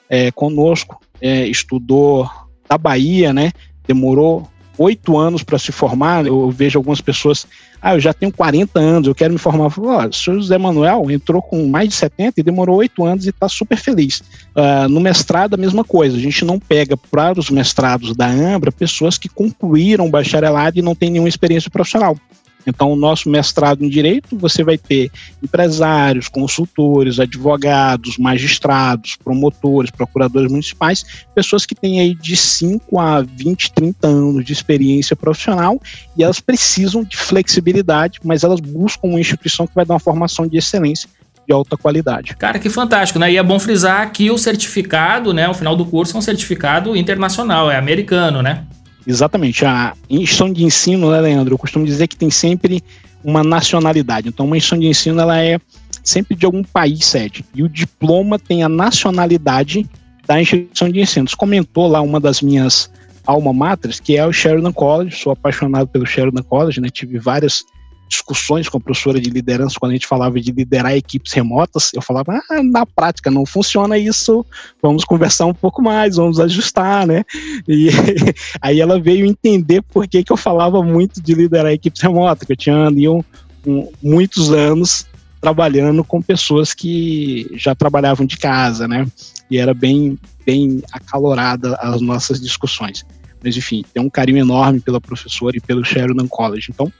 é, 0.09 0.31
conosco, 0.31 1.01
é, 1.19 1.47
estudou 1.47 2.29
da 2.69 2.77
Bahia, 2.77 3.33
né? 3.33 3.51
Demorou 3.85 4.47
oito 4.77 5.17
anos 5.17 5.43
para 5.43 5.59
se 5.59 5.71
formar. 5.71 6.25
Eu 6.25 6.49
vejo 6.49 6.77
algumas 6.79 7.01
pessoas, 7.01 7.45
ah, 7.81 7.95
eu 7.95 7.99
já 7.99 8.13
tenho 8.13 8.31
40 8.31 8.79
anos, 8.79 9.07
eu 9.07 9.15
quero 9.15 9.33
me 9.33 9.39
formar. 9.39 9.71
Ó, 9.77 10.07
o 10.07 10.13
senhor 10.13 10.37
José 10.37 10.57
Manuel 10.57 11.09
entrou 11.11 11.41
com 11.41 11.67
mais 11.67 11.89
de 11.89 11.95
70 11.95 12.39
e 12.39 12.43
demorou 12.43 12.77
oito 12.77 13.03
anos 13.03 13.25
e 13.25 13.29
está 13.29 13.49
super 13.49 13.77
feliz. 13.77 14.21
Uh, 14.55 14.87
no 14.89 14.99
mestrado, 14.99 15.53
a 15.53 15.57
mesma 15.57 15.83
coisa. 15.83 16.17
A 16.17 16.19
gente 16.19 16.45
não 16.45 16.59
pega 16.59 16.95
para 16.95 17.39
os 17.39 17.49
mestrados 17.49 18.15
da 18.15 18.27
Ambra 18.27 18.71
pessoas 18.71 19.17
que 19.17 19.29
concluíram 19.29 20.09
bacharelado 20.09 20.77
e 20.77 20.81
não 20.81 20.95
têm 20.95 21.09
nenhuma 21.09 21.29
experiência 21.29 21.69
profissional. 21.69 22.17
Então, 22.65 22.91
o 22.91 22.95
nosso 22.95 23.29
mestrado 23.29 23.83
em 23.83 23.89
Direito, 23.89 24.37
você 24.37 24.63
vai 24.63 24.77
ter 24.77 25.11
empresários, 25.41 26.27
consultores, 26.27 27.19
advogados, 27.19 28.17
magistrados, 28.17 29.15
promotores, 29.15 29.91
procuradores 29.91 30.51
municipais, 30.51 31.03
pessoas 31.35 31.65
que 31.65 31.75
têm 31.75 31.99
aí 31.99 32.15
de 32.15 32.35
5 32.35 32.99
a 32.99 33.21
20, 33.21 33.71
30 33.73 34.07
anos 34.07 34.45
de 34.45 34.53
experiência 34.53 35.15
profissional 35.15 35.79
e 36.17 36.23
elas 36.23 36.39
precisam 36.39 37.03
de 37.03 37.17
flexibilidade, 37.17 38.19
mas 38.23 38.43
elas 38.43 38.59
buscam 38.59 39.09
uma 39.09 39.19
instituição 39.19 39.67
que 39.67 39.75
vai 39.75 39.85
dar 39.85 39.95
uma 39.95 39.99
formação 39.99 40.47
de 40.47 40.57
excelência 40.57 41.09
de 41.45 41.53
alta 41.53 41.75
qualidade. 41.75 42.35
Cara, 42.37 42.57
que 42.57 42.69
fantástico, 42.69 43.19
né? 43.19 43.31
E 43.31 43.37
é 43.37 43.43
bom 43.43 43.59
frisar 43.59 44.11
que 44.11 44.31
o 44.31 44.37
certificado, 44.37 45.33
né, 45.33 45.49
o 45.49 45.53
final 45.53 45.75
do 45.75 45.85
curso 45.85 46.15
é 46.15 46.19
um 46.19 46.21
certificado 46.21 46.95
internacional, 46.95 47.69
é 47.69 47.77
americano, 47.77 48.41
né? 48.41 48.63
Exatamente. 49.05 49.65
A 49.65 49.93
instituição 50.09 50.51
de 50.51 50.63
ensino, 50.63 51.11
né, 51.11 51.19
Leandro? 51.19 51.53
Eu 51.53 51.57
costumo 51.57 51.85
dizer 51.85 52.07
que 52.07 52.15
tem 52.15 52.29
sempre 52.29 52.81
uma 53.23 53.43
nacionalidade. 53.43 54.29
Então, 54.29 54.45
uma 54.45 54.57
instituição 54.57 54.79
de 54.79 54.87
ensino 54.87 55.21
ela 55.21 55.41
é 55.41 55.59
sempre 56.03 56.35
de 56.35 56.45
algum 56.45 56.63
país 56.63 57.05
sede. 57.05 57.45
E 57.53 57.63
o 57.63 57.69
diploma 57.69 58.37
tem 58.37 58.63
a 58.63 58.69
nacionalidade 58.69 59.89
da 60.25 60.41
instituição 60.41 60.89
de 60.89 61.01
ensino. 61.01 61.27
Você 61.27 61.35
comentou 61.35 61.87
lá 61.87 62.01
uma 62.01 62.19
das 62.19 62.41
minhas 62.41 62.91
alma 63.25 63.53
maters, 63.53 63.99
que 63.99 64.17
é 64.17 64.25
o 64.25 64.33
Sheridan 64.33 64.73
College. 64.73 65.15
Sou 65.17 65.31
apaixonado 65.31 65.87
pelo 65.87 66.05
Sheridan 66.05 66.43
College, 66.43 66.81
né? 66.81 66.89
Tive 66.89 67.19
várias 67.19 67.63
discussões 68.07 68.69
com 68.69 68.77
a 68.77 68.81
professora 68.81 69.19
de 69.19 69.29
liderança 69.29 69.77
quando 69.79 69.91
a 69.91 69.95
gente 69.95 70.07
falava 70.07 70.39
de 70.39 70.51
liderar 70.51 70.95
equipes 70.95 71.33
remotas, 71.33 71.91
eu 71.93 72.01
falava, 72.01 72.41
ah, 72.49 72.63
na 72.63 72.85
prática 72.85 73.31
não 73.31 73.45
funciona 73.45 73.97
isso, 73.97 74.45
vamos 74.81 75.03
conversar 75.03 75.45
um 75.45 75.53
pouco 75.53 75.81
mais, 75.81 76.15
vamos 76.15 76.39
ajustar, 76.39 77.07
né? 77.07 77.23
E 77.67 77.89
aí 78.61 78.79
ela 78.79 78.99
veio 78.99 79.25
entender 79.25 79.81
por 79.81 80.07
que, 80.07 80.23
que 80.23 80.31
eu 80.31 80.37
falava 80.37 80.83
muito 80.83 81.21
de 81.21 81.33
liderar 81.33 81.71
equipes 81.71 82.01
remotas, 82.01 82.45
que 82.45 82.53
eu 82.53 82.57
tinha 82.57 82.87
ali 82.87 83.09
um, 83.09 83.23
um, 83.65 83.91
muitos 84.01 84.51
anos 84.51 85.07
trabalhando 85.41 86.03
com 86.03 86.21
pessoas 86.21 86.73
que 86.73 87.49
já 87.53 87.75
trabalhavam 87.75 88.25
de 88.25 88.37
casa, 88.37 88.87
né? 88.87 89.05
E 89.51 89.57
era 89.57 89.73
bem, 89.73 90.17
bem 90.45 90.81
acalorada 90.91 91.75
as 91.81 91.99
nossas 91.99 92.39
discussões. 92.39 93.05
Mas 93.43 93.57
enfim, 93.57 93.83
tem 93.93 94.01
um 94.01 94.09
carinho 94.09 94.37
enorme 94.37 94.79
pela 94.79 95.01
professora 95.01 95.57
e 95.57 95.59
pelo 95.59 95.83
Sheridan 95.83 96.27
College. 96.29 96.67
Então, 96.69 96.91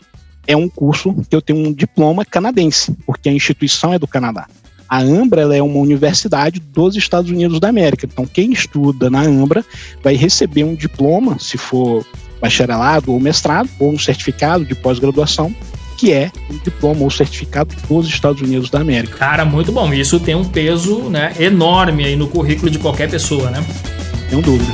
é 0.48 0.56
um 0.56 0.70
curso 0.70 1.14
que 1.30 1.36
eu 1.36 1.42
tenho 1.42 1.68
um 1.68 1.74
diploma 1.74 2.26
canadense, 2.26 2.96
porque 3.06 3.30
a 3.30 3.34
instituição 3.34 3.94
é 3.94 4.00
do 4.00 4.08
Canadá. 4.08 4.48
A 4.88 5.02
Ambra 5.02 5.42
é 5.56 5.62
uma 5.62 5.80
universidade 5.80 6.60
dos 6.60 6.96
Estados 6.96 7.32
Unidos 7.32 7.60
da 7.60 7.70
América. 7.70 8.06
Então, 8.06 8.26
quem 8.26 8.52
estuda 8.52 9.10
na 9.10 9.22
Ambra 9.22 9.66
vai 10.04 10.16
receber 10.16 10.64
um 10.64 10.76
diploma, 10.76 11.40
se 11.40 11.58
for 11.58 12.06
bacharelado 12.40 13.12
ou 13.12 13.20
mestrado, 13.20 13.70
ou 13.80 13.92
um 13.92 13.98
certificado 13.98 14.66
de 14.66 14.76
pós-graduação, 14.76 15.56
que 15.98 16.12
é 16.12 16.32
um 16.52 16.58
diploma 16.58 17.02
ou 17.02 17.10
certificado 17.10 17.74
dos 17.88 18.08
Estados 18.08 18.42
Unidos 18.42 18.70
da 18.70 18.82
América. 18.82 19.18
Cara, 19.18 19.46
muito 19.46 19.72
bom. 19.72 19.92
Isso 19.94 20.20
tem 20.20 20.36
um 20.36 20.44
peso 20.44 21.10
né, 21.10 21.34
enorme 21.40 22.04
aí 22.06 22.16
no 22.16 22.28
currículo 22.28 22.70
de 22.70 22.78
qualquer 22.78 23.10
pessoa, 23.10 23.50
né? 23.50 23.66
Sem 24.30 24.42
dúvida. 24.42 24.72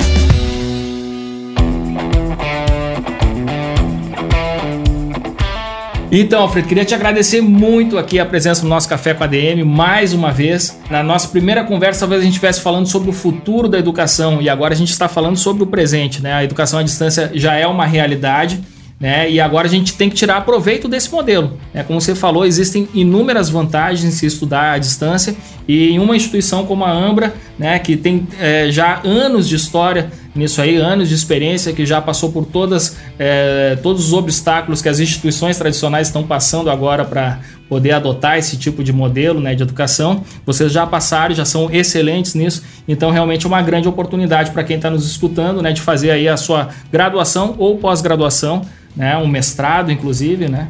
Então, 6.12 6.42
Alfredo, 6.42 6.68
queria 6.68 6.84
te 6.84 6.96
agradecer 6.96 7.40
muito 7.40 7.96
aqui 7.96 8.18
a 8.18 8.26
presença 8.26 8.64
no 8.64 8.70
nosso 8.70 8.90
Café 8.90 9.14
com 9.14 9.24
a 9.24 9.28
DM, 9.28 9.64
mais 9.64 10.12
uma 10.12 10.32
vez. 10.32 10.80
Na 10.90 11.04
nossa 11.04 11.28
primeira 11.28 11.64
conversa, 11.64 12.00
talvez 12.00 12.22
a 12.22 12.24
gente 12.24 12.34
estivesse 12.34 12.62
falando 12.62 12.88
sobre 12.88 13.12
o 13.12 13.14
futuro 13.14 13.68
da 13.68 13.78
educação 13.78 14.42
e 14.42 14.50
agora 14.50 14.74
a 14.74 14.78
gente 14.78 14.90
está 14.90 15.08
falando 15.08 15.38
sobre 15.38 15.62
o 15.62 15.68
presente, 15.68 16.20
né? 16.20 16.34
A 16.34 16.44
educação 16.44 16.80
à 16.80 16.84
distância 16.84 17.30
já 17.36 17.54
é 17.54 17.68
uma 17.68 17.86
realidade. 17.86 18.60
Né? 19.00 19.32
E 19.32 19.40
agora 19.40 19.66
a 19.66 19.70
gente 19.70 19.94
tem 19.94 20.10
que 20.10 20.16
tirar 20.16 20.42
proveito 20.42 20.86
desse 20.90 21.10
modelo. 21.10 21.58
Né? 21.74 21.84
Como 21.84 22.02
você 22.02 22.14
falou, 22.14 22.46
existem 22.46 22.86
inúmeras 22.94 23.50
vantagens 23.50 24.04
em 24.04 24.12
se 24.12 24.26
estudar 24.26 24.74
à 24.74 24.78
distância 24.78 25.38
e 25.66 25.92
em 25.92 26.00
uma 26.00 26.18
instituição 26.18 26.66
como 26.66 26.84
a 26.84 26.92
Ambra, 26.92 27.34
né, 27.58 27.80
que 27.80 27.96
tem 27.96 28.28
é, 28.38 28.70
já 28.70 29.00
anos 29.06 29.48
de 29.48 29.56
história 29.56 30.12
nisso 30.36 30.62
aí, 30.62 30.78
anos 30.78 31.10
de 31.10 31.16
experiência, 31.16 31.74
que 31.74 31.86
já 31.86 32.02
passou 32.02 32.32
por 32.32 32.46
todas, 32.46 32.98
é, 33.18 33.78
todos 33.82 34.08
os 34.08 34.14
obstáculos 34.14 34.82
que 34.82 34.90
as 34.90 35.00
instituições 35.00 35.58
tradicionais 35.58 36.08
estão 36.08 36.24
passando 36.24 36.70
agora 36.70 37.04
para 37.04 37.40
poder 37.68 37.92
adotar 37.92 38.38
esse 38.38 38.58
tipo 38.58 38.84
de 38.84 38.92
modelo 38.92 39.40
né, 39.40 39.54
de 39.54 39.64
educação. 39.64 40.24
Vocês 40.46 40.72
já 40.72 40.86
passaram, 40.88 41.36
já 41.36 41.46
são 41.46 41.72
excelentes 41.72 42.34
nisso, 42.34 42.64
então 42.88 43.12
realmente 43.12 43.46
é 43.46 43.48
uma 43.48 43.62
grande 43.62 43.88
oportunidade 43.88 44.52
para 44.52 44.64
quem 44.64 44.76
está 44.76 44.90
nos 44.90 45.06
escutando 45.06 45.62
né, 45.62 45.72
de 45.72 45.82
fazer 45.82 46.12
aí 46.12 46.28
a 46.28 46.36
sua 46.36 46.70
graduação 46.92 47.56
ou 47.58 47.78
pós-graduação 47.78 48.62
né, 48.96 49.16
um 49.18 49.28
mestrado, 49.28 49.92
inclusive, 49.92 50.50
né, 50.50 50.68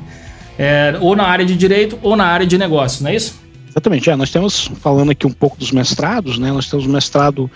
é, 0.57 0.97
ou 0.99 1.15
na 1.15 1.23
área 1.23 1.45
de 1.45 1.55
direito 1.55 1.97
ou 2.01 2.15
na 2.17 2.25
área 2.25 2.45
de 2.45 2.57
negócios, 2.57 3.01
não 3.01 3.09
é 3.09 3.15
isso? 3.15 3.39
Exatamente. 3.69 4.09
É, 4.09 4.15
nós 4.15 4.29
temos, 4.29 4.69
falando 4.81 5.11
aqui 5.11 5.25
um 5.25 5.31
pouco 5.31 5.57
dos 5.57 5.71
mestrados, 5.71 6.37
né, 6.37 6.51
nós 6.51 6.69
temos 6.69 6.85
mestrado 6.85 7.49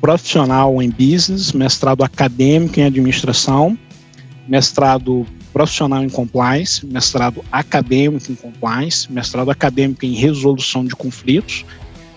profissional 0.00 0.80
em 0.82 0.90
business, 0.90 1.52
mestrado 1.52 2.02
acadêmico 2.02 2.80
em 2.80 2.84
administração, 2.84 3.78
mestrado 4.48 5.26
profissional 5.52 6.02
em 6.02 6.08
compliance, 6.08 6.86
mestrado 6.86 7.44
acadêmico 7.50 8.30
em 8.30 8.34
compliance, 8.34 9.10
mestrado 9.12 9.50
acadêmico 9.50 10.04
em 10.04 10.14
resolução 10.14 10.84
de 10.84 10.94
conflitos, 10.94 11.64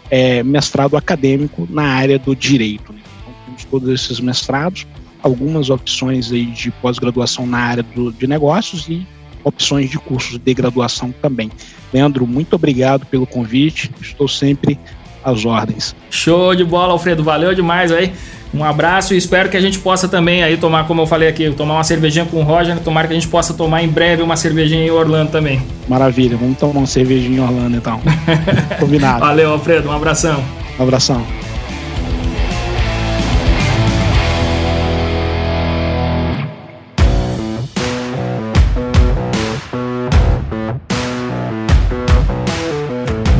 é, 0.09 0.43
mestrado 0.43 0.95
acadêmico 0.95 1.67
na 1.69 1.83
área 1.83 2.19
do 2.19 2.35
direito. 2.35 2.93
Né? 2.93 2.99
Então, 3.21 3.33
temos 3.45 3.63
todos 3.65 3.89
esses 3.89 4.19
mestrados 4.19 4.85
algumas 5.23 5.69
opções 5.69 6.31
aí 6.31 6.45
de 6.45 6.69
pós-graduação 6.69 7.47
na 7.47 7.57
área 7.57 7.81
do, 7.81 8.11
de 8.11 8.27
negócios 8.27 8.87
e 8.89 9.07
opções 9.43 9.89
de 9.89 9.97
cursos 9.97 10.37
de 10.37 10.53
graduação 10.53 11.13
também. 11.21 11.49
Leandro, 11.93 12.27
muito 12.27 12.55
obrigado 12.55 13.05
pelo 13.05 13.25
convite, 13.25 13.89
estou 14.01 14.27
sempre 14.27 14.77
às 15.23 15.45
ordens. 15.45 15.95
Show 16.09 16.55
de 16.55 16.63
bola, 16.63 16.93
Alfredo, 16.93 17.23
valeu 17.23 17.53
demais 17.53 17.91
aí. 17.91 18.13
Um 18.53 18.63
abraço 18.63 19.15
e 19.15 19.17
espero 19.17 19.49
que 19.49 19.57
a 19.57 19.61
gente 19.61 19.79
possa 19.79 20.07
também 20.07 20.43
aí 20.43 20.57
tomar, 20.57 20.85
como 20.85 21.01
eu 21.01 21.07
falei 21.07 21.27
aqui, 21.27 21.49
tomar 21.51 21.73
uma 21.73 21.83
cervejinha 21.83 22.23
com 22.25 22.37
o 22.37 22.43
Roger, 22.43 22.79
tomara 22.79 23.07
que 23.07 23.13
a 23.13 23.19
gente 23.19 23.27
possa 23.27 23.51
tomar 23.53 23.83
em 23.83 23.87
breve 23.87 24.21
uma 24.21 24.35
cervejinha 24.35 24.85
em 24.85 24.91
Orlando 24.91 25.31
também. 25.31 25.59
Maravilha, 25.87 26.37
vamos 26.37 26.59
tomar 26.59 26.81
uma 26.81 26.85
cervejinha 26.87 27.39
em 27.39 27.41
Orlando 27.41 27.75
então. 27.75 27.99
Combinado. 28.79 29.21
Valeu, 29.21 29.53
Alfredo, 29.53 29.89
um 29.89 29.91
abração. 29.91 30.43
Um 30.79 30.83
abração. 30.83 31.25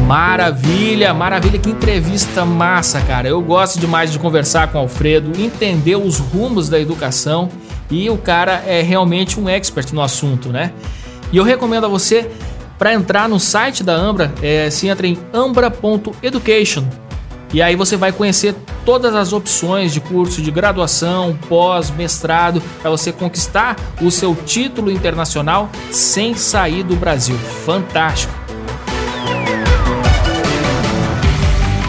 Maravilha, 0.06 1.14
maravilha, 1.14 1.58
que 1.58 1.70
entrevista 1.70 2.44
massa, 2.46 3.00
cara. 3.02 3.28
Eu 3.28 3.42
gosto 3.42 3.80
demais 3.80 4.12
de 4.12 4.20
conversar 4.20 4.72
com 4.72 4.78
o 4.78 4.82
Alfredo, 4.82 5.40
entender 5.42 5.96
os 5.96 6.20
rumos 6.20 6.68
da 6.68 6.80
educação 6.80 7.50
e 7.90 8.10
o 8.10 8.18
cara 8.18 8.64
é 8.68 8.82
realmente 8.82 9.40
um 9.40 9.48
expert 9.48 9.94
no 9.94 10.02
assunto, 10.02 10.50
né? 10.50 10.74
E 11.32 11.38
eu 11.38 11.44
recomendo 11.44 11.86
a 11.86 11.90
você 11.90 12.30
para 12.78 12.94
entrar 12.94 13.30
no 13.30 13.40
site 13.40 13.84
da 13.84 13.94
Ambra, 13.94 14.34
é, 14.42 14.70
se 14.70 14.88
entra 14.88 15.08
em 15.08 15.18
ambra.education 15.34 16.84
e 17.54 17.62
aí 17.62 17.76
você 17.76 17.96
vai 17.96 18.12
conhecer 18.12 18.56
todas 18.84 19.16
as 19.16 19.32
opções 19.32 19.94
de 19.94 20.02
curso 20.02 20.42
de 20.42 20.50
graduação, 20.50 21.38
pós, 21.48 21.92
mestrado, 21.92 22.62
para 22.82 22.90
você 22.90 23.12
conquistar 23.12 23.78
o 24.02 24.10
seu 24.10 24.36
título 24.36 24.92
internacional 24.92 25.70
sem 25.92 26.34
sair 26.34 26.84
do 26.84 26.96
Brasil. 26.96 27.38
Fantástico! 27.64 28.43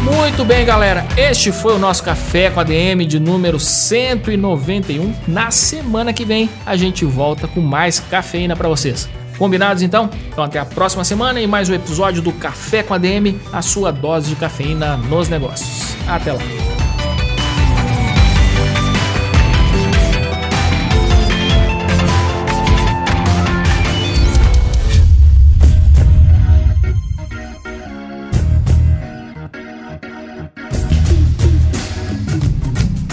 Muito 0.05 0.45
bem, 0.45 0.67
galera. 0.67 1.07
Este 1.17 1.51
foi 1.51 1.75
o 1.75 1.79
nosso 1.79 2.03
Café 2.03 2.51
com 2.51 2.61
a 2.61 2.63
DM 2.63 3.07
de 3.07 3.19
número 3.19 3.59
191. 3.59 5.15
Na 5.27 5.51
semana 5.51 6.13
que 6.13 6.27
vem 6.27 6.51
a 6.67 6.77
gente 6.77 7.07
volta 7.07 7.49
com 7.49 7.63
mais 7.63 8.01
cafeína 8.01 8.55
para 8.55 8.69
vocês. 8.69 9.09
Combinados 9.39 9.83
então? 9.83 10.11
Então 10.29 10.45
até 10.45 10.59
a 10.59 10.65
próxima 10.67 11.05
semana 11.05 11.41
e 11.41 11.47
mais 11.47 11.71
um 11.71 11.75
episódio 11.75 12.21
do 12.21 12.33
Café 12.33 12.83
com 12.83 12.93
a 12.93 12.99
DM, 12.99 13.41
a 13.51 13.63
sua 13.63 13.91
dose 13.91 14.29
de 14.29 14.37
cafeína 14.37 14.99
nos 14.99 15.31
negócios. 15.31 15.97
Até 16.07 16.33
lá. 16.33 16.74